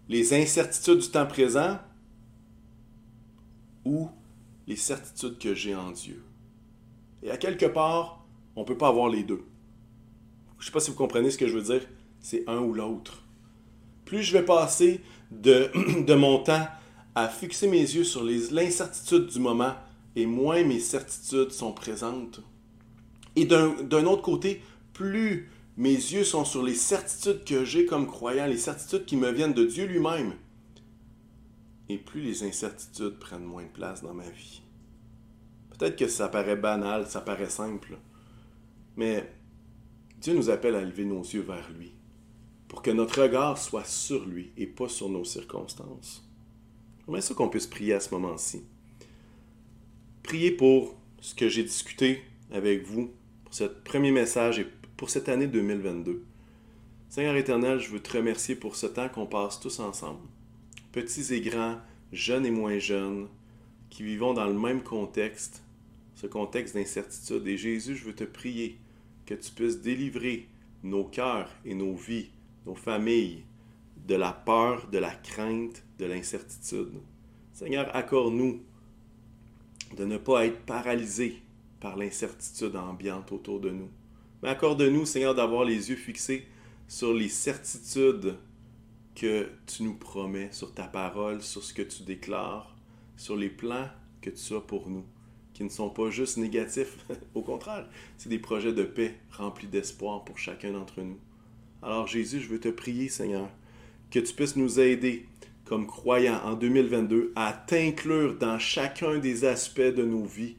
Les 0.09 0.35
incertitudes 0.35 0.99
du 0.99 1.11
temps 1.11 1.27
présent 1.27 1.79
ou 3.85 4.09
les 4.67 4.77
certitudes 4.77 5.39
que 5.39 5.55
j'ai 5.55 5.75
en 5.75 5.91
Dieu? 5.91 6.23
Et 7.23 7.31
à 7.31 7.37
quelque 7.37 7.67
part, 7.67 8.25
on 8.55 8.61
ne 8.61 8.67
peut 8.67 8.77
pas 8.77 8.89
avoir 8.89 9.09
les 9.09 9.25
deux. 9.25 9.45
Je 10.59 10.63
ne 10.63 10.67
sais 10.67 10.73
pas 10.73 10.81
si 10.81 10.91
vous 10.91 10.97
comprenez 10.97 11.31
ce 11.31 11.39
que 11.39 11.49
je 11.49 11.59
veux 11.59 11.63
dire. 11.63 11.87
C'est 12.25 12.49
un 12.49 12.61
ou 12.61 12.73
l'autre. 12.73 13.23
Plus 14.07 14.23
je 14.23 14.33
vais 14.33 14.47
passer 14.47 15.03
de, 15.31 15.71
mon 16.15 16.43
temps 16.43 16.67
à 17.15 17.29
fixer 17.29 17.69
mes 17.69 17.83
yeux 17.83 18.03
sur 18.03 18.25
l'incertitude 18.25 19.27
du 19.27 19.41
moment, 19.41 19.75
et 20.17 20.25
moins 20.25 20.65
mes 20.65 20.81
certitudes 20.81 21.51
sont 21.51 21.73
présentes. 21.73 22.41
Et 23.37 23.45
d'un 23.45 24.07
autre 24.07 24.23
côté, 24.23 24.63
plus 24.95 25.51
mes 25.77 25.93
yeux 25.93 26.25
sont 26.25 26.47
sur 26.47 26.63
les 26.63 26.75
certitudes 26.75 27.45
que 27.45 27.63
j'ai 27.63 27.85
comme 27.85 28.07
croyant, 28.07 28.47
les 28.47 28.57
certitudes 28.57 29.05
qui 29.05 29.17
me 29.17 29.31
viennent 29.31 29.53
de 29.53 29.67
Dieu 29.67 29.85
lui-même, 29.85 30.33
et 31.91 31.99
plus 31.99 32.23
les 32.23 32.43
incertitudes 32.43 33.19
prennent 33.19 33.45
moins 33.45 33.65
de 33.65 33.69
place 33.69 34.03
dans 34.03 34.15
ma 34.15 34.31
vie. 34.31 34.63
Peut-être 35.77 35.97
que 35.97 36.09
ça 36.09 36.29
paraît 36.29 36.57
banal, 36.57 37.07
ça 37.07 37.21
paraît 37.21 37.51
simple, 37.51 37.99
mais 38.97 39.31
Dieu 40.23 40.33
nous 40.33 40.49
appelle 40.49 40.75
à 40.75 40.81
lever 40.81 41.05
nos 41.05 41.21
yeux 41.21 41.43
vers 41.43 41.71
lui, 41.71 41.94
pour 42.75 42.83
que 42.83 42.91
notre 42.91 43.23
regard 43.23 43.57
soit 43.57 43.85
sur 43.85 44.27
lui 44.27 44.51
et 44.57 44.67
pas 44.67 44.89
sur 44.89 45.09
nos 45.09 45.23
circonstances. 45.23 46.29
J'aimerais 47.07 47.21
ça 47.21 47.33
qu'on 47.33 47.49
puisse 47.49 47.69
prier 47.69 47.93
à 47.93 48.01
ce 48.01 48.13
moment-ci? 48.13 48.65
Priez 50.25 50.51
pour 50.51 50.97
ce 51.21 51.37
que 51.37 51.49
j'ai 51.49 51.63
discuté 51.63 52.25
avec 52.51 52.85
vous, 52.85 53.13
pour 53.45 53.55
ce 53.55 53.63
premier 53.63 54.11
message 54.11 54.59
et 54.59 54.67
pour 54.97 55.09
cette 55.09 55.29
année 55.29 55.47
2022. 55.47 56.25
Seigneur 57.11 57.37
éternel, 57.37 57.79
je 57.79 57.91
veux 57.91 58.01
te 58.01 58.17
remercier 58.17 58.57
pour 58.57 58.75
ce 58.75 58.87
temps 58.87 59.09
qu'on 59.09 59.27
passe 59.27 59.61
tous 59.61 59.79
ensemble, 59.79 60.27
petits 60.91 61.33
et 61.33 61.41
grands, 61.41 61.79
jeunes 62.11 62.45
et 62.45 62.51
moins 62.51 62.81
jeunes, 62.81 63.29
qui 63.89 64.03
vivons 64.03 64.35
dans 64.35 64.49
le 64.49 64.59
même 64.59 64.83
contexte, 64.83 65.63
ce 66.17 66.27
contexte 66.27 66.75
d'incertitude. 66.75 67.47
Et 67.47 67.57
Jésus, 67.57 67.95
je 67.95 68.03
veux 68.03 68.17
te 68.17 68.25
prier 68.25 68.81
que 69.27 69.35
tu 69.35 69.53
puisses 69.53 69.81
délivrer 69.81 70.49
nos 70.83 71.05
cœurs 71.05 71.49
et 71.65 71.77
nos 71.77 71.95
vies, 71.95 72.31
nos 72.67 72.75
familles, 72.75 73.45
de 74.07 74.15
la 74.15 74.33
peur, 74.33 74.89
de 74.91 74.99
la 74.99 75.15
crainte, 75.15 75.85
de 75.99 76.05
l'incertitude. 76.05 77.01
Seigneur, 77.53 77.95
accorde-nous 77.95 78.63
de 79.97 80.05
ne 80.05 80.19
pas 80.19 80.47
être 80.47 80.61
paralysés 80.67 81.43
par 81.81 81.97
l'incertitude 81.97 82.77
ambiante 82.77 83.33
autour 83.33 83.61
de 83.61 83.71
nous. 83.71 83.89
Mais 84.43 84.51
accorde-nous, 84.51 85.07
Seigneur, 85.07 85.35
d'avoir 85.35 85.65
les 85.65 85.91
yeux 85.91 85.97
fixés 85.97 86.47
sur 86.89 87.15
les 87.15 87.29
certitudes 87.29 88.37
que 89.15 89.49
tu 89.67 89.85
nous 89.85 89.95
promets, 89.95 90.51
sur 90.53 90.75
ta 90.75 90.85
parole, 90.85 91.41
sur 91.41 91.63
ce 91.63 91.73
que 91.73 91.83
tu 91.83 92.03
déclares, 92.03 92.75
sur 93.17 93.37
les 93.37 93.49
plans 93.51 93.89
que 94.21 94.31
tu 94.31 94.55
as 94.55 94.61
pour 94.61 94.91
nous 94.91 95.05
qui 95.55 95.63
ne 95.65 95.69
sont 95.69 95.89
pas 95.89 96.11
juste 96.11 96.37
négatifs. 96.37 96.99
Au 97.35 97.41
contraire, 97.41 97.89
c'est 98.19 98.29
des 98.29 98.39
projets 98.39 98.73
de 98.73 98.83
paix 98.83 99.15
remplis 99.31 99.69
d'espoir 99.69 100.25
pour 100.25 100.37
chacun 100.37 100.73
d'entre 100.73 101.01
nous. 101.01 101.19
Alors 101.85 102.07
Jésus, 102.07 102.41
je 102.41 102.49
veux 102.49 102.61
te 102.61 102.71
prier, 102.71 103.11
Seigneur, 103.11 103.47
que 104.11 104.19
tu 104.19 104.33
puisses 104.33 104.57
nous 104.57 104.81
aider 104.81 105.27
comme 105.67 105.87
croyants 105.87 106.41
en 106.43 106.55
2022 106.55 107.35
à 107.37 107.53
t'inclure 107.53 108.39
dans 108.39 108.59
chacun 108.59 109.19
des 109.19 109.45
aspects 109.45 109.83
de 109.83 110.03
nos 110.03 110.25
vies. 110.25 110.57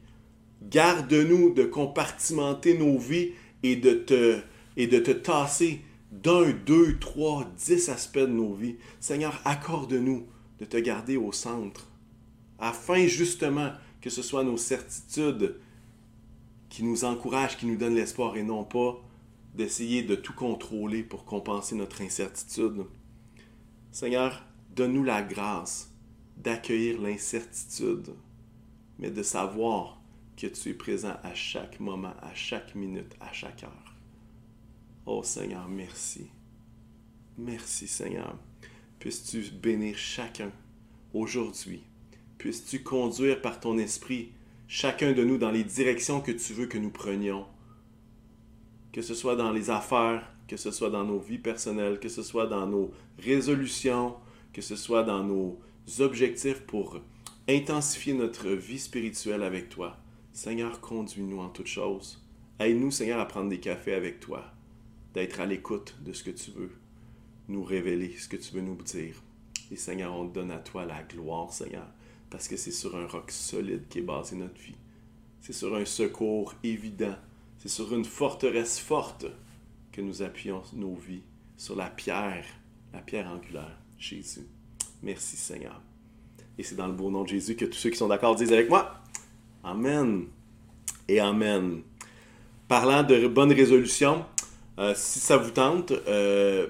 Garde-nous 0.62 1.52
de 1.52 1.64
compartimenter 1.64 2.78
nos 2.78 2.96
vies 2.96 3.32
et 3.64 3.74
de 3.74 3.94
te, 3.94 4.38
et 4.76 4.86
de 4.86 5.00
te 5.00 5.10
tasser 5.10 5.80
d'un, 6.12 6.52
deux, 6.64 6.96
trois, 7.00 7.44
dix 7.58 7.88
aspects 7.88 8.18
de 8.18 8.26
nos 8.26 8.54
vies. 8.54 8.76
Seigneur, 9.00 9.40
accorde-nous 9.44 10.28
de 10.60 10.64
te 10.64 10.76
garder 10.76 11.16
au 11.16 11.32
centre, 11.32 11.88
afin 12.60 13.08
justement 13.08 13.72
que 14.00 14.10
ce 14.10 14.22
soit 14.22 14.44
nos 14.44 14.56
certitudes 14.56 15.56
qui 16.68 16.84
nous 16.84 17.04
encouragent, 17.04 17.56
qui 17.56 17.66
nous 17.66 17.76
donnent 17.76 17.96
l'espoir 17.96 18.36
et 18.36 18.44
non 18.44 18.62
pas 18.62 19.02
d'essayer 19.56 20.02
de 20.02 20.14
tout 20.14 20.34
contrôler 20.34 21.02
pour 21.02 21.24
compenser 21.24 21.74
notre 21.74 22.02
incertitude. 22.02 22.84
Seigneur, 23.90 24.44
donne-nous 24.74 25.02
la 25.02 25.22
grâce 25.22 25.90
d'accueillir 26.36 27.00
l'incertitude, 27.00 28.14
mais 28.98 29.10
de 29.10 29.22
savoir 29.22 30.02
que 30.36 30.46
tu 30.46 30.68
es 30.68 30.74
présent 30.74 31.16
à 31.22 31.34
chaque 31.34 31.80
moment, 31.80 32.12
à 32.20 32.34
chaque 32.34 32.74
minute, 32.74 33.16
à 33.20 33.32
chaque 33.32 33.64
heure. 33.64 33.94
Oh 35.06 35.22
Seigneur, 35.22 35.66
merci. 35.68 36.26
Merci 37.38 37.86
Seigneur. 37.86 38.38
Puisses-tu 38.98 39.50
bénir 39.52 39.96
chacun 39.96 40.52
aujourd'hui? 41.14 41.82
Puisses-tu 42.36 42.82
conduire 42.82 43.40
par 43.40 43.60
ton 43.60 43.78
esprit 43.78 44.32
chacun 44.68 45.12
de 45.12 45.24
nous 45.24 45.38
dans 45.38 45.50
les 45.50 45.64
directions 45.64 46.20
que 46.20 46.32
tu 46.32 46.52
veux 46.52 46.66
que 46.66 46.76
nous 46.76 46.90
prenions? 46.90 47.46
Que 48.96 49.02
ce 49.02 49.12
soit 49.12 49.36
dans 49.36 49.52
les 49.52 49.68
affaires, 49.68 50.32
que 50.48 50.56
ce 50.56 50.70
soit 50.70 50.88
dans 50.88 51.04
nos 51.04 51.18
vies 51.18 51.36
personnelles, 51.36 52.00
que 52.00 52.08
ce 52.08 52.22
soit 52.22 52.46
dans 52.46 52.66
nos 52.66 52.90
résolutions, 53.18 54.16
que 54.54 54.62
ce 54.62 54.74
soit 54.74 55.02
dans 55.02 55.22
nos 55.22 55.60
objectifs 55.98 56.62
pour 56.62 57.00
intensifier 57.46 58.14
notre 58.14 58.48
vie 58.48 58.78
spirituelle 58.78 59.42
avec 59.42 59.68
toi. 59.68 59.98
Seigneur, 60.32 60.80
conduis-nous 60.80 61.40
en 61.40 61.50
toutes 61.50 61.66
choses. 61.66 62.24
Aide-nous, 62.58 62.90
Seigneur, 62.90 63.20
à 63.20 63.28
prendre 63.28 63.50
des 63.50 63.60
cafés 63.60 63.92
avec 63.92 64.18
toi, 64.18 64.46
d'être 65.12 65.40
à 65.40 65.44
l'écoute 65.44 65.94
de 66.00 66.14
ce 66.14 66.24
que 66.24 66.30
tu 66.30 66.52
veux 66.52 66.72
nous 67.48 67.64
révéler, 67.64 68.16
ce 68.16 68.28
que 68.28 68.38
tu 68.38 68.54
veux 68.54 68.62
nous 68.62 68.76
dire. 68.76 69.22
Et 69.70 69.76
Seigneur, 69.76 70.14
on 70.14 70.24
donne 70.24 70.50
à 70.50 70.58
toi 70.58 70.86
la 70.86 71.02
gloire, 71.02 71.52
Seigneur 71.52 71.86
parce 72.30 72.48
que 72.48 72.56
c'est 72.56 72.72
sur 72.72 72.96
un 72.96 73.06
roc 73.06 73.30
solide 73.30 73.88
qui 73.88 74.00
est 74.00 74.02
basé 74.02 74.36
notre 74.36 74.60
vie. 74.60 74.74
C'est 75.40 75.52
sur 75.52 75.74
un 75.76 75.84
secours 75.84 76.54
évident. 76.64 77.14
C'est 77.58 77.68
sur 77.68 77.92
une 77.94 78.04
forteresse 78.04 78.78
forte 78.78 79.26
que 79.92 80.00
nous 80.00 80.22
appuyons 80.22 80.62
nos 80.74 80.94
vies, 80.94 81.22
sur 81.56 81.74
la 81.74 81.86
pierre, 81.86 82.44
la 82.92 83.00
pierre 83.00 83.28
angulaire, 83.28 83.78
Jésus. 83.98 84.46
Merci 85.02 85.36
Seigneur. 85.36 85.80
Et 86.58 86.62
c'est 86.62 86.74
dans 86.74 86.86
le 86.86 86.92
beau 86.92 87.10
nom 87.10 87.22
de 87.22 87.28
Jésus 87.28 87.56
que 87.56 87.64
tous 87.64 87.76
ceux 87.76 87.90
qui 87.90 87.96
sont 87.96 88.08
d'accord 88.08 88.36
disent 88.36 88.52
avec 88.52 88.68
moi, 88.68 88.94
Amen 89.64 90.26
et 91.08 91.20
Amen. 91.20 91.82
Parlant 92.68 93.02
de 93.02 93.26
bonnes 93.26 93.52
résolutions, 93.52 94.24
euh, 94.78 94.92
si 94.94 95.20
ça 95.20 95.36
vous 95.36 95.50
tente, 95.50 95.92
euh, 96.08 96.66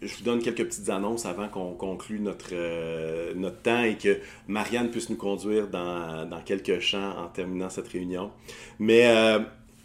je 0.00 0.16
vous 0.16 0.24
donne 0.24 0.40
quelques 0.40 0.64
petites 0.64 0.88
annonces 0.88 1.26
avant 1.26 1.48
qu'on 1.48 1.74
conclue 1.74 2.20
notre, 2.20 2.50
euh, 2.52 3.34
notre 3.34 3.60
temps 3.60 3.82
et 3.82 3.96
que 3.96 4.18
Marianne 4.48 4.90
puisse 4.90 5.10
nous 5.10 5.16
conduire 5.16 5.68
dans, 5.68 6.42
quelques 6.44 6.80
champs 6.80 7.18
en 7.18 7.28
terminant 7.28 7.68
cette 7.68 7.88
réunion. 7.88 8.30
Mais 8.78 9.06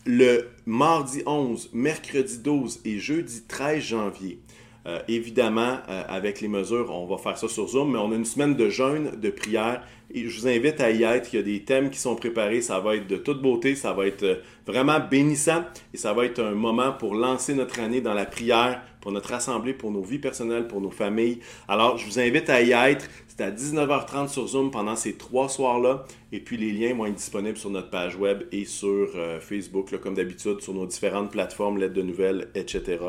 le 0.06 0.52
mardi 0.68 1.24
11, 1.26 1.72
mercredi 1.74 2.38
12 2.38 2.82
et 2.86 3.00
jeudi 3.00 3.44
13 3.48 3.84
janvier, 3.84 4.40
euh, 4.86 5.00
évidemment, 5.08 5.78
avec 5.88 6.42
les 6.42 6.48
mesures, 6.48 6.92
on 6.92 7.06
va 7.06 7.18
faire 7.18 7.38
ça 7.38 7.48
sur 7.48 7.68
Zoom, 7.68 7.94
mais 7.94 8.00
on 8.00 8.12
a 8.12 8.16
une 8.16 8.26
semaine 8.26 8.56
de 8.56 8.70
jeûne, 8.70 9.12
de 9.20 9.30
prière. 9.30 9.82
Et 10.14 10.30
je 10.30 10.40
vous 10.40 10.48
invite 10.48 10.80
à 10.80 10.92
y 10.92 11.04
être. 11.04 11.34
Il 11.34 11.38
y 11.38 11.40
a 11.40 11.44
des 11.44 11.64
thèmes 11.64 11.90
qui 11.90 12.00
sont 12.00 12.16
préparés. 12.16 12.62
Ça 12.62 12.80
va 12.80 12.96
être 12.96 13.08
de 13.08 13.18
toute 13.18 13.42
beauté. 13.42 13.76
Ça 13.76 13.94
va 13.94 14.06
être 14.06 14.42
vraiment 14.66 15.00
bénissant. 15.00 15.64
Et 15.94 15.98
ça 15.98 16.14
va 16.14 16.26
être 16.26 16.40
un 16.40 16.52
moment 16.52 16.92
pour 16.94 17.16
lancer 17.16 17.54
notre 17.54 17.80
année 17.80 18.02
dans 18.02 18.14
la 18.14 18.26
prière, 18.26 18.82
pour 19.02 19.12
notre 19.12 19.34
assemblée, 19.34 19.74
pour 19.74 19.92
nos 19.92 20.04
vies 20.04 20.20
personnelles, 20.20 20.68
pour 20.68 20.82
nos 20.82 20.92
familles. 20.92 21.40
Alors, 21.68 21.98
je 21.98 22.06
vous 22.06 22.20
invite 22.20 22.50
à 22.50 22.62
y 22.62 22.72
être. 22.72 23.10
C'est 23.28 23.44
à 23.44 23.52
19h30 23.52 24.30
sur 24.30 24.48
Zoom 24.48 24.72
pendant 24.72 24.96
ces 24.96 25.14
trois 25.14 25.50
soirs-là. 25.50 26.06
Et 26.32 26.40
puis, 26.40 26.58
les 26.58 26.72
liens 26.72 26.96
vont 26.96 27.08
être 27.08 27.16
disponibles 27.16 27.58
sur 27.58 27.70
notre 27.70 27.90
page 27.90 28.16
web 28.16 28.44
et 28.52 28.66
sur 28.66 29.10
euh, 29.16 29.40
Facebook, 29.42 29.98
comme 30.00 30.14
d'habitude, 30.14 30.62
sur 30.62 30.74
nos 30.74 30.86
différentes 30.86 31.32
plateformes, 31.32 31.78
lettres 31.78 31.96
de 31.96 32.04
nouvelles, 32.04 32.48
etc. 32.56 33.00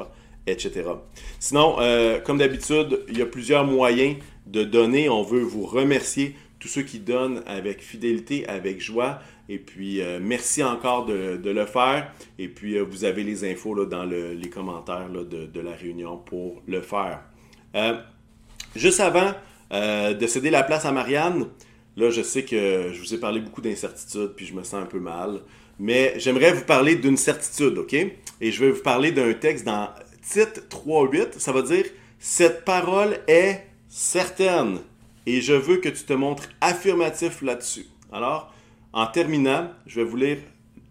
etc. 0.47 0.91
Sinon, 1.41 1.77
euh, 1.81 2.21
comme 2.21 2.39
d'habitude, 2.39 3.01
il 3.09 3.19
y 3.19 3.23
a 3.23 3.27
plusieurs 3.27 3.65
moyens 3.65 4.17
de 4.47 4.65
donner. 4.65 5.09
On 5.09 5.23
veut 5.23 5.41
vous 5.41 5.67
remercier 5.67 6.35
tous 6.59 6.69
ceux 6.69 6.83
qui 6.83 6.99
donnent 6.99 7.43
avec 7.47 7.83
fidélité, 7.83 8.47
avec 8.49 8.81
joie. 8.81 9.21
Et 9.49 9.59
puis, 9.59 10.01
euh, 10.01 10.19
merci 10.21 10.63
encore 10.63 11.07
de, 11.07 11.41
le 11.43 11.67
faire. 11.67 12.13
Et 12.39 12.49
puis, 12.49 12.77
euh, 12.77 12.83
vous 12.83 13.05
avez 13.05 13.23
les 13.23 13.45
infos 13.51 13.75
là, 13.75 13.87
dans 13.87 14.05
les 14.05 14.51
commentaires 14.51 15.09
de, 15.11 15.61
la 15.61 15.73
réunion 15.73 16.17
pour 16.17 16.63
le 16.67 16.81
faire. 16.81 17.23
Juste 18.75 19.01
avant 19.01 19.33
de 19.71 20.27
céder 20.27 20.51
la 20.51 20.63
place 20.63 20.85
à 20.85 20.93
Marianne, 20.93 21.47
là, 21.97 22.11
je 22.11 22.23
sais 22.23 22.45
que 22.45 22.91
je 22.93 23.01
vous 23.01 23.15
ai 23.15 23.19
parlé 23.19 23.41
beaucoup 23.41 23.61
d'incertitudes, 23.61 24.33
puis 24.37 24.47
je 24.47 24.55
me 24.55 24.63
sens 24.63 24.83
un 24.83 24.87
peu 24.87 25.01
mal. 25.01 25.41
Mais 25.79 26.15
j'aimerais 26.19 26.53
vous 26.53 26.65
parler 26.65 26.97
d'une 26.97 27.17
certitude, 27.17 27.77
OK? 27.79 27.95
Et 27.95 28.51
je 28.53 28.65
vais 28.65 28.71
vous 28.71 28.83
parler 28.83 29.13
d'un 29.13 29.35
texte 29.35 29.65
dans 29.65 29.91
Tite 30.29 30.65
3.8, 30.71 31.39
ça 31.39 31.53
va 31.53 31.63
dire 31.63 31.85
Cette 32.19 32.65
parole 32.65 33.19
est 33.29 33.65
certaine 33.89 34.81
et 35.25 35.41
je 35.41 35.53
veux 35.53 35.77
que 35.77 35.89
tu 35.89 36.03
te 36.03 36.13
montres 36.13 36.49
affirmatif 36.61 37.43
là-dessus. 37.43 37.87
Alors, 38.13 38.53
en 38.93 39.07
terminant, 39.07 39.71
je 39.87 40.01
vais 40.01 40.07
vous 40.07 40.17
lire 40.17 40.39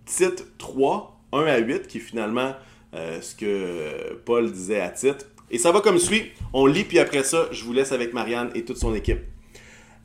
Tite 0.05 0.45
3, 0.57 1.19
1 1.33 1.45
à 1.45 1.57
8, 1.57 1.88
qui 1.88 1.97
est 1.97 2.01
finalement 2.01 2.53
euh, 2.93 3.19
ce 3.21 3.36
que 3.36 4.13
Paul 4.23 4.51
disait 4.51 4.79
à 4.79 4.89
Tite. 4.89 5.27
Et 5.51 5.57
ça 5.57 5.71
va 5.71 5.81
comme 5.81 5.99
suit. 5.99 6.31
On 6.53 6.65
lit, 6.65 6.86
puis 6.86 6.99
après 6.99 7.23
ça, 7.23 7.49
je 7.51 7.63
vous 7.65 7.73
laisse 7.73 7.91
avec 7.91 8.13
Marianne 8.13 8.51
et 8.55 8.63
toute 8.63 8.77
son 8.77 8.95
équipe. 8.95 9.19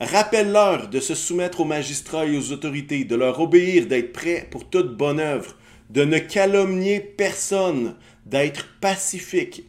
Rappelle-leur 0.01 0.89
de 0.89 0.99
se 0.99 1.15
soumettre 1.15 1.61
aux 1.61 1.65
magistrats 1.65 2.27
et 2.27 2.37
aux 2.37 2.53
autorités, 2.53 3.05
de 3.05 3.15
leur 3.15 3.41
obéir, 3.41 3.87
d'être 3.87 4.13
prêts 4.13 4.49
pour 4.51 4.69
toute 4.69 4.97
bonne 4.97 5.21
œuvre, 5.21 5.55
de 5.91 6.05
ne 6.05 6.19
calomnier 6.19 7.01
personne, 7.01 7.97
d'être 8.31 8.69
pacifique, 8.81 9.65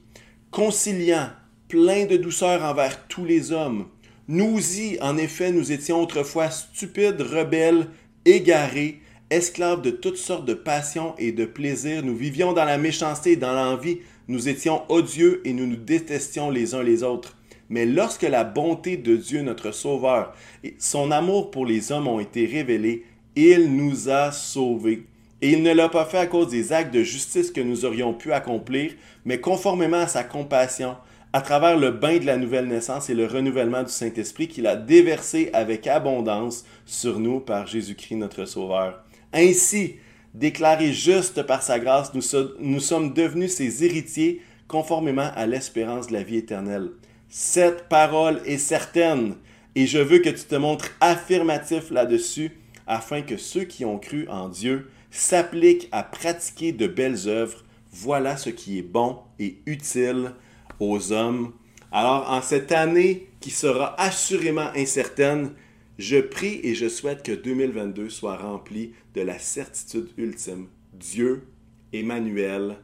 conciliant, 0.51 1.29
plein 1.67 2.05
de 2.05 2.17
douceur 2.17 2.63
envers 2.63 3.07
tous 3.07 3.25
les 3.25 3.51
hommes. 3.51 3.87
Nous 4.27 4.79
y, 4.79 4.99
en 5.01 5.17
effet, 5.17 5.51
nous 5.51 5.71
étions 5.71 6.01
autrefois 6.01 6.51
stupides, 6.51 7.21
rebelles, 7.21 7.87
égarés, 8.25 9.01
esclaves 9.29 9.81
de 9.81 9.89
toutes 9.89 10.17
sortes 10.17 10.45
de 10.45 10.53
passions 10.53 11.15
et 11.17 11.31
de 11.31 11.45
plaisirs. 11.45 12.03
Nous 12.03 12.15
vivions 12.15 12.53
dans 12.53 12.65
la 12.65 12.77
méchanceté 12.77 13.31
et 13.31 13.35
dans 13.37 13.53
l'envie. 13.53 13.99
Nous 14.27 14.47
étions 14.47 14.83
odieux 14.89 15.41
et 15.45 15.53
nous 15.53 15.65
nous 15.65 15.75
détestions 15.75 16.49
les 16.49 16.75
uns 16.75 16.83
les 16.83 17.03
autres. 17.03 17.37
Mais 17.69 17.85
lorsque 17.85 18.23
la 18.23 18.43
bonté 18.43 18.97
de 18.97 19.15
Dieu, 19.15 19.41
notre 19.41 19.71
Sauveur, 19.71 20.33
et 20.63 20.75
son 20.77 21.09
amour 21.09 21.51
pour 21.51 21.65
les 21.65 21.91
hommes 21.91 22.07
ont 22.07 22.19
été 22.19 22.45
révélés, 22.45 23.05
il 23.35 23.75
nous 23.75 24.09
a 24.09 24.31
sauvés. 24.33 25.05
Et 25.41 25.51
il 25.51 25.63
ne 25.63 25.73
l'a 25.73 25.89
pas 25.89 26.05
fait 26.05 26.19
à 26.19 26.27
cause 26.27 26.49
des 26.49 26.71
actes 26.71 26.93
de 26.93 27.01
justice 27.01 27.51
que 27.51 27.61
nous 27.61 27.85
aurions 27.85 28.13
pu 28.13 28.31
accomplir, 28.31 28.93
mais 29.25 29.39
conformément 29.39 30.01
à 30.01 30.07
sa 30.07 30.23
compassion, 30.23 30.95
à 31.33 31.41
travers 31.41 31.77
le 31.77 31.91
bain 31.91 32.19
de 32.19 32.25
la 32.25 32.37
nouvelle 32.37 32.67
naissance 32.67 33.09
et 33.09 33.13
le 33.15 33.25
renouvellement 33.25 33.83
du 33.83 33.91
Saint-Esprit 33.91 34.47
qu'il 34.47 34.67
a 34.67 34.75
déversé 34.75 35.49
avec 35.53 35.87
abondance 35.87 36.65
sur 36.85 37.19
nous 37.19 37.39
par 37.39 37.67
Jésus-Christ 37.67 38.17
notre 38.17 38.45
Sauveur. 38.45 39.03
Ainsi, 39.33 39.95
déclarés 40.33 40.93
justes 40.93 41.41
par 41.43 41.63
sa 41.63 41.79
grâce, 41.79 42.13
nous, 42.13 42.21
nous 42.59 42.79
sommes 42.79 43.13
devenus 43.13 43.53
ses 43.53 43.83
héritiers 43.83 44.41
conformément 44.67 45.31
à 45.35 45.45
l'espérance 45.47 46.07
de 46.07 46.13
la 46.13 46.23
vie 46.23 46.37
éternelle. 46.37 46.89
Cette 47.29 47.87
parole 47.87 48.41
est 48.45 48.57
certaine 48.57 49.35
et 49.75 49.87
je 49.87 49.99
veux 49.99 50.19
que 50.19 50.29
tu 50.29 50.43
te 50.43 50.55
montres 50.55 50.91
affirmatif 50.99 51.91
là-dessus 51.91 52.51
afin 52.87 53.21
que 53.21 53.37
ceux 53.37 53.63
qui 53.63 53.85
ont 53.85 53.99
cru 53.99 54.27
en 54.27 54.49
Dieu 54.49 54.89
s'appliquent 55.11 55.89
à 55.91 56.03
pratiquer 56.03 56.71
de 56.71 56.87
belles 56.87 57.27
œuvres. 57.27 57.63
Voilà 57.91 58.37
ce 58.37 58.49
qui 58.49 58.79
est 58.79 58.83
bon 58.83 59.19
et 59.37 59.57
utile 59.65 60.33
aux 60.79 61.11
hommes. 61.11 61.53
Alors, 61.91 62.31
en 62.31 62.41
cette 62.41 62.71
année 62.71 63.27
qui 63.41 63.51
sera 63.51 63.99
assurément 64.01 64.71
incertaine, 64.75 65.51
je 65.97 66.17
prie 66.17 66.61
et 66.63 66.73
je 66.73 66.87
souhaite 66.87 67.23
que 67.23 67.33
2022 67.33 68.09
soit 68.09 68.37
rempli 68.37 68.93
de 69.13 69.21
la 69.21 69.37
certitude 69.37 70.09
ultime. 70.17 70.67
Dieu, 70.93 71.47
Emmanuel, 71.93 72.77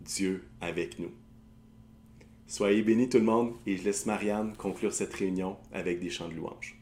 Dieu 0.00 0.44
avec 0.60 0.98
nous. 0.98 1.12
Soyez 2.46 2.82
bénis 2.82 3.08
tout 3.08 3.18
le 3.18 3.24
monde 3.24 3.52
et 3.66 3.76
je 3.76 3.84
laisse 3.84 4.06
Marianne 4.06 4.54
conclure 4.56 4.92
cette 4.92 5.14
réunion 5.14 5.56
avec 5.72 6.00
des 6.00 6.10
chants 6.10 6.28
de 6.28 6.34
louange. 6.34 6.73